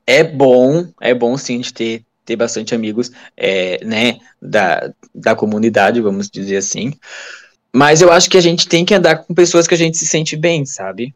[0.06, 6.00] é bom, é bom sim de ter, ter bastante amigos, é, né, da, da comunidade,
[6.00, 6.92] vamos dizer assim.
[7.72, 10.06] Mas eu acho que a gente tem que andar com pessoas que a gente se
[10.06, 11.14] sente bem, sabe?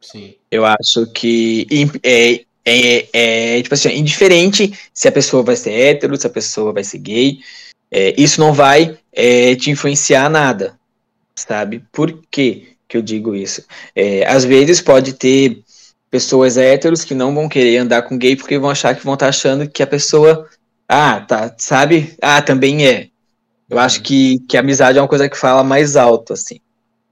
[0.00, 0.34] Sim.
[0.50, 1.66] Eu acho que
[2.02, 6.72] é, é, é, tipo assim, indiferente se a pessoa vai ser hétero, se a pessoa
[6.72, 7.38] vai ser gay,
[7.90, 10.78] é, isso não vai é, te influenciar nada,
[11.36, 11.84] sabe?
[11.92, 13.64] Por que que eu digo isso?
[13.94, 15.62] É, às vezes pode ter
[16.10, 19.28] pessoas héteros que não vão querer andar com gay porque vão achar que vão estar
[19.28, 20.48] achando que a pessoa,
[20.88, 22.14] ah, tá, sabe?
[22.22, 23.08] Ah, também é.
[23.68, 26.60] Eu acho que, que a amizade é uma coisa que fala mais alto, assim.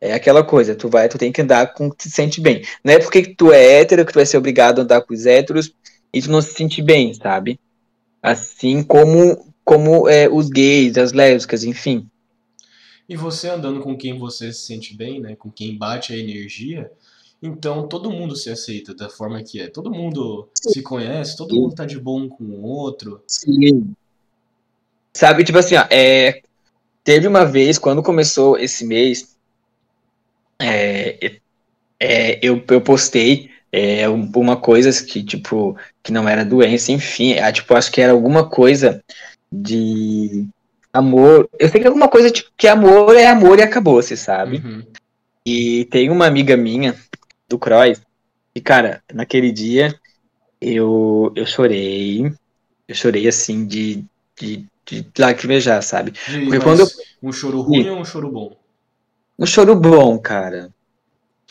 [0.05, 2.65] É aquela coisa, tu vai, tu tem que andar com o que te sente bem.
[2.83, 5.27] Não é porque tu é hétero que tu vai ser obrigado a andar com os
[5.27, 5.73] héteros
[6.13, 7.57] e tu não se sente bem, sabe?
[8.21, 12.05] Assim como, como é, os gays, as lésbicas, enfim.
[13.09, 15.37] E você andando com quem você se sente bem, né?
[15.37, 16.91] Com quem bate a energia,
[17.41, 19.69] então todo mundo se aceita da forma que é.
[19.69, 23.23] Todo mundo se conhece, todo mundo tá de bom com o outro.
[23.29, 23.95] Sim.
[25.15, 26.43] Sabe, tipo assim, ó, é,
[27.05, 29.32] teve uma vez, quando começou esse mês,
[30.63, 31.41] é,
[32.01, 37.33] é, eu, eu postei é, um- uma coisa que, tipo, que não era doença, enfim,
[37.33, 39.03] é, tipo, acho que era alguma coisa
[39.51, 40.47] de
[40.93, 41.49] amor.
[41.59, 44.59] Eu sei que alguma coisa, tipo, que amor é amor e acabou, você sabe?
[44.59, 44.83] Uhum.
[45.47, 46.95] E tem uma amiga minha,
[47.49, 48.01] do Croix,
[48.55, 49.99] e, cara, naquele dia
[50.61, 52.31] eu, eu chorei,
[52.87, 54.05] eu chorei, assim, de,
[54.39, 56.13] de, de lacrimejar, sabe?
[56.29, 56.87] E, Porque quando
[57.23, 58.62] um choro ruim ou um choro bom?
[59.43, 60.71] Um choro bom, cara.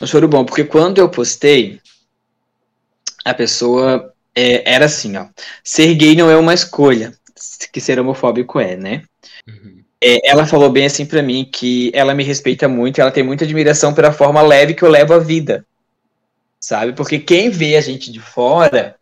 [0.01, 1.81] Um choro bom, porque quando eu postei,
[3.25, 5.27] a pessoa é, era assim, ó.
[5.61, 7.13] Ser gay não é uma escolha,
[7.73, 9.03] que ser homofóbico é, né?
[9.45, 9.83] Uhum.
[10.01, 13.43] É, ela falou bem assim pra mim que ela me respeita muito, ela tem muita
[13.43, 15.65] admiração pela forma leve que eu levo a vida,
[16.61, 16.93] sabe?
[16.93, 18.95] Porque quem vê a gente de fora,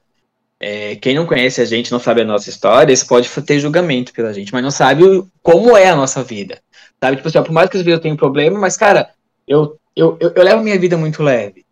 [0.59, 4.11] é, quem não conhece a gente, não sabe a nossa história, isso pode ter julgamento
[4.13, 5.03] pela gente, mas não sabe
[5.43, 6.59] como é a nossa vida,
[7.03, 7.17] sabe?
[7.17, 9.09] Tipo assim, ó, por mais que às vezes eu tenha um problema, mas cara,
[9.47, 11.65] eu, eu, eu, eu levo a minha vida muito leve,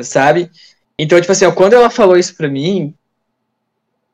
[0.00, 0.50] sabe?
[0.98, 2.94] Então, tipo assim, ó, quando ela falou isso pra mim,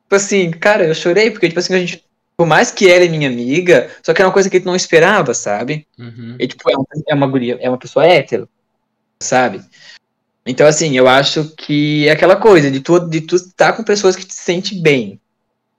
[0.04, 2.04] tipo assim, cara, eu chorei, porque, tipo assim, a gente,
[2.36, 4.66] por mais que ela é minha amiga, só que era uma coisa que a gente
[4.66, 5.86] não esperava, sabe?
[5.98, 6.36] Uhum.
[6.38, 8.48] E, tipo, é uma, é uma guria, é uma pessoa hétero,
[9.20, 9.62] sabe?
[10.46, 14.16] Então, assim, eu acho que é aquela coisa de tu, de tu estar com pessoas
[14.16, 15.20] que te sente bem.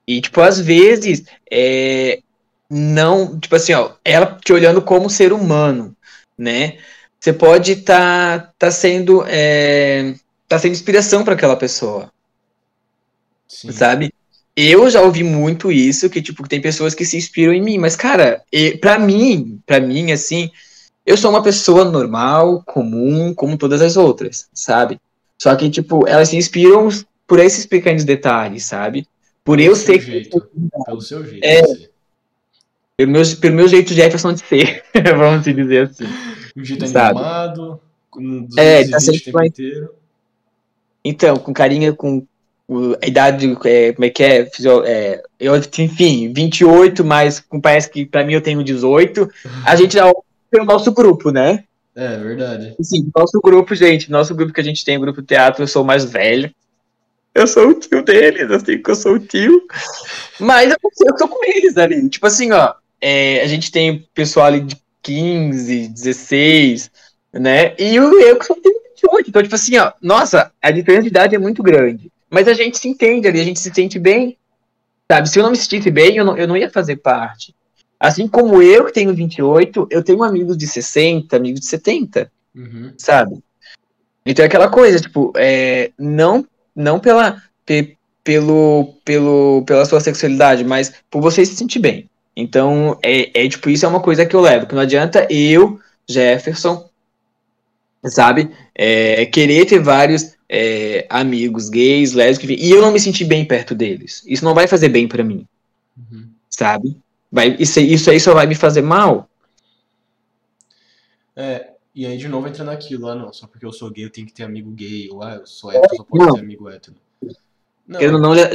[0.08, 2.20] E, tipo, às vezes, é,
[2.72, 5.96] não, tipo assim, ó, ela te olhando como ser humano,
[6.38, 6.78] né?
[7.20, 10.16] Você pode estar tá, sendo, é,
[10.48, 12.10] tá sendo inspiração para aquela pessoa
[13.52, 13.72] Sim.
[13.74, 14.14] sabe?
[14.56, 17.96] Eu já ouvi muito isso, que, tipo, tem pessoas que se inspiram em mim, mas,
[17.96, 18.42] cara,
[18.80, 20.50] pra mim, pra mim, assim,
[21.06, 25.00] eu sou uma pessoa normal, comum, como todas as outras, sabe?
[25.38, 26.88] Só que, tipo, elas se inspiram
[27.28, 29.06] por esses pequenos detalhes, sabe?
[29.44, 30.50] Por eu Pelo seu ser, jeito.
[30.86, 31.46] Pelo seu jeito.
[31.46, 31.66] É.
[31.66, 31.91] ser.
[33.06, 34.84] Pelo meu, pelo meu jeito Jefferson de ser,
[35.18, 36.06] vamos dizer assim.
[36.56, 37.20] Um jeito Sabe?
[37.20, 37.80] animado,
[38.10, 39.90] com É, 220 tá o sempre tempo mais- inteiro.
[41.04, 42.26] Então, com carinha, com
[42.68, 44.48] o- a idade, é, como é que é?
[44.86, 49.30] É, eu, enfim, 28, mas com- parece que pra mim eu tenho 18.
[49.66, 51.64] A gente é o- pelo nosso grupo, né?
[51.96, 52.76] É, verdade.
[52.82, 55.84] Sim, nosso grupo, gente, nosso grupo que a gente tem, o grupo teatro, eu sou
[55.84, 56.54] o mais velho.
[57.34, 59.62] Eu sou o tio deles, sei que eu sou o tio.
[60.40, 60.78] Mas eu,
[61.08, 62.10] eu tô com eles ali.
[62.10, 66.92] Tipo assim, ó, é, a gente tem pessoal ali de 15, 16,
[67.34, 67.76] né?
[67.78, 69.30] E eu, eu que só tenho 28.
[69.30, 72.12] Então, tipo assim, ó, nossa, a diferença de idade é muito grande.
[72.30, 74.38] Mas a gente se entende ali, a gente se sente bem.
[75.12, 75.30] Sabe?
[75.30, 77.54] Se eu não me sentisse bem, eu não, eu não ia fazer parte.
[78.00, 82.32] Assim como eu, que tenho 28, eu tenho amigos de 60, amigos de 70.
[82.56, 82.94] Uhum.
[82.98, 83.44] Sabe?
[84.26, 86.46] Então é aquela coisa, tipo, é, não
[86.76, 92.10] não pela, pe, pelo, pelo, pela sua sexualidade, mas por você se sentir bem.
[92.36, 95.80] Então, é, é tipo, isso é uma coisa que eu levo, que não adianta eu,
[96.10, 96.90] Jefferson,
[98.06, 103.46] sabe, é, querer ter vários é, amigos gays, lésbicos, e eu não me sentir bem
[103.46, 104.24] perto deles.
[104.26, 105.46] Isso não vai fazer bem para mim,
[105.98, 106.28] Uhum.
[106.50, 106.98] sabe?
[107.32, 109.30] Vai, isso, isso aí só vai me fazer mal.
[111.36, 114.10] É, e aí de novo entra naquilo, ah não, só porque eu sou gay eu
[114.10, 116.34] tenho que ter amigo gay, ou ah, eu sou hétero, só posso Não.
[116.34, 116.96] ter amigo hétero.
[117.88, 118.50] Não, ou não, já,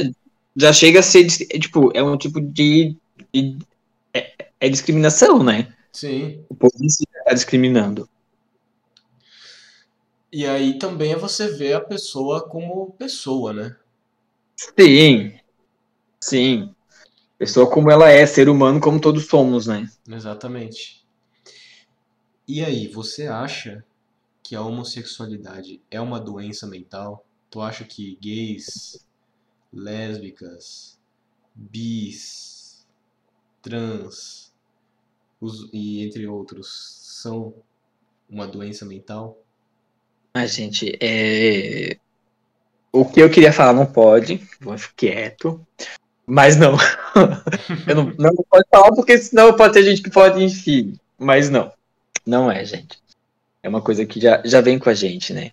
[0.55, 2.95] já chega a ser, é, tipo, é um tipo de,
[3.33, 3.59] de-
[4.13, 5.73] é, é discriminação, né?
[5.91, 6.45] sim.
[6.49, 8.09] O povo em si tá discriminando.
[10.31, 13.75] E aí também é você ver a pessoa como pessoa, né?
[14.55, 15.33] Sim,
[16.23, 16.75] sim.
[17.39, 19.87] Pessoa como ela é, ser humano como todos somos, né?
[20.09, 21.05] Exatamente.
[22.47, 23.85] E aí, você acha
[24.43, 27.25] que a homossexualidade é uma doença mental?
[27.51, 29.05] Tu acha que gays,
[29.73, 30.99] lésbicas,
[31.55, 32.46] bis,
[33.67, 34.51] trans
[35.41, 37.53] os- e entre outros são
[38.29, 39.37] uma doença mental?
[40.33, 41.97] A gente, é...
[42.91, 45.65] o que eu queria falar não pode, vou ficar quieto,
[46.25, 46.75] mas não.
[47.87, 51.71] eu não, não pode falar porque senão pode ter gente que pode, enfim, mas não,
[52.25, 52.99] não é, gente.
[53.63, 55.51] É uma coisa que já, já vem com a gente, né?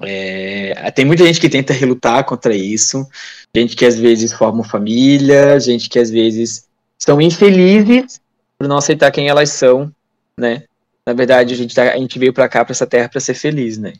[0.00, 3.06] É, tem muita gente que tenta relutar contra isso,
[3.54, 6.66] gente que às vezes forma família, gente que às vezes
[7.04, 8.20] são infelizes
[8.56, 9.92] por não aceitar quem elas são,
[10.38, 10.64] né?
[11.04, 13.34] Na verdade, a gente, tá- a gente veio pra cá, pra essa terra, pra ser
[13.34, 13.92] feliz, né?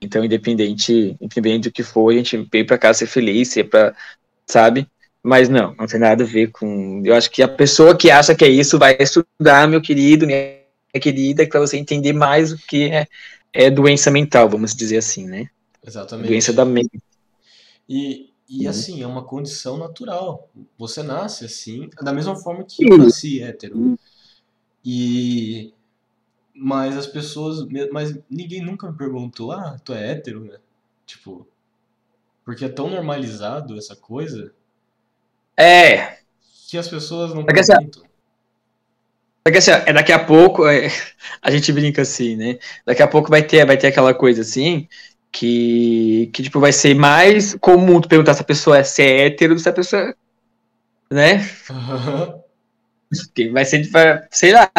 [0.00, 3.92] Então, independente, independente do que for, a gente veio pra cá ser feliz, ser pra,
[4.46, 4.86] sabe?
[5.24, 7.02] Mas não, não tem nada a ver com.
[7.04, 10.54] Eu acho que a pessoa que acha que é isso vai estudar, meu querido, minha
[11.00, 13.06] querida, para você entender mais o que é,
[13.52, 15.48] é doença mental, vamos dizer assim, né?
[15.84, 16.28] Exatamente.
[16.28, 17.00] Doença da mente.
[17.88, 18.70] E, e Uhum.
[18.70, 20.48] assim, é uma condição natural.
[20.78, 23.84] Você nasce assim, da mesma forma que eu nasci hétero.
[24.84, 25.72] E
[26.54, 30.58] mas as pessoas, mas ninguém nunca me perguntou: "Ah, tu é hétero, né?"
[31.06, 31.46] Tipo,
[32.44, 34.54] porque é tão normalizado essa coisa
[35.58, 36.18] É,
[36.68, 38.02] que as pessoas não Porque assim, perguntam.
[39.44, 40.88] Porque assim, ó, é daqui a pouco, é,
[41.42, 42.58] a gente brinca assim, né?
[42.84, 44.88] Daqui a pouco vai ter, vai ter aquela coisa assim,
[45.38, 49.26] que, que tipo, vai ser mais comum tu perguntar se a pessoa é, se é
[49.26, 50.14] hétero do que se a pessoa,
[51.10, 51.40] né?
[53.34, 53.84] Que vai ser,
[54.30, 54.70] sei lá.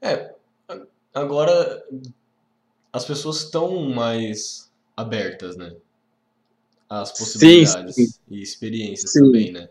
[0.00, 0.34] É,
[1.14, 1.84] agora
[2.92, 5.72] as pessoas estão mais abertas, né?
[6.88, 8.08] Às possibilidades sim.
[8.30, 9.20] e experiências Sim.
[9.20, 9.68] também, né?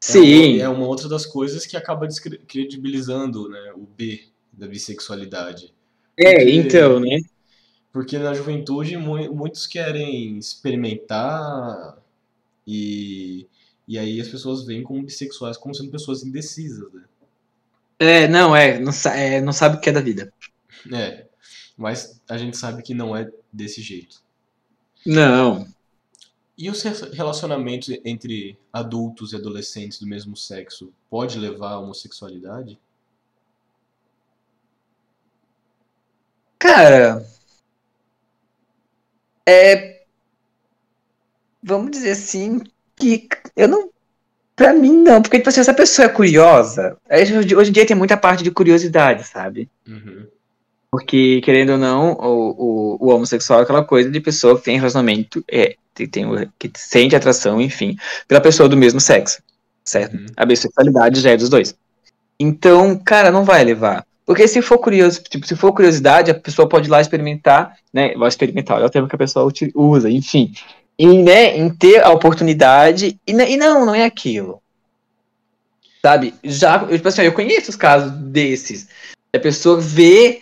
[0.00, 4.66] Sim, É uma, é uma outra das coisas que acaba descredibilizando, né, o B da
[4.66, 5.74] bissexualidade.
[6.18, 7.18] é, porque- então, né?
[7.96, 11.96] Porque na juventude mu- muitos querem experimentar
[12.66, 13.46] e,
[13.88, 17.04] e aí as pessoas veem como bissexuais como sendo pessoas indecisas, né?
[17.98, 20.30] É, não, é não, é, não sabe o que é da vida.
[20.92, 21.26] É,
[21.76, 24.22] mas a gente sabe que não é desse jeito.
[25.06, 25.66] Não.
[26.58, 32.78] E os re- relacionamentos entre adultos e adolescentes do mesmo sexo pode levar à homossexualidade?
[36.58, 37.24] Cara,
[39.46, 39.96] é.
[41.62, 42.60] Vamos dizer assim,
[42.96, 43.90] que eu não.
[44.56, 46.96] Pra mim, não, porque, tipo assim, essa pessoa é curiosa.
[47.08, 47.22] é,
[47.56, 49.70] Hoje em dia tem muita parte de curiosidade, sabe?
[49.88, 50.26] Uhum.
[50.90, 54.76] Porque, querendo ou não, o, o, o homossexual é aquela coisa de pessoa que tem
[54.78, 57.96] relacionamento, é, que, tem, o- que sente atração, enfim,
[58.28, 59.42] pela pessoa do mesmo sexo,
[59.84, 60.14] certo?
[60.16, 60.26] Uhum.
[60.36, 61.76] A bissexualidade já é dos dois.
[62.40, 64.05] Então, cara, não vai levar.
[64.26, 68.12] Porque se for curioso, tipo, se for curiosidade, a pessoa pode ir lá experimentar, né?
[68.16, 70.52] Vai experimentar, é o termo que a pessoa usa, enfim.
[70.98, 74.60] E, né, em ter a oportunidade, e, e não, não é aquilo.
[76.02, 76.34] Sabe?
[76.42, 78.88] Já, eu, tipo assim, eu conheço os casos desses.
[79.32, 80.40] A pessoa vê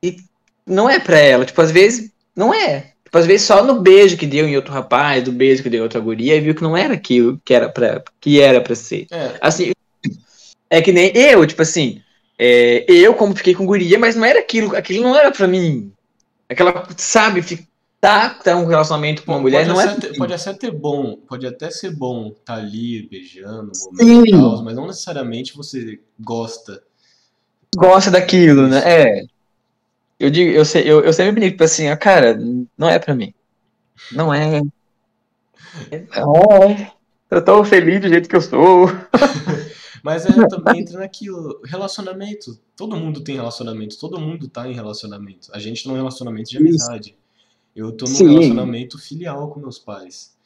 [0.00, 0.18] e
[0.64, 1.44] não é pra ela.
[1.44, 2.92] Tipo, às vezes, não é.
[3.04, 5.80] Tipo, às vezes só no beijo que deu em outro rapaz, do beijo que deu
[5.80, 8.76] em outra guria, e viu que não era aquilo que era pra, que era pra
[8.76, 9.06] ser.
[9.10, 9.72] É, Assim,
[10.70, 12.02] é que nem eu, tipo assim,
[12.38, 15.92] é, eu, como fiquei com guria, mas não era aquilo, aquilo não era pra mim.
[16.48, 17.42] Aquela, sabe,
[18.00, 19.94] tá, tá um relacionamento com uma mulher, não é.
[19.94, 24.76] Ter, pode até ter bom, pode até ser bom estar tá ali beijando, momento, mas
[24.76, 26.82] não necessariamente você gosta.
[27.74, 28.82] Gosta daquilo, né?
[28.84, 29.24] É.
[30.18, 32.38] Eu digo, eu, eu, eu sempre brinco assim, ah, cara,
[32.76, 33.34] não é pra mim.
[34.12, 34.60] Não é.
[36.14, 36.92] Não é.
[37.30, 38.88] Eu tô feliz do jeito que eu sou.
[40.02, 42.58] Mas é, também entra naquilo, relacionamento.
[42.76, 45.48] Todo mundo tem relacionamento, todo mundo tá em relacionamento.
[45.52, 47.16] A gente tá num relacionamento de amizade.
[47.74, 48.28] Eu tô num Sim.
[48.28, 50.36] relacionamento filial com meus pais.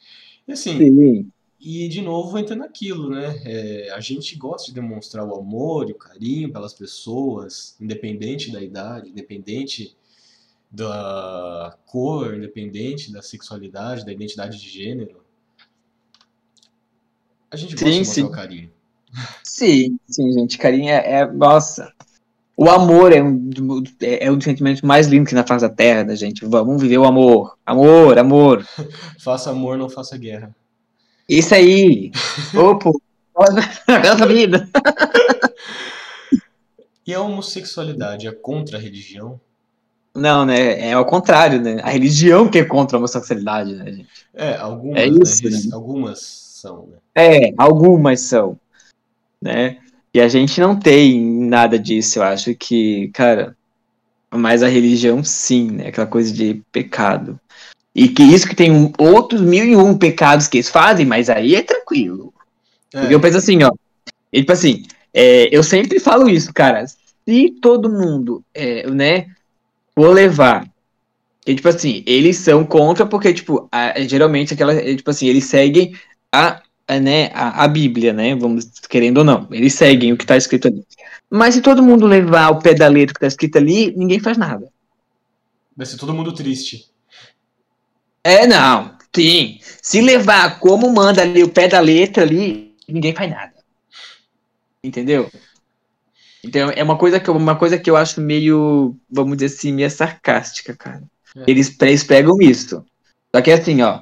[0.47, 1.31] E assim, Sim.
[1.59, 3.41] e de novo entra naquilo, né?
[3.45, 8.61] É, a gente gosta de demonstrar o amor e o carinho pelas pessoas, independente da
[8.61, 9.95] idade, independente
[10.69, 15.21] da cor, independente da sexualidade, da identidade de gênero.
[17.49, 18.23] A gente gosta sim, de mostrar sim.
[18.23, 18.71] o carinho.
[19.43, 20.57] Sim, sim, gente.
[20.57, 21.91] Carinho é, Nossa.
[22.55, 23.49] O amor é um,
[24.01, 26.45] é, um dos sentimentos mais lindos que na face da terra, né, gente?
[26.45, 27.57] Vamos viver o amor.
[27.65, 28.65] Amor, amor.
[29.19, 30.55] faça amor, não faça guerra.
[31.27, 32.11] Isso aí.
[32.53, 32.91] Opa,
[33.35, 34.69] nossa vida.
[37.07, 39.39] e a homossexualidade é contra a religião?
[40.13, 40.89] Não, né?
[40.89, 41.79] É ao contrário, né?
[41.81, 44.27] A religião que é contra a homossexualidade, né, gente?
[44.33, 45.49] É, algumas, é isso, né?
[45.51, 45.69] né?
[45.73, 46.97] algumas são, né?
[47.15, 48.59] É, algumas são
[49.41, 49.77] né?
[50.13, 53.55] E a gente não tem nada disso, eu acho que, cara,
[54.29, 55.87] mas a religião sim, né?
[55.87, 57.39] Aquela coisa de pecado.
[57.93, 61.29] E que isso que tem um, outros mil e um pecados que eles fazem, mas
[61.29, 62.33] aí é tranquilo.
[62.93, 62.99] É.
[62.99, 63.71] Porque eu penso assim, ó.
[64.31, 64.83] E, tipo assim,
[65.13, 66.85] é, eu sempre falo isso, cara.
[66.87, 69.27] Se todo mundo, é, né,
[69.93, 70.65] for levar.
[71.45, 74.75] E, tipo assim, eles são contra porque, tipo, a, geralmente aquela.
[74.95, 75.93] Tipo assim, eles seguem
[76.31, 78.35] a né, a, a, Bíblia, né?
[78.35, 80.85] Vamos querendo ou não, eles seguem o que está escrito ali.
[81.29, 84.37] Mas se todo mundo levar o pé da letra que está escrito ali, ninguém faz
[84.37, 84.67] nada.
[85.75, 86.89] Vai ser todo mundo triste.
[88.23, 88.95] É, não.
[89.15, 89.59] Sim.
[89.81, 93.53] Se levar como manda ali o pé da letra ali, ninguém faz nada.
[94.83, 95.31] Entendeu?
[96.43, 99.89] Então é uma coisa que, uma coisa que eu acho meio, vamos dizer assim, meio
[99.89, 101.03] sarcástica, cara.
[101.35, 101.43] É.
[101.47, 102.85] Eles, eles pegam isso.
[103.33, 104.01] Só que é assim, ó.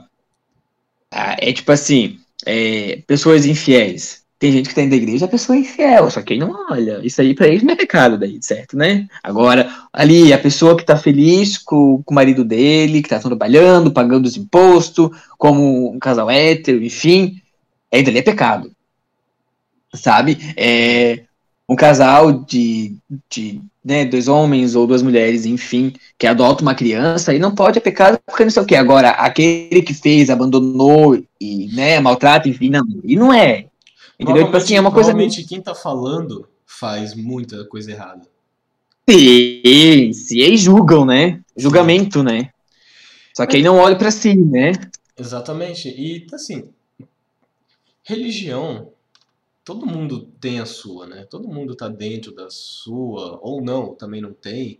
[1.12, 4.24] Ah, é tipo assim, é, pessoas infiéis.
[4.40, 7.02] Tem gente que tá da igreja, a pessoa é infiel, só que não olha.
[7.04, 9.06] Isso aí pra eles não é pecado daí, certo, né?
[9.22, 13.92] Agora, ali, a pessoa que tá feliz com, com o marido dele, que tá trabalhando,
[13.92, 17.42] pagando os impostos, como um casal hétero, enfim,
[17.92, 18.72] ainda ali é pecado.
[19.94, 20.38] Sabe?
[20.56, 21.24] É,
[21.68, 22.96] um casal de,
[23.30, 27.80] de né, dois homens ou duas mulheres, enfim, que adota uma criança e não pode
[27.80, 28.76] é pecado porque não sei o que.
[28.76, 32.84] Agora, aquele que fez, abandonou e né, maltrata, enfim, não.
[33.04, 33.66] E não é.
[34.20, 34.46] Entendeu?
[34.46, 35.10] Tipo assim, é uma coisa.
[35.10, 38.22] Provavelmente quem tá falando faz muita coisa errada.
[39.10, 41.40] Sim, se aí julgam, né?
[41.58, 42.52] Julgamento, né?
[43.36, 44.74] Só que aí não olha para si, né?
[45.18, 45.90] Exatamente.
[45.90, 46.66] E assim,
[48.04, 48.92] religião
[49.64, 51.26] todo mundo tem a sua, né?
[51.26, 54.80] Todo mundo tá dentro da sua, ou não, também não tem.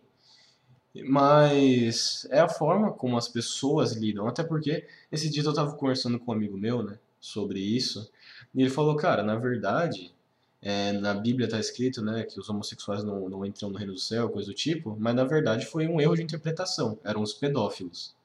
[1.06, 4.28] Mas é a forma como as pessoas lidam.
[4.28, 6.98] Até porque esse dia eu tava conversando com um amigo meu, né?
[7.20, 8.10] Sobre isso.
[8.56, 10.14] E ele falou, cara, na verdade,
[10.62, 12.24] é, na Bíblia tá escrito, né?
[12.24, 14.98] Que os homossexuais não, não entram no reino do céu, coisa do tipo.
[15.00, 17.00] Mas na verdade foi um erro de interpretação.
[17.04, 18.16] Eram os pedófilos.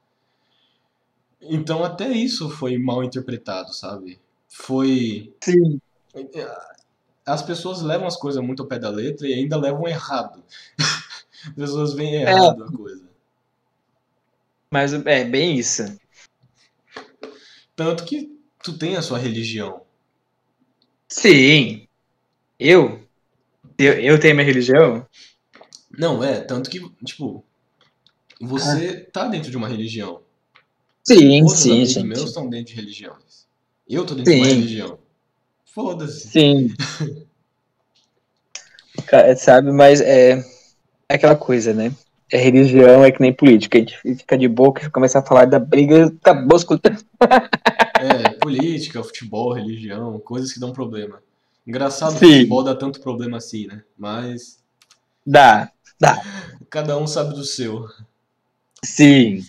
[1.40, 4.18] Então até isso foi mal interpretado, sabe?
[4.48, 5.32] Foi.
[5.42, 5.78] Sim
[7.26, 10.42] as pessoas levam as coisas muito ao pé da letra e ainda levam errado.
[10.78, 12.66] As pessoas veem errado é.
[12.66, 13.04] a coisa.
[14.70, 15.98] Mas é bem isso.
[17.76, 19.82] Tanto que tu tem a sua religião.
[21.08, 21.86] Sim.
[22.58, 23.04] Eu?
[23.78, 25.06] Eu, eu tenho minha religião?
[25.90, 26.40] Não, é.
[26.40, 27.44] Tanto que, tipo,
[28.40, 29.10] você ah.
[29.12, 30.22] tá dentro de uma religião.
[31.02, 32.06] Sim, Outros sim, gente.
[32.06, 33.46] meus estão dentro de religiões.
[33.88, 34.40] Eu tô dentro sim.
[34.40, 34.98] de uma religião.
[35.74, 36.28] Foda-se.
[36.28, 36.72] Sim.
[39.36, 40.38] Sabe, mas é,
[41.08, 41.92] é aquela coisa, né?
[42.30, 43.76] É religião, é que nem política.
[43.76, 46.64] A gente fica de boca e começa a falar da briga, acabou os
[47.98, 51.20] É, política, futebol, religião, coisas que dão problema.
[51.66, 53.82] Engraçado que futebol dá tanto problema assim, né?
[53.98, 54.58] Mas.
[55.26, 56.22] Dá, dá.
[56.70, 57.88] Cada um sabe do seu.
[58.84, 59.42] Sim.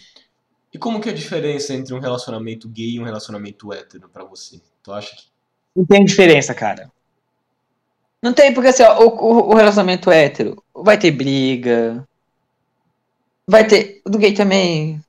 [0.73, 4.23] E como que é a diferença entre um relacionamento gay e um relacionamento hétero para
[4.23, 4.59] você?
[4.81, 5.34] Tu acha que
[5.75, 6.89] não tem diferença, cara.
[8.21, 12.03] Não tem, porque assim, ó, o, o, relacionamento hétero vai ter briga.
[13.47, 14.01] Vai ter.
[14.03, 14.99] No gay também.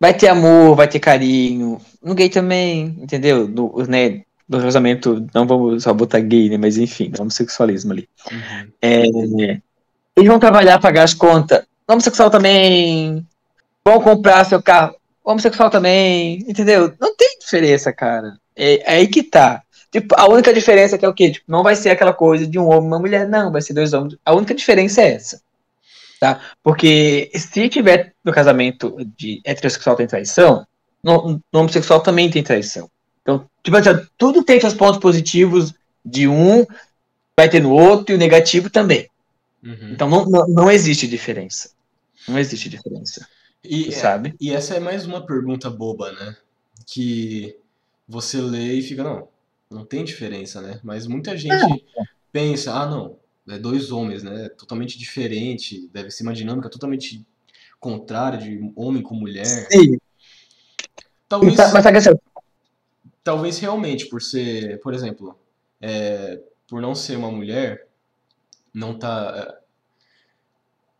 [0.00, 1.78] Vai ter amor, vai ter carinho.
[2.02, 3.46] No gay também, entendeu?
[3.46, 6.56] Do, né, do relacionamento, não vamos só botar gay, né?
[6.56, 8.08] Mas enfim, homossexualismo ali.
[8.30, 8.72] Uhum.
[8.80, 9.02] É,
[10.16, 11.64] Eles vão trabalhar, pagar as contas.
[11.86, 13.26] Homossexual também.
[13.84, 14.96] Vão comprar seu carro.
[15.22, 16.38] Homossexual também.
[16.48, 16.94] Entendeu?
[16.98, 18.38] Não tem diferença, cara.
[18.56, 19.62] É, é aí que tá.
[19.92, 21.32] Tipo, a única diferença é que é o quê?
[21.32, 23.74] Tipo, não vai ser aquela coisa de um homem e uma mulher, não, vai ser
[23.74, 24.16] dois homens.
[24.24, 25.42] A única diferença é essa.
[26.18, 26.40] Tá?
[26.62, 30.66] Porque se tiver no casamento de heterossexual tem traição,
[31.04, 32.90] no, no homossexual também tem traição.
[33.20, 36.64] Então, tipo assim, tudo tem seus pontos positivos de um,
[37.36, 39.10] vai ter no outro, e o negativo também.
[39.62, 39.90] Uhum.
[39.92, 41.70] Então não, não, não, existe diferença.
[42.26, 43.28] Não existe diferença.
[43.62, 44.34] E, é, sabe?
[44.40, 46.36] E essa é mais uma pergunta boba, né?
[46.86, 47.56] Que
[48.08, 49.28] você lê e fica, não,
[49.72, 50.80] não tem diferença, né?
[50.82, 52.04] Mas muita gente é.
[52.30, 53.18] pensa, ah, não,
[53.48, 54.48] é dois homens, né?
[54.50, 57.24] Totalmente diferente, deve ser uma dinâmica totalmente
[57.80, 59.44] contrária de homem com mulher.
[59.44, 59.98] Sim.
[61.28, 61.90] Talvez, tá, mas tá
[63.24, 65.38] talvez realmente por ser, por exemplo,
[65.80, 67.88] é, por não ser uma mulher,
[68.72, 69.58] não tá,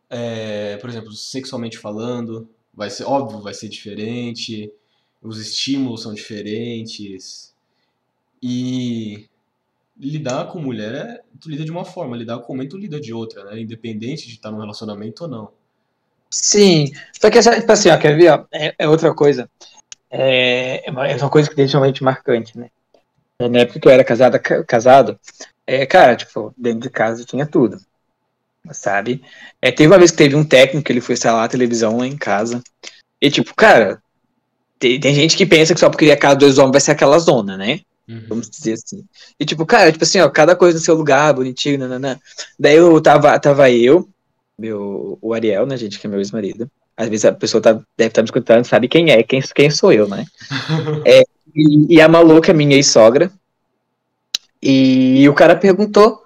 [0.09, 4.71] é, por exemplo, sexualmente falando, vai ser óbvio, vai ser diferente,
[5.21, 7.52] os estímulos são diferentes
[8.43, 9.29] e
[9.97, 13.13] lidar com mulher é, tu lida de uma forma, lidar com homem tu lida de
[13.13, 13.61] outra, né?
[13.61, 15.51] Independente de estar num relacionamento ou não.
[16.29, 19.49] Sim, só que tipo assim, ó, quer ver, ó, é, é outra coisa.
[20.11, 22.69] É, é uma é coisa que deixa realmente marcante, né?
[23.39, 25.17] Na época que eu era casada, casado,
[25.65, 27.77] é, cara, tipo, dentro de casa tinha tudo,
[28.71, 29.23] sabe?
[29.61, 32.17] É, teve uma vez que teve um técnico, ele foi instalar a televisão lá em
[32.17, 32.61] casa,
[33.21, 34.01] e tipo, cara,
[34.77, 37.17] tem, tem gente que pensa que só porque a casa dois homens vai ser aquela
[37.19, 37.81] zona, né?
[38.07, 38.25] Uhum.
[38.27, 39.03] Vamos dizer assim.
[39.39, 42.19] E tipo, cara, tipo assim, ó, cada coisa no seu lugar, bonitinho, nananã.
[42.59, 44.07] Daí eu tava, tava eu,
[44.57, 46.69] meu, o Ariel, né, gente, que é meu ex-marido.
[46.95, 49.69] Às vezes a pessoa tá, deve estar tá me escutando, sabe quem é, quem, quem
[49.69, 50.25] sou eu, né?
[51.05, 51.23] é,
[51.55, 53.31] e, e, a maluca, minha ex-sogra.
[54.61, 56.22] E o cara perguntou,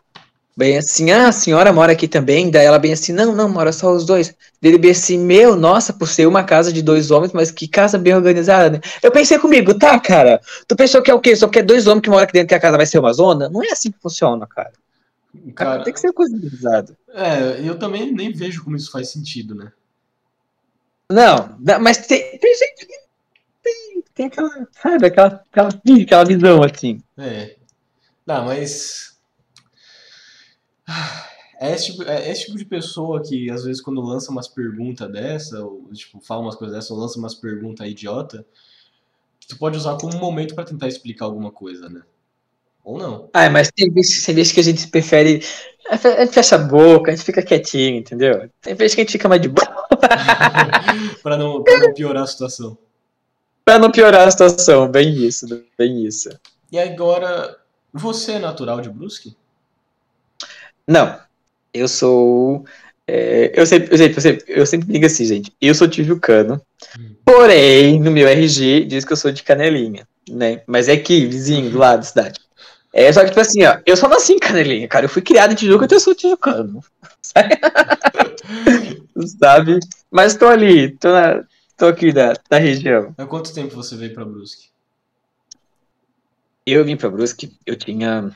[0.58, 2.50] bem assim, ah, a senhora mora aqui também?
[2.50, 4.36] Daí ela bem assim, não, não, mora só os dois.
[4.60, 7.98] Dele bem assim, meu, nossa, por ser uma casa de dois homens, mas que casa
[7.98, 8.82] bem organizada, né?
[9.04, 11.36] Eu pensei comigo, tá, cara, tu pensou que é o quê?
[11.36, 13.14] Só porque é dois homens que moram aqui dentro que a casa vai ser uma
[13.14, 13.48] zona?
[13.48, 14.74] Não é assim que funciona, cara.
[15.54, 16.98] Cara, tem que ser coisa organizada.
[17.14, 19.72] É, eu também nem vejo como isso faz sentido, né?
[21.10, 22.98] Não, mas tem, tem gente que
[23.64, 25.70] tem, tem aquela, sabe, aquela, aquela,
[26.04, 27.02] aquela visão assim.
[27.18, 27.56] É.
[28.26, 29.17] Não, mas.
[31.60, 35.12] É esse, tipo, é esse tipo de pessoa que, às vezes, quando lança umas perguntas
[35.12, 38.46] dessa, ou, tipo, fala umas coisas dessa, ou lança umas perguntas idiota,
[39.48, 42.04] tu pode usar como um momento para tentar explicar alguma coisa, né?
[42.84, 43.30] Ou não.
[43.34, 45.44] Ah, mas tem vezes, tem vezes que a gente prefere.
[45.90, 48.50] A gente fecha a boca, a gente fica quietinho, entendeu?
[48.62, 49.68] Tem vezes que a gente fica mais de boa.
[51.24, 52.78] pra, não, pra não piorar a situação.
[53.66, 55.46] Pra não piorar a situação, bem isso,
[55.78, 56.30] bem isso.
[56.72, 57.58] E agora,
[57.92, 59.36] você é natural de Brusque?
[60.88, 61.20] Não.
[61.74, 62.66] Eu sou.
[63.06, 65.54] É, eu, sempre, eu, sempre, eu, sempre, eu sempre digo assim, gente.
[65.62, 66.62] Eu sou tijucano.
[66.98, 67.16] Hum.
[67.24, 70.62] Porém, no meu RG diz que eu sou de Canelinha, né?
[70.66, 72.40] Mas é aqui, vizinho, do lado da cidade.
[72.94, 75.06] É, só que, tipo assim, ó, eu só nasci em Canelinha, cara.
[75.06, 76.84] Eu fui criado em Tijuca, então eu sou tijucano.
[79.40, 79.80] Sabe?
[80.10, 81.44] Mas tô ali, tô, na,
[81.78, 83.14] tô aqui da, da região.
[83.18, 84.70] Há quanto tempo você veio pra Brusque?
[86.66, 88.32] Eu vim pra Brusque, eu tinha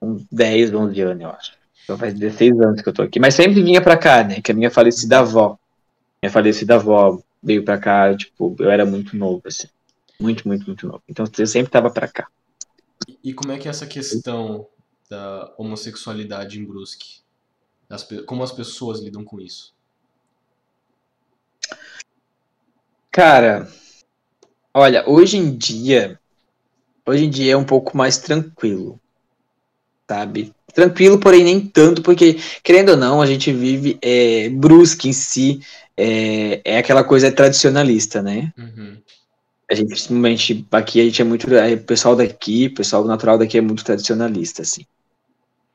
[0.00, 1.52] uns 10, 11 anos, eu acho.
[1.84, 3.20] Então faz 16 anos que eu tô aqui.
[3.20, 4.40] Mas sempre vinha pra cá, né?
[4.40, 5.58] Que a minha falecida avó.
[6.22, 9.68] Minha falecida avó veio pra cá, tipo, eu era muito novo, assim.
[10.18, 11.02] Muito, muito, muito novo.
[11.08, 12.26] Então eu sempre tava pra cá.
[13.22, 14.66] E como é que é essa questão
[15.10, 17.22] da homossexualidade em Brusque?
[17.90, 19.74] As, como as pessoas lidam com isso?
[23.10, 23.68] Cara,
[24.72, 26.18] olha, hoje em dia,
[27.06, 28.98] hoje em dia é um pouco mais tranquilo,
[30.08, 30.52] sabe?
[30.74, 35.60] Tranquilo, porém nem tanto, porque, querendo ou não, a gente vive, é, Brusque em si,
[35.96, 38.52] é, é aquela coisa tradicionalista, né?
[38.58, 38.96] Uhum.
[39.70, 41.52] A gente, simplesmente, aqui a gente é muito.
[41.54, 44.84] É, o pessoal daqui, o pessoal natural daqui é muito tradicionalista, assim.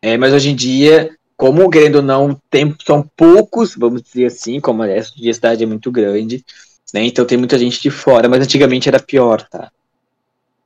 [0.01, 4.59] É, mas hoje em dia, como querendo ou não, tem, são poucos, vamos dizer assim,
[4.59, 6.45] como essa cidade é muito grande,
[6.93, 7.03] né?
[7.05, 9.71] Então tem muita gente de fora, mas antigamente era pior, tá?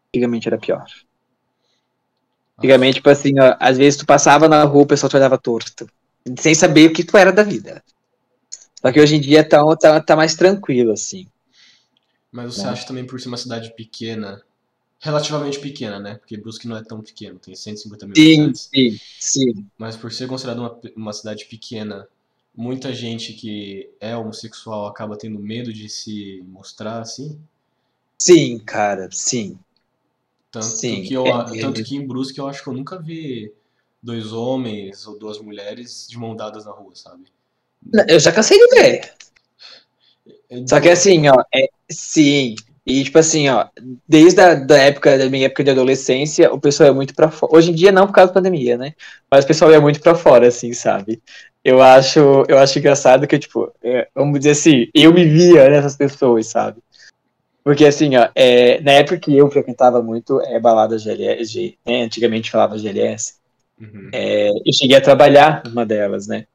[0.09, 0.85] Antigamente era pior.
[2.57, 5.87] Antigamente, tipo assim, ó, às vezes tu passava na rua, o pessoal te olhava torto,
[6.39, 7.83] sem saber o que tu era da vida.
[8.79, 11.27] Só que hoje em dia tá, tá, tá mais tranquilo, assim.
[12.31, 12.69] Mas você né?
[12.69, 14.41] acha também por ser uma cidade pequena,
[14.99, 16.15] relativamente pequena, né?
[16.15, 18.69] Porque Brusque não é tão pequeno, tem 150 mil sim, habitantes.
[18.73, 19.65] Sim, sim.
[19.77, 22.07] Mas por ser considerado uma, uma cidade pequena,
[22.55, 27.39] muita gente que é homossexual acaba tendo medo de se mostrar assim?
[28.17, 29.57] Sim, cara, sim.
[30.53, 31.01] Tanto, sim.
[31.01, 33.51] Que, eu, é, tanto que em Brusque eu acho que eu nunca vi
[34.01, 37.23] dois homens ou duas mulheres de mão dadas na rua, sabe?
[38.07, 39.13] Eu já cansei de ver.
[40.69, 42.53] Só que assim, ó, é, sim.
[42.85, 43.65] E tipo assim, ó,
[44.07, 47.55] desde a da época, da minha época de adolescência, o pessoal é muito pra fora.
[47.55, 48.93] Hoje em dia não por causa da pandemia, né?
[49.31, 51.19] Mas o pessoal é muito pra fora, assim, sabe?
[51.63, 55.95] Eu acho, eu acho engraçado que, tipo, é, vamos dizer assim, eu me via nessas
[55.95, 56.82] pessoas, sabe?
[57.63, 62.51] Porque assim, ó, é, na época que eu frequentava muito é, balada GLS, né, antigamente
[62.51, 63.35] falava GLS,
[63.81, 64.09] Uhum.
[64.13, 66.45] é, eu cheguei a trabalhar numa delas, né?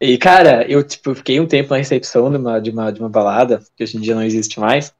[0.00, 3.08] E, cara, eu, tipo, fiquei um tempo na recepção de uma, de uma, de uma
[3.08, 4.92] balada, que hoje em dia não existe mais.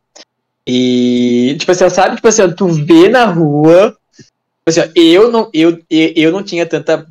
[0.67, 5.51] E, tipo assim, sabe, tipo assim, tu vê na rua, tipo assim, ó, eu não,
[5.53, 7.05] eu, eu, eu não tinha tanta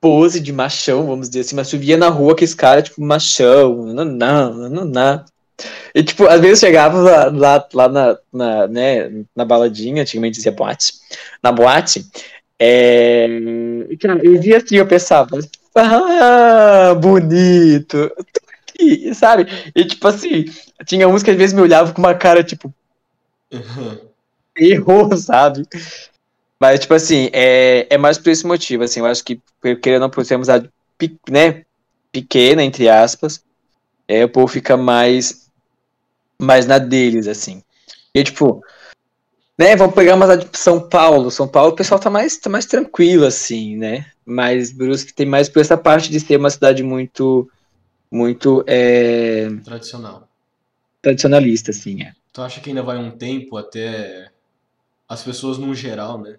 [0.00, 3.00] pose de machão, vamos dizer assim, mas tu via na rua que esse cara, tipo,
[3.00, 5.24] machão, não, não, não.
[5.94, 10.36] E, tipo, às vezes eu chegava lá, lá, lá na, na, né, na baladinha, antigamente
[10.36, 10.94] dizia boate,
[11.42, 12.04] na boate,
[12.58, 13.26] é,
[14.22, 15.38] eu via assim, eu pensava,
[15.74, 19.46] ah, bonito, tô aqui, sabe?
[19.74, 20.44] E, tipo assim,
[20.84, 22.72] tinha uns que às vezes me olhavam com uma cara, tipo,
[24.56, 25.66] errou, sabe?
[26.58, 30.00] Mas, tipo assim, é, é mais por esse motivo, assim, eu acho que, querendo ou
[30.00, 30.70] não, por ser amizade,
[31.28, 31.64] né,
[32.10, 33.44] pequena, entre aspas,
[34.08, 35.45] é, o povo fica mais,
[36.40, 37.62] mais na deles, assim.
[38.14, 38.62] E, tipo,
[39.58, 42.50] né, vamos pegar uma cidade de São Paulo, São Paulo o pessoal tá mais, tá
[42.50, 46.82] mais tranquilo, assim, né, mas Brusque tem mais por essa parte de ser uma cidade
[46.82, 47.50] muito,
[48.10, 50.28] muito, é, Tradicional.
[51.02, 52.12] tradicionalista, assim, é.
[52.32, 54.30] Tu acha que ainda vai um tempo até
[55.08, 56.36] as pessoas no geral, né?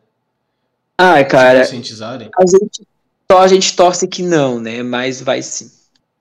[0.97, 2.29] Ah, Se cara, conscientizarem?
[2.37, 2.87] a gente,
[3.31, 5.71] só a gente torce que não, né, mas vai sim.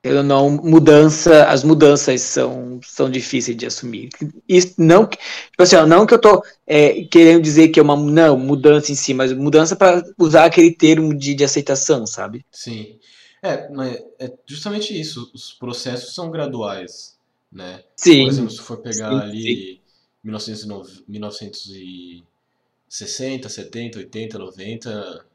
[0.09, 4.09] Eu não, mudança, as mudanças são, são difíceis de assumir.
[4.49, 7.97] Isso não, que- tipo assim, não que eu tô é, querendo dizer que é uma
[7.97, 12.45] não mudança em si, mas mudança para usar aquele termo de, de aceitação, sabe?
[12.51, 12.99] Sim.
[13.43, 15.31] É, mas é justamente isso.
[15.35, 17.19] Os processos são graduais,
[17.53, 17.79] né?
[17.85, 19.81] Por Sim, exemplo, se for pegar sim, ali
[20.23, 25.27] 1909 1960, 70, 80, 90,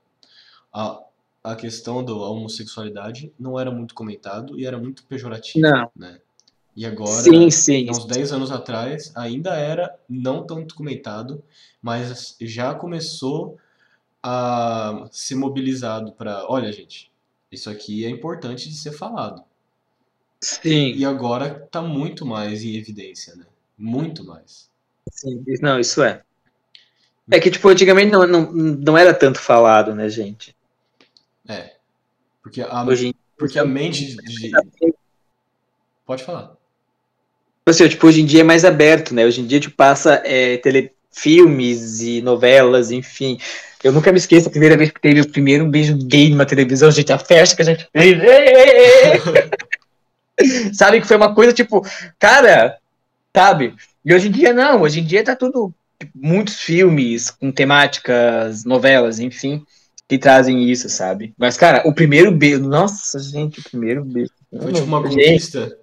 [0.74, 1.04] a,
[1.44, 6.20] a questão da homossexualidade não era muito comentado e era muito pejorativo, não, né?
[6.76, 11.44] E agora, sim, sim, uns 10 anos atrás, ainda era não tanto comentado,
[11.82, 13.58] mas já começou
[14.24, 17.12] a ser mobilizado para, olha, gente,
[17.52, 19.44] isso aqui é importante de ser falado.
[20.40, 23.46] sim, E agora tá muito mais em evidência, né?
[23.78, 24.70] Muito mais.
[25.12, 26.22] sim, não, isso é.
[27.30, 30.56] É que, tipo, antigamente não, não, não era tanto falado, né, gente?
[31.48, 31.76] É.
[32.42, 34.52] Porque a, Hoje porque a mente de.
[36.06, 36.54] Pode falar.
[37.66, 39.26] Assim, tipo, hoje em dia é mais aberto, né?
[39.26, 43.40] Hoje em dia, tipo, passa é, telefilmes e novelas, enfim.
[43.84, 46.92] Eu nunca me esqueço a primeira vez que teve o primeiro beijo gay numa televisão,
[46.92, 48.18] gente, a festa que a gente fez.
[50.78, 51.84] sabe, que foi uma coisa, tipo,
[52.20, 52.78] cara,
[53.36, 53.74] sabe?
[54.06, 58.64] E hoje em dia não, hoje em dia tá tudo, tipo, muitos filmes com temáticas,
[58.66, 59.66] novelas, enfim,
[60.12, 61.34] que trazem isso, sabe?
[61.38, 64.30] Mas, cara, o primeiro beijo, nossa, gente, o primeiro beijo.
[64.62, 65.78] Foi tipo uma Gente, conquista.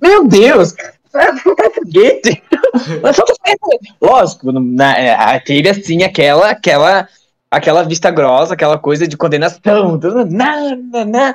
[0.00, 0.74] meu Deus!
[1.74, 2.40] Foguete!
[4.00, 7.08] Lógico, na, é, teve assim aquela, aquela,
[7.50, 9.98] aquela vista grossa, aquela coisa de condenação.
[10.30, 11.34] Na, na, na.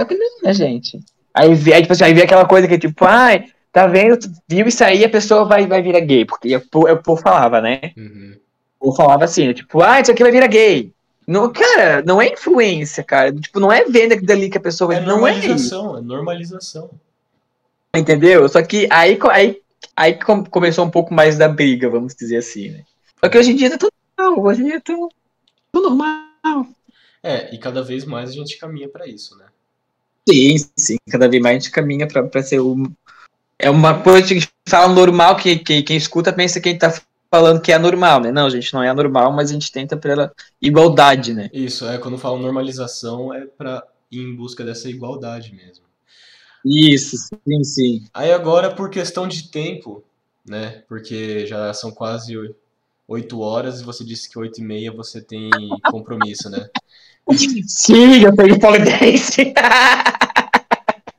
[0.00, 0.98] Só que não, né, gente?
[1.32, 4.18] Aí, vê- aí, tipo assim, aí vê aquela coisa que tipo, ai, tá vendo?
[4.48, 6.24] Viu isso aí, a pessoa vai, vai virar gay.
[6.24, 6.60] Porque o
[7.00, 7.80] povo- falava, né?
[7.96, 8.34] Uhum.
[8.80, 10.92] O povo falava assim, tipo, ah, isso aqui vai virar gay.
[11.26, 13.32] Não, cara, não é influência, cara.
[13.32, 14.96] Tipo, não é venda dali que a pessoa vai.
[14.98, 16.90] É não é normalização, é normalização.
[17.96, 18.48] Entendeu?
[18.48, 19.60] Só que aí, aí,
[19.96, 22.84] aí com- começou um pouco mais da briga, vamos dizer assim, né?
[23.22, 24.94] Só que hoje em dia tá tudo normal, hoje em dia tá
[25.72, 26.66] tudo normal.
[27.22, 29.46] É, e cada vez mais a gente caminha pra isso, né?
[30.28, 32.84] Sim, sim, cada vez mais a gente caminha pra, pra ser um.
[33.58, 36.72] É uma coisa que a gente fala normal, que, que quem escuta pensa que a
[36.72, 36.92] gente tá
[37.34, 38.30] falando que é anormal, né?
[38.30, 40.32] Não, gente, não é anormal, mas a gente tenta pela
[40.62, 41.50] igualdade, né?
[41.52, 45.84] Isso, é, quando falo normalização, é pra ir em busca dessa igualdade mesmo.
[46.64, 48.04] Isso, sim, sim.
[48.14, 50.04] Aí agora, por questão de tempo,
[50.48, 50.82] né?
[50.88, 52.54] Porque já são quase oi-
[53.08, 55.50] oito horas e você disse que oito e meia você tem
[55.90, 56.70] compromisso, né?
[57.66, 59.52] Sim, eu tenho polidense.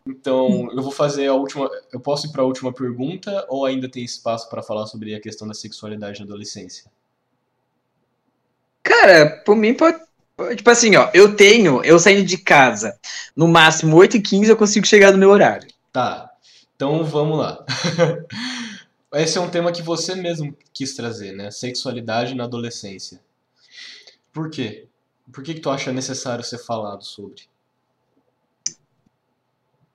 [0.07, 1.69] Então, eu vou fazer a última.
[1.91, 5.19] Eu posso ir para a última pergunta ou ainda tem espaço para falar sobre a
[5.19, 6.91] questão da sexualidade na adolescência?
[8.83, 9.99] Cara, por mim pode.
[10.57, 12.99] Tipo assim, ó, eu tenho, eu saindo de casa,
[13.35, 15.67] no máximo 8 e 15 eu consigo chegar no meu horário.
[15.93, 16.29] Tá,
[16.75, 17.65] então vamos lá.
[19.13, 21.49] Esse é um tema que você mesmo quis trazer, né?
[21.49, 23.21] Sexualidade na adolescência.
[24.33, 24.87] Por quê?
[25.31, 27.43] Por que, que tu acha necessário ser falado sobre?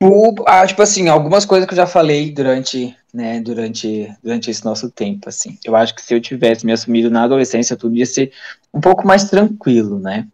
[0.02, 4.64] O, ah, tipo assim, algumas coisas que eu já falei durante, né, durante, durante esse
[4.64, 5.58] nosso tempo, assim.
[5.62, 8.32] Eu acho que se eu tivesse me assumido na adolescência, tudo ia ser
[8.72, 10.26] um pouco mais tranquilo, né?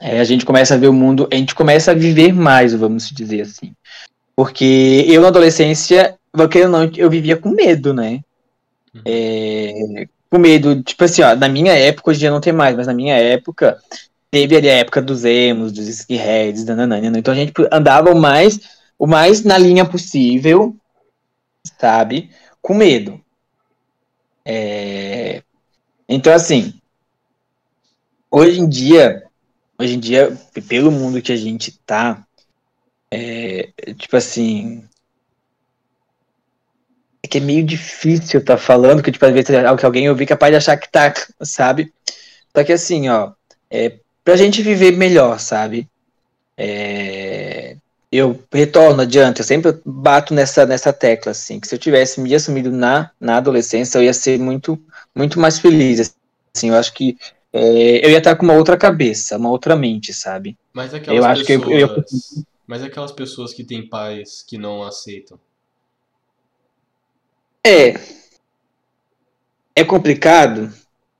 [0.00, 3.08] É, a gente começa a ver o mundo, a gente começa a viver mais, vamos
[3.08, 3.72] dizer assim.
[4.34, 6.18] Porque eu na adolescência,
[6.54, 8.20] eu não, eu vivia com medo, né?
[8.92, 9.02] Uhum.
[9.04, 12.76] É, com medo, tipo assim, ó, na minha época, hoje em dia não tem mais,
[12.76, 13.78] mas na minha época,
[14.34, 17.18] teve ali a época dos emos, dos skinheads, dananana, né?
[17.20, 18.58] então a gente andava o mais,
[18.98, 20.76] o mais na linha possível,
[21.78, 22.30] sabe?
[22.60, 23.20] Com medo.
[24.44, 25.40] É...
[26.08, 26.74] Então, assim,
[28.28, 29.22] hoje em dia,
[29.78, 30.36] hoje em dia,
[30.66, 32.26] pelo mundo que a gente tá,
[33.12, 34.82] é, tipo assim,
[37.22, 40.26] é que é meio difícil tá falando, que tipo, às vezes é que alguém ouvir
[40.26, 41.94] capaz de achar que tá, sabe?
[42.52, 43.32] Só que assim, ó,
[43.70, 45.88] é, pra gente viver melhor, sabe?
[46.56, 47.76] É,
[48.10, 52.34] eu retorno, adianta, eu sempre bato nessa, nessa tecla, assim, que se eu tivesse me
[52.34, 54.80] assumido na, na adolescência, eu ia ser muito,
[55.14, 56.14] muito mais feliz,
[56.56, 57.18] assim, eu acho que
[57.52, 60.56] é, eu ia estar com uma outra cabeça, uma outra mente, sabe?
[60.72, 62.04] Mas aquelas eu acho pessoas, que eu, eu...
[62.66, 65.38] Mas aquelas pessoas que têm pais que não aceitam.
[67.64, 67.94] É.
[69.76, 70.72] É complicado?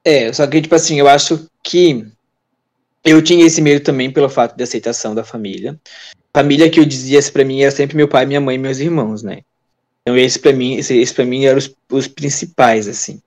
[0.04, 2.06] É, só que, tipo assim, eu acho que
[3.04, 5.78] eu tinha esse medo também pelo fato de aceitação da família.
[6.32, 9.22] Família que eu dizia para mim era sempre meu pai, minha mãe e meus irmãos,
[9.22, 9.42] né?
[10.02, 13.20] Então esse para mim, esse, esse para mim eram os, os principais assim.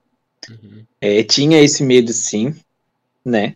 [0.48, 0.84] Uhum.
[1.00, 2.54] É, tinha esse medo sim,
[3.24, 3.54] né?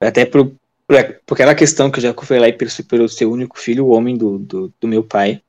[0.00, 0.52] Até por,
[0.86, 0.96] por,
[1.26, 4.38] por aquela questão que eu já falei pelo, pelo ser único filho, o homem do,
[4.38, 5.40] do, do meu pai.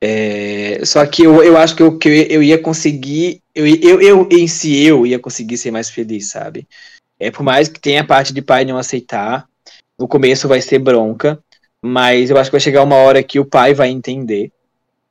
[0.00, 4.28] É, só que eu, eu acho que eu, que eu ia conseguir, eu, eu, eu
[4.30, 6.68] em si eu ia conseguir ser mais feliz, sabe?
[7.18, 9.48] É, por mais que tenha a parte de pai não aceitar,
[9.98, 11.42] no começo vai ser bronca,
[11.82, 14.52] mas eu acho que vai chegar uma hora que o pai vai entender,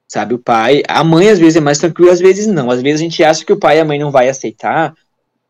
[0.07, 0.33] sabe?
[0.33, 2.71] O pai, a mãe às vezes é mais tranquila, às vezes não.
[2.71, 4.95] Às vezes a gente acha que o pai e a mãe não vai aceitar,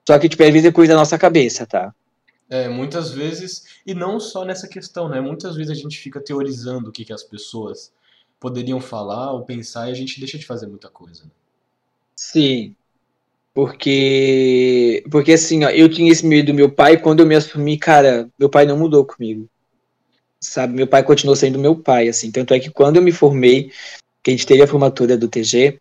[0.07, 1.93] só que tipo, às vezes é coisa da nossa cabeça, tá?
[2.49, 5.19] É, muitas vezes, e não só nessa questão, né?
[5.19, 7.91] Muitas vezes a gente fica teorizando o que, que as pessoas
[8.39, 11.23] poderiam falar ou pensar e a gente deixa de fazer muita coisa.
[11.23, 11.31] Né?
[12.15, 12.75] Sim,
[13.57, 17.75] porque, porque assim, ó, eu tinha esse medo do meu pai, quando eu me assumi,
[17.75, 19.49] cara, meu pai não mudou comigo.
[20.39, 22.29] Sabe, meu pai continuou sendo meu pai, assim.
[22.29, 23.71] Tanto é que quando eu me formei,
[24.21, 25.79] que a gente teve a formatura do TG,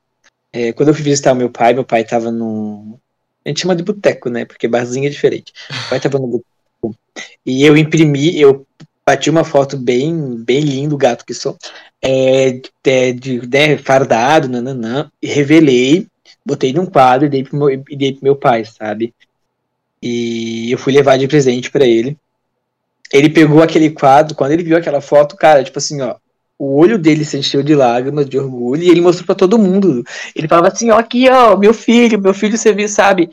[0.54, 2.98] é, quando eu fui visitar o meu pai, meu pai tava no.
[3.44, 4.46] A gente chama de boteco, né?
[4.46, 5.52] Porque barzinho é diferente.
[5.70, 6.98] Meu pai tava no boteco.
[7.44, 8.66] E eu imprimi, eu
[9.06, 11.58] bati uma foto bem, bem lindo, gato que sou,
[12.00, 16.08] é, de, de, de fardado, nananã, e revelei
[16.46, 19.12] botei num quadro e dei pro meu, e dei pro meu pai, sabe?
[20.00, 22.16] E eu fui levar de presente para ele.
[23.12, 26.16] Ele pegou aquele quadro, quando ele viu aquela foto, cara, tipo assim, ó,
[26.58, 30.04] o olho dele se encheu de lágrimas, de orgulho, e ele mostrou para todo mundo.
[30.34, 33.30] Ele falava assim, ó, aqui, ó, meu filho, meu filho, você viu, sabe?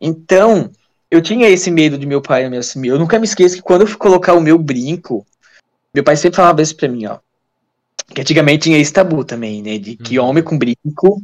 [0.00, 0.70] Então,
[1.10, 2.88] eu tinha esse medo de meu pai me assumir.
[2.88, 5.26] Eu nunca me esqueço que quando eu fui colocar o meu brinco,
[5.94, 7.18] meu pai sempre falava isso pra mim, ó.
[8.12, 9.78] Que antigamente tinha esse tabu também, né?
[9.78, 10.26] De que uhum.
[10.26, 11.22] homem com brinco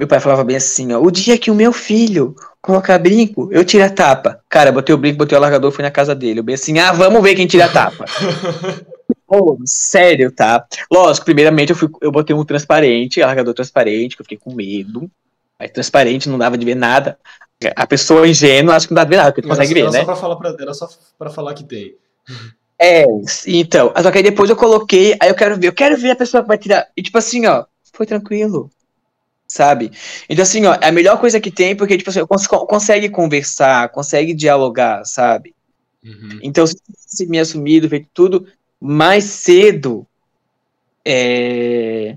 [0.00, 3.62] meu pai falava bem assim, ó, o dia que o meu filho colocar brinco, eu
[3.62, 4.40] tiro a tapa.
[4.48, 6.40] Cara, botei o brinco, botei o largador, fui na casa dele.
[6.40, 8.06] Eu bem assim, ah, vamos ver quem tira a tapa.
[9.28, 10.64] oh, sério, tá?
[10.90, 15.10] Lógico, primeiramente eu, fui, eu botei um transparente, largador transparente, que eu fiquei com medo.
[15.58, 17.18] Mas transparente não dava de ver nada.
[17.76, 19.90] A pessoa ingênua acho que não dá de ver nada, porque tu consegue ver, era
[19.90, 19.98] né?
[19.98, 21.94] Só pra falar pra, era só pra falar que tem.
[22.82, 23.04] É,
[23.46, 23.92] então.
[24.02, 26.42] Só que aí depois eu coloquei, aí eu quero ver, eu quero ver a pessoa
[26.42, 26.88] que vai tirar.
[26.96, 28.70] E tipo assim, ó, foi tranquilo
[29.50, 29.90] sabe?
[30.28, 33.88] Então, assim, ó, é a melhor coisa que tem, porque, tipo assim, cons consegue conversar,
[33.88, 35.54] consegue dialogar, sabe?
[36.04, 36.38] Uhum.
[36.40, 38.46] Então, se me assumido, feito tudo
[38.80, 40.06] mais cedo,
[41.04, 42.16] é...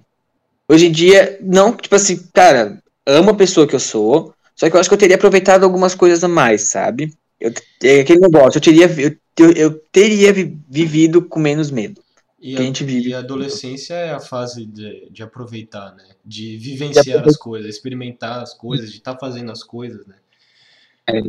[0.70, 4.76] hoje em dia, não, tipo assim, cara, amo a pessoa que eu sou, só que
[4.76, 7.12] eu acho que eu teria aproveitado algumas coisas a mais, sabe?
[7.40, 7.52] Eu,
[7.84, 8.86] é aquele negócio, eu teria,
[9.38, 10.32] eu, eu teria
[10.70, 12.00] vivido com menos medo.
[12.46, 13.10] E a, vive.
[13.10, 16.04] E a adolescência é a fase de, de aproveitar, né?
[16.26, 20.16] De vivenciar as coisas, experimentar as coisas, de estar tá fazendo as coisas, né?
[21.08, 21.22] É.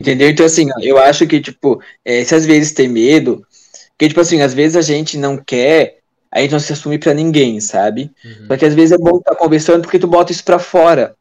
[0.00, 0.30] Entendeu?
[0.30, 3.46] Então, assim, eu acho que, tipo, é, se às vezes tem medo,
[3.98, 5.98] que, tipo assim, às vezes a gente não quer,
[6.32, 8.10] a gente não se assume pra ninguém, sabe?
[8.24, 8.46] Uhum.
[8.46, 11.14] Só que às vezes é bom estar tá conversando porque tu bota isso pra fora.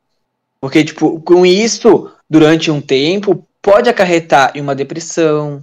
[0.61, 5.61] Porque, tipo, com isso, durante um tempo, pode acarretar em uma depressão,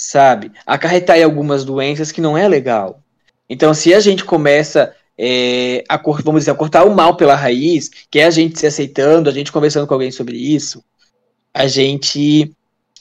[0.00, 0.50] sabe?
[0.64, 3.02] Acarretar em algumas doenças que não é legal.
[3.48, 7.90] Então, se a gente começa é, a, vamos dizer, a cortar o mal pela raiz,
[8.10, 10.82] que é a gente se aceitando, a gente conversando com alguém sobre isso,
[11.52, 12.50] a gente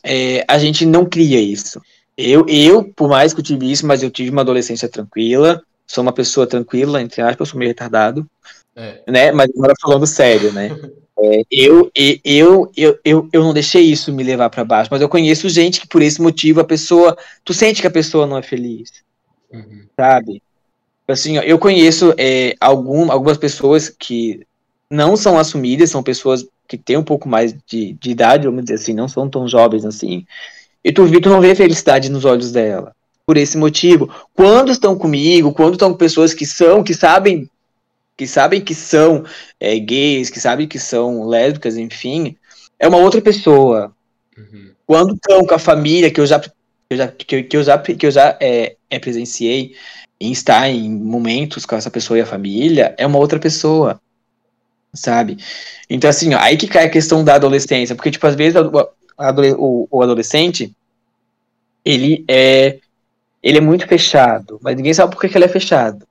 [0.03, 1.81] é, a gente não cria isso.
[2.17, 6.01] Eu, eu, por mais que eu tive isso, mas eu tive uma adolescência tranquila, sou
[6.01, 8.29] uma pessoa tranquila, entre aspas, sou meio retardado,
[8.75, 9.01] é.
[9.07, 9.31] né?
[9.31, 10.69] Mas agora falando sério, né?
[11.21, 11.91] É, eu,
[12.23, 15.81] eu, eu, eu, eu não deixei isso me levar para baixo, mas eu conheço gente
[15.81, 18.91] que por esse motivo a pessoa, tu sente que a pessoa não é feliz,
[19.51, 19.85] uhum.
[19.99, 20.41] sabe?
[21.07, 24.45] Assim, ó, eu conheço é, algum, algumas pessoas que
[24.89, 28.75] não são assumidas, são pessoas que têm um pouco mais de, de idade, vamos dizer
[28.75, 30.25] assim, não são tão jovens assim,
[30.83, 32.95] e tu, tu não vê felicidade nos olhos dela.
[33.25, 37.49] Por esse motivo, quando estão comigo, quando estão com pessoas que são, que sabem
[38.19, 39.23] que sabem que são
[39.57, 42.35] é, gays, que sabem que são lésbicas, enfim,
[42.77, 43.95] é uma outra pessoa.
[44.37, 44.71] Uhum.
[44.85, 46.51] Quando estão com a família, que eu já, que
[46.89, 49.73] eu já, que eu, já, que eu já é, é, presenciei,
[50.19, 54.01] em estar em momentos com essa pessoa e a família, é uma outra pessoa.
[54.93, 55.37] Sabe?
[55.89, 58.91] Então, assim, ó, aí que cai a questão da adolescência, porque, tipo, às vezes o,
[59.57, 60.75] o, o adolescente,
[61.85, 62.79] ele é,
[63.41, 66.08] ele é muito fechado, mas ninguém sabe por que, que ele é fechado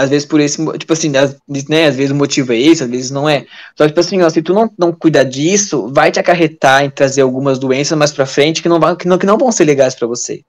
[0.00, 1.36] às vezes por esse, tipo assim, às,
[1.68, 3.44] né, às vezes o motivo é esse, às vezes não é.
[3.76, 7.20] Só tipo assim, ó, se tu não, não cuidar disso, vai te acarretar em trazer
[7.20, 10.08] algumas doenças mais pra frente que não, que não, que não vão ser legais para
[10.08, 10.42] você.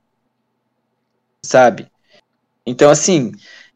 [1.43, 1.87] Sabe?
[2.65, 3.33] Então, assim,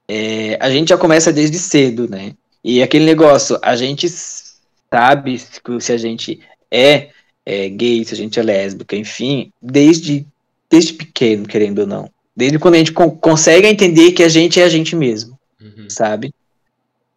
[0.08, 2.34] é, a gente já começa desde cedo, né?
[2.64, 5.42] E aquele negócio, a gente sabe
[5.82, 6.40] se a gente
[6.72, 7.10] é,
[7.46, 10.26] é gay, se a gente é lésbica, enfim, desde,
[10.70, 12.10] desde pequeno, querendo ou não.
[12.34, 15.35] Desde quando a gente consegue entender que a gente é a gente mesmo
[15.66, 15.90] uhum.
[15.90, 16.34] sabe?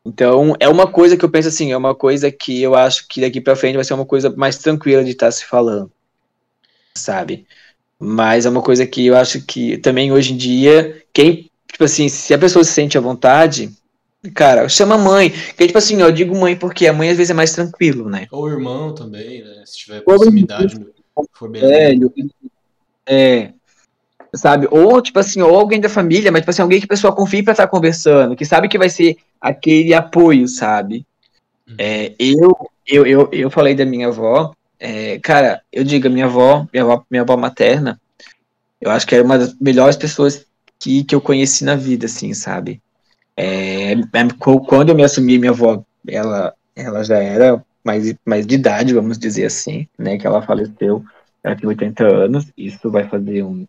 [0.05, 3.21] Então, é uma coisa que eu penso assim, é uma coisa que eu acho que
[3.21, 5.91] daqui para frente vai ser uma coisa mais tranquila de estar tá se falando,
[6.95, 7.47] sabe?
[7.99, 12.09] Mas é uma coisa que eu acho que também hoje em dia, quem, tipo assim,
[12.09, 13.71] se a pessoa se sente à vontade,
[14.35, 15.31] cara, chama a mãe.
[15.31, 18.27] Que tipo assim, eu digo mãe porque a mãe às vezes é mais tranquilo, né?
[18.31, 19.63] Ou irmão também, né?
[19.67, 20.79] Se tiver proximidade,
[21.33, 21.63] for bem.
[21.65, 21.95] É,
[23.07, 23.53] é,
[24.35, 24.69] sabe?
[24.71, 27.43] Ou, tipo assim, ou alguém da família, mas, tipo assim, alguém que a pessoa confie
[27.43, 31.07] pra estar tá conversando, que sabe que vai ser aquele apoio, sabe?
[31.69, 31.75] Uhum.
[31.79, 36.67] É, eu, eu, eu, eu falei da minha avó, é, cara, eu digo, minha avó,
[36.73, 38.01] minha avó, minha avó materna,
[38.81, 40.47] eu acho que era uma das melhores pessoas
[40.79, 42.81] que, que eu conheci na vida, assim, sabe?
[43.37, 43.95] É,
[44.67, 49.19] quando eu me assumi, minha avó, ela, ela já era mais, mais de idade, vamos
[49.19, 50.19] dizer assim, né?
[50.19, 51.05] Que ela faleceu,
[51.43, 53.67] ela tem 80 anos, isso vai fazer uns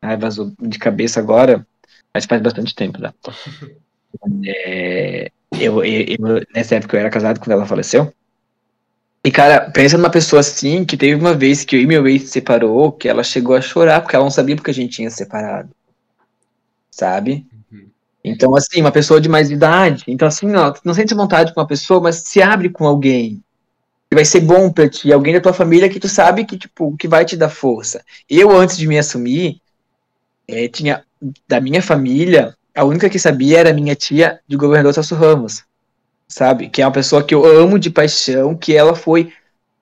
[0.00, 1.66] Ai, vazou de cabeça agora,
[2.12, 3.12] mas faz bastante tempo já.
[4.46, 5.30] É,
[5.60, 6.18] eu, eu,
[6.54, 8.10] nessa época eu era casado quando ela faleceu.
[9.22, 12.22] E, cara, pensa numa pessoa assim, que teve uma vez que eu e meu ex
[12.22, 15.10] se separou, que ela chegou a chorar, porque ela não sabia porque a gente tinha
[15.10, 15.68] separado.
[16.90, 17.46] Sabe?
[17.70, 17.88] Uhum.
[18.24, 20.04] Então, assim, uma pessoa de mais idade.
[20.08, 23.42] Então, assim, ó, não sente vontade com uma pessoa, mas se abre com alguém
[24.16, 27.06] vai ser bom para ti, alguém da tua família que tu sabe que tipo que
[27.06, 28.02] vai te dar força.
[28.30, 29.60] Eu antes de me assumir,
[30.48, 31.04] é, tinha
[31.46, 35.64] da minha família, a única que sabia era minha tia de governador Celso Ramos,
[36.26, 36.70] sabe?
[36.70, 39.30] Que é uma pessoa que eu amo de paixão, que ela foi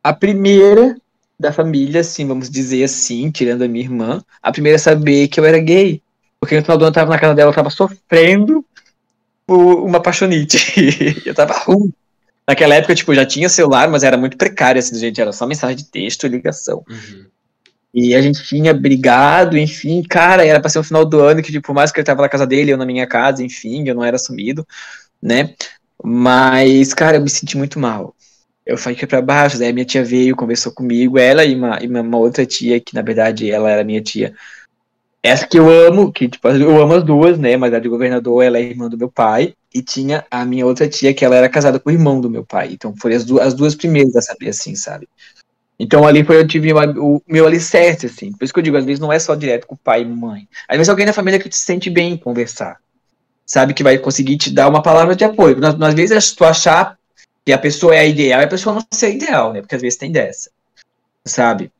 [0.02, 0.96] a primeira
[1.38, 5.38] da família, assim, vamos dizer assim, tirando a minha irmã, a primeira a saber que
[5.38, 6.02] eu era gay.
[6.40, 8.64] Porque no final do ano eu tava na casa dela, eu tava sofrendo
[9.46, 11.22] por uma paixonite.
[11.24, 11.92] eu tava ruim.
[12.46, 15.76] Naquela época, tipo, já tinha celular, mas era muito precário, assim, gente, era só mensagem
[15.76, 16.84] de texto e ligação.
[16.88, 17.26] Uhum.
[17.92, 21.52] E a gente tinha brigado, enfim, cara, era pra ser o final do ano, que,
[21.52, 23.94] tipo, por mais que ele tava na casa dele, eu na minha casa, enfim, eu
[23.94, 24.66] não era assumido,
[25.22, 25.54] né?
[26.02, 28.14] Mas, cara, eu me senti muito mal.
[28.66, 32.18] Eu fiquei pra baixo, daí minha tia veio, conversou comigo, ela e uma, e uma
[32.18, 34.34] outra tia, que na verdade ela era minha tia,
[35.24, 37.56] essa que eu amo, que tipo, eu amo as duas, né?
[37.56, 39.54] Mas a de governador, ela é irmã do meu pai.
[39.74, 42.44] E tinha a minha outra tia, que ela era casada com o irmão do meu
[42.44, 42.70] pai.
[42.72, 45.08] Então foram as, du as duas primeiras a saber, assim, sabe?
[45.78, 48.30] Então ali foi eu tive o meu alicerce, assim.
[48.32, 50.04] Por isso que eu digo, às vezes não é só direto com o pai e
[50.04, 50.48] mãe.
[50.68, 52.78] Às vezes alguém na família que te sente bem em conversar.
[53.44, 53.74] Sabe?
[53.74, 55.58] Que vai conseguir te dar uma palavra de apoio.
[55.64, 56.96] Às, às vezes tu achar
[57.44, 59.60] que a pessoa é a ideal a pessoa não ser ideal, né?
[59.60, 60.50] Porque às vezes tem dessa.
[61.26, 61.72] Sabe?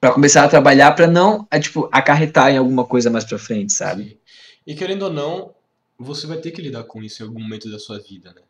[0.00, 3.72] para começar a trabalhar para não, é, tipo, acarretar em alguma coisa mais para frente,
[3.72, 4.20] sabe?
[4.66, 5.54] E querendo ou não,
[5.98, 8.42] você vai ter que lidar com isso em algum momento da sua vida, né?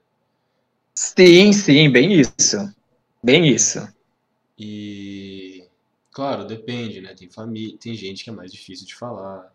[0.94, 2.56] Sim, sim, bem isso.
[3.22, 3.86] Bem isso.
[4.58, 5.64] E
[6.10, 7.14] claro, depende, né?
[7.14, 9.52] Tem família, tem gente que é mais difícil de falar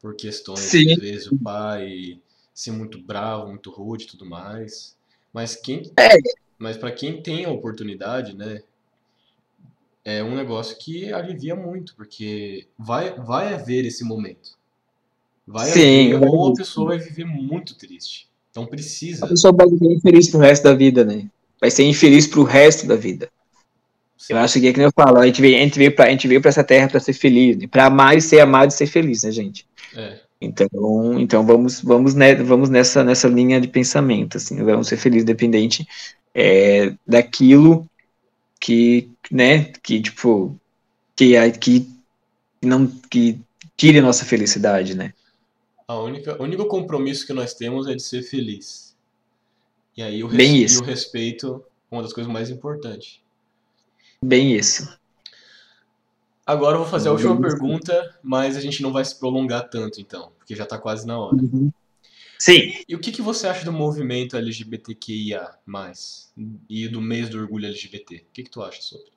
[0.00, 0.92] por questões, sim.
[0.92, 2.20] às vezes o pai
[2.52, 4.96] ser muito bravo, muito rude e tudo mais.
[5.32, 6.16] Mas quem é.
[6.58, 8.62] Mas para quem tem a oportunidade, né,
[10.04, 14.56] é um negócio que alivia muito, porque vai, vai haver esse momento.
[15.46, 18.28] Vai Sim, haver, ou a pessoa vai viver muito triste.
[18.50, 19.24] Então precisa.
[19.24, 21.26] A pessoa vai viver infeliz pro resto da vida, né?
[21.60, 23.28] Vai ser infeliz pro resto da vida.
[24.28, 26.10] Eu acho que é que eu falo, a gente veio, a gente veio, pra, a
[26.10, 27.66] gente veio pra essa terra para ser feliz, né?
[27.66, 29.66] pra amar e ser amado e ser feliz, né, gente?
[29.96, 30.20] É.
[30.40, 35.22] Então, então vamos, vamos, né, vamos nessa, nessa linha de pensamento, assim, vamos ser felizes,
[35.22, 35.86] independente
[36.34, 37.86] é, daquilo
[38.60, 40.56] que, né, que, tipo,
[41.14, 41.88] que, que,
[42.60, 43.40] não, que
[43.76, 45.12] tire a nossa felicidade, né?
[45.86, 48.96] A única, o único compromisso que nós temos é de ser feliz.
[49.96, 50.82] E aí o, res, Bem e isso.
[50.82, 53.20] o respeito é uma das coisas mais importantes.
[54.24, 54.98] Bem isso.
[56.46, 57.56] Agora eu vou fazer a última Bem isso.
[57.56, 61.18] pergunta, mas a gente não vai se prolongar tanto então, porque já tá quase na
[61.18, 61.36] hora.
[62.38, 62.74] Sim.
[62.88, 65.58] E o que, que você acha do movimento LGBTQIA+,
[66.68, 68.16] e do mês do orgulho LGBT?
[68.16, 69.12] O que, que tu acha sobre?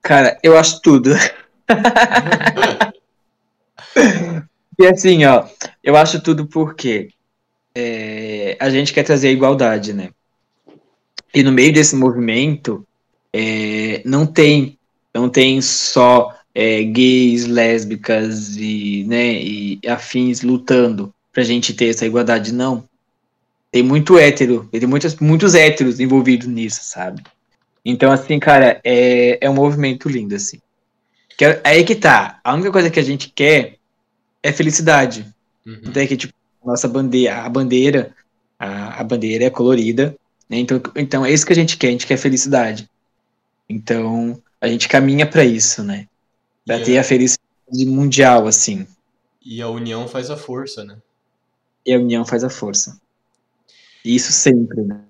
[0.00, 1.10] Cara, eu acho tudo.
[4.78, 5.46] E assim, ó,
[5.82, 7.10] eu acho tudo porque
[7.74, 10.10] é, a gente quer trazer a igualdade, né?
[11.34, 12.86] E no meio desse movimento,
[13.32, 14.78] é, não tem,
[15.12, 22.06] não tem só é, gays, lésbicas e, né, e afins lutando pra gente ter essa
[22.06, 22.84] igualdade, não.
[23.72, 27.22] Tem muito hétero, tem muitos, muitos héteros envolvidos nisso, sabe?
[27.84, 30.60] Então, assim, cara, é, é um movimento lindo, assim.
[31.36, 32.40] Que, é- aí que tá.
[32.44, 33.78] A única coisa que a gente quer
[34.44, 35.26] é felicidade.
[35.66, 35.80] Uhum.
[35.86, 36.34] Até que, tipo,
[36.64, 38.14] a nossa bandeira, a bandeira,
[38.58, 40.16] a, a bandeira é colorida,
[40.50, 40.58] né?
[40.58, 42.88] Então, então é isso que a gente quer, a gente quer felicidade.
[43.68, 46.08] Então, a gente caminha pra isso, né?
[46.66, 48.86] Pra E ter a- a felicidade mundial, assim.
[49.44, 51.00] E a união faz a força, né?
[51.86, 53.00] E a união faz a força.
[54.04, 55.04] E isso sempre, né?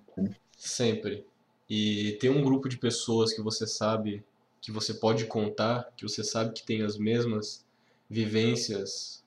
[0.57, 1.27] Sempre.
[1.69, 4.25] E ter um grupo de pessoas que você sabe
[4.61, 7.65] que você pode contar, que você sabe que tem as mesmas
[8.09, 9.24] vivências,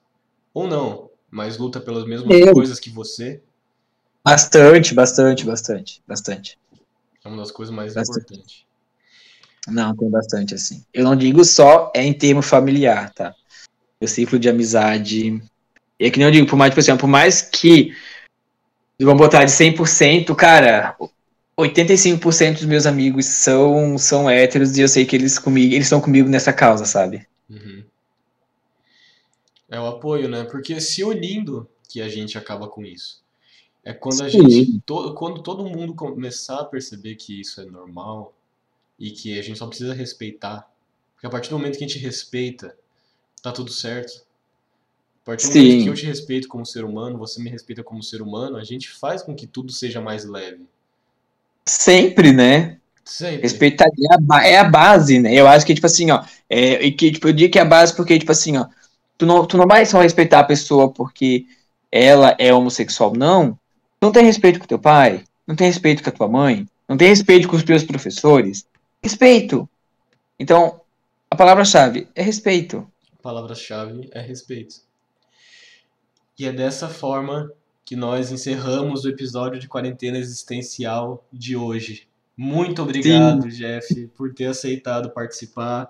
[0.57, 2.53] ou não, mas luta pelas mesmas Eu.
[2.53, 3.41] coisas que você,
[4.25, 6.57] Bastante, bastante, bastante, bastante.
[7.23, 8.25] é uma das coisas mais Bastante.
[8.25, 8.65] importantes.
[9.67, 10.83] Não, tem bastante, assim.
[10.93, 13.33] Eu não digo só é em termo familiar, tá?
[14.01, 15.41] O ciclo de amizade.
[15.99, 17.95] E é que nem eu digo, por mais, tipo assim, por mais que
[18.99, 20.97] vamos botar de 100%, cara,
[21.57, 26.01] 85% dos meus amigos são, são héteros e eu sei que eles comigo, eles estão
[26.01, 27.25] comigo nessa causa, sabe?
[27.49, 27.83] Uhum.
[29.69, 30.43] É o apoio, né?
[30.45, 33.21] Porque se unindo que a gente acaba com isso.
[33.83, 34.49] É quando a Sim.
[34.49, 38.33] gente, to- quando todo mundo começar a perceber que isso é normal
[38.99, 40.69] e que a gente só precisa respeitar.
[41.15, 42.77] Porque a partir do momento que a gente respeita,
[43.43, 44.25] tá tudo certo.
[45.21, 45.59] A partir do Sim.
[45.59, 48.63] momento que eu te respeito como ser humano, você me respeita como ser humano, a
[48.63, 50.65] gente faz com que tudo seja mais leve.
[51.67, 52.77] Sempre, né?
[53.03, 53.41] Sempre.
[53.41, 53.89] Respeitar é
[54.35, 55.33] a, é base, né?
[55.33, 57.65] Eu acho que, tipo assim, ó, é, e que, tipo, eu digo que é a
[57.65, 58.67] base porque, tipo assim, ó,
[59.17, 61.45] tu não, tu não vai só respeitar a pessoa porque
[61.91, 63.53] ela é homossexual, não.
[63.53, 66.97] Tu não tem respeito com teu pai, não tem respeito com a tua mãe, não
[66.97, 68.67] tem respeito com os teus professores.
[69.01, 69.67] Respeito.
[70.39, 70.81] Então,
[71.29, 72.87] a palavra-chave é respeito.
[73.19, 74.75] A palavra-chave é respeito.
[76.37, 77.51] E é dessa forma
[77.83, 82.07] que nós encerramos o episódio de quarentena existencial de hoje.
[82.35, 85.89] Muito obrigado, Jeff, por ter aceitado participar,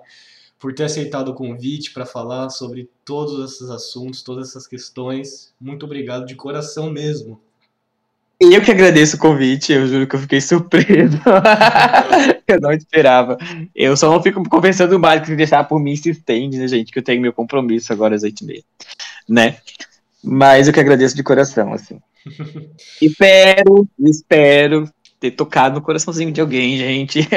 [0.59, 5.53] por ter aceitado o convite para falar sobre todos esses assuntos, todas essas questões.
[5.59, 7.39] Muito obrigado de coração mesmo.
[8.39, 11.17] Eu que agradeço o convite, eu juro que eu fiquei surpreso.
[12.47, 13.35] eu não esperava.
[13.73, 16.91] Eu só não fico conversando mais que deixar por mim se estende, né, gente?
[16.91, 18.63] Que eu tenho meu compromisso agora às oito e meia,
[19.27, 19.57] né?
[20.23, 21.99] Mas eu que agradeço de coração, assim.
[23.01, 24.87] espero, espero
[25.19, 27.19] ter tocado no coraçãozinho de alguém, gente.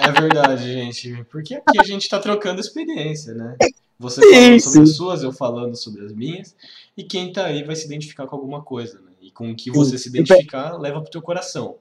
[0.00, 1.24] É verdade, gente.
[1.30, 3.56] Porque aqui a gente tá trocando experiência, né?
[3.98, 6.56] Você falando sobre as suas, eu falando sobre as minhas.
[6.96, 9.10] E quem tá aí vai se identificar com alguma coisa, né?
[9.20, 11.76] E com o que você se identificar, leva pro teu coração.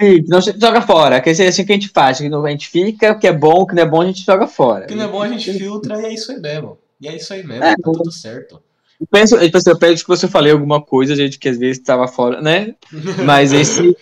[0.00, 3.12] Sim, não joga fora, que é assim que a gente faz, que a gente fica,
[3.12, 4.84] o que é bom, o que não é bom, a gente joga fora.
[4.84, 6.78] O que não é bom a gente filtra e é isso aí mesmo.
[7.00, 8.62] E é isso aí mesmo, É, tá tudo certo.
[9.00, 11.78] Eu penso, tipo assim, eu penso que você falei alguma coisa, gente, que às vezes
[11.78, 12.74] estava fora, né?
[13.26, 13.96] Mas esse,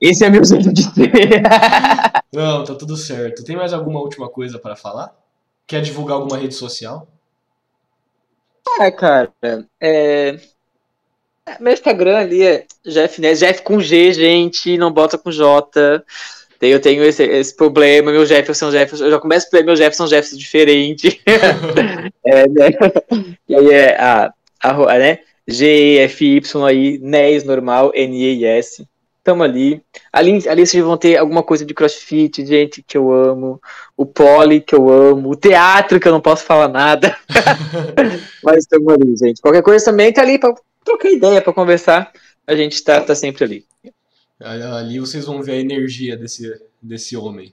[0.00, 1.42] esse é meu jeito de ser.
[2.32, 3.44] Não, tá tudo certo.
[3.44, 5.14] Tem mais alguma última coisa pra falar?
[5.66, 7.06] Quer divulgar alguma rede social?
[8.78, 9.32] Ah, cara,
[9.80, 10.38] é...
[11.58, 13.34] Meu Instagram ali é Jeff, né?
[13.34, 16.04] Jeff com G, gente, não bota com J.
[16.60, 20.36] Eu tenho esse, esse problema, meu Jefferson, Jefferson, eu já começo a meu Jefferson, Jefferson
[20.36, 21.20] diferente.
[22.24, 22.70] é, né?
[23.48, 24.32] E aí é a,
[24.62, 25.20] a, né?
[25.48, 28.86] G-E-F-Y aí, NES normal, N-E-S.
[29.22, 29.82] Tamo ali.
[30.12, 33.60] Ali, ali vocês vão ter alguma coisa de crossfit, gente, que eu amo.
[33.96, 35.30] O pole, que eu amo.
[35.30, 37.16] O teatro, que eu não posso falar nada.
[38.42, 39.42] Mas estamos ali, gente.
[39.42, 42.10] Qualquer coisa também tá ali pra trocar ideia, pra conversar.
[42.46, 43.66] A gente tá, tá sempre ali.
[44.40, 47.52] Ali vocês vão ver a energia desse, desse homem.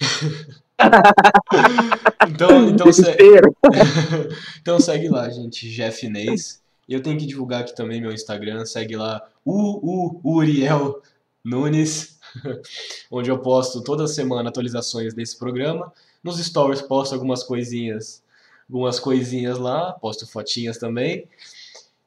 [2.30, 3.02] então, então, se...
[4.62, 6.59] então segue lá, gente, Jeff Inês.
[6.90, 11.00] E eu tenho que divulgar aqui também meu Instagram, segue lá, o, Uriel
[11.44, 12.18] Nunes,
[13.08, 15.92] onde eu posto toda semana atualizações desse programa.
[16.20, 18.24] Nos stories posto algumas coisinhas,
[18.68, 21.28] algumas coisinhas lá, posto fotinhas também.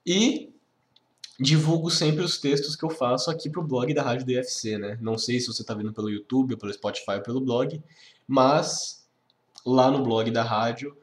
[0.06, 0.52] E
[1.40, 4.98] divulgo sempre os textos que eu faço aqui pro blog da Rádio DFC, né?
[5.00, 7.82] Não sei se você está vendo pelo YouTube, ou pelo Spotify, ou pelo blog,
[8.28, 9.08] mas
[9.66, 10.94] lá no blog da rádio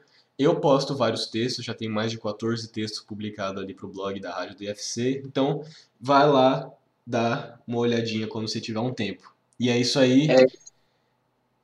[0.43, 4.33] eu posto vários textos, já tem mais de 14 textos publicados ali pro blog da
[4.33, 5.63] Rádio DFC, então
[5.99, 6.71] vai lá
[7.05, 9.33] dar uma olhadinha quando você tiver um tempo.
[9.59, 10.29] E é isso aí.
[10.29, 10.45] É.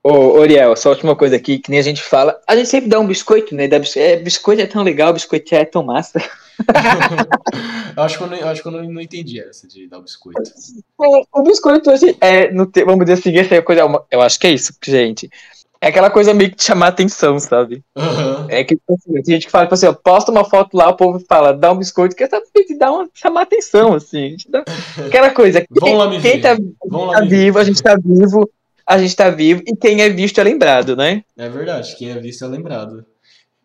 [0.04, 3.00] Ô, Oriel, só última coisa aqui, que nem a gente fala, a gente sempre dá
[3.00, 3.68] um biscoito, né?
[3.68, 6.20] Dá, é, biscoito é tão legal, biscoito é tão massa.
[7.98, 10.00] eu acho que eu, não, eu acho que eu não, não, entendi essa de dar
[10.00, 10.42] o biscoito.
[10.42, 14.48] É, o biscoito, assim, é, no, vamos dizer assim, essa é coisa, eu acho que
[14.48, 15.30] é isso, gente.
[15.80, 17.84] É aquela coisa meio que chamar atenção, sabe?
[17.96, 18.48] Uhum.
[18.50, 20.96] É que assim, tem gente que fala, tipo assim, ó, posta uma foto lá, o
[20.96, 24.36] povo fala, dá um biscoito, que é de dar uma, chamar atenção, assim.
[24.50, 24.64] Dá...
[25.06, 25.62] Aquela coisa.
[25.80, 28.50] Quem, quem tá, tá vivo, a gente tá vivo,
[28.86, 31.24] a gente tá vivo, e quem é visto é lembrado, né?
[31.38, 33.06] É verdade, quem é visto é lembrado.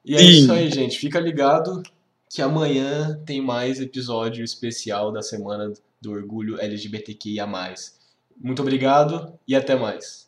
[0.05, 0.25] E é Sim.
[0.25, 0.99] isso aí, gente.
[0.99, 1.83] Fica ligado
[2.29, 7.47] que amanhã tem mais episódio especial da semana do orgulho LGBTQIA+.
[8.41, 10.22] Muito obrigado e até mais.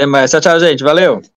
[0.00, 0.30] Até mais.
[0.30, 0.82] Tchau, tchau, gente.
[0.82, 1.20] Valeu.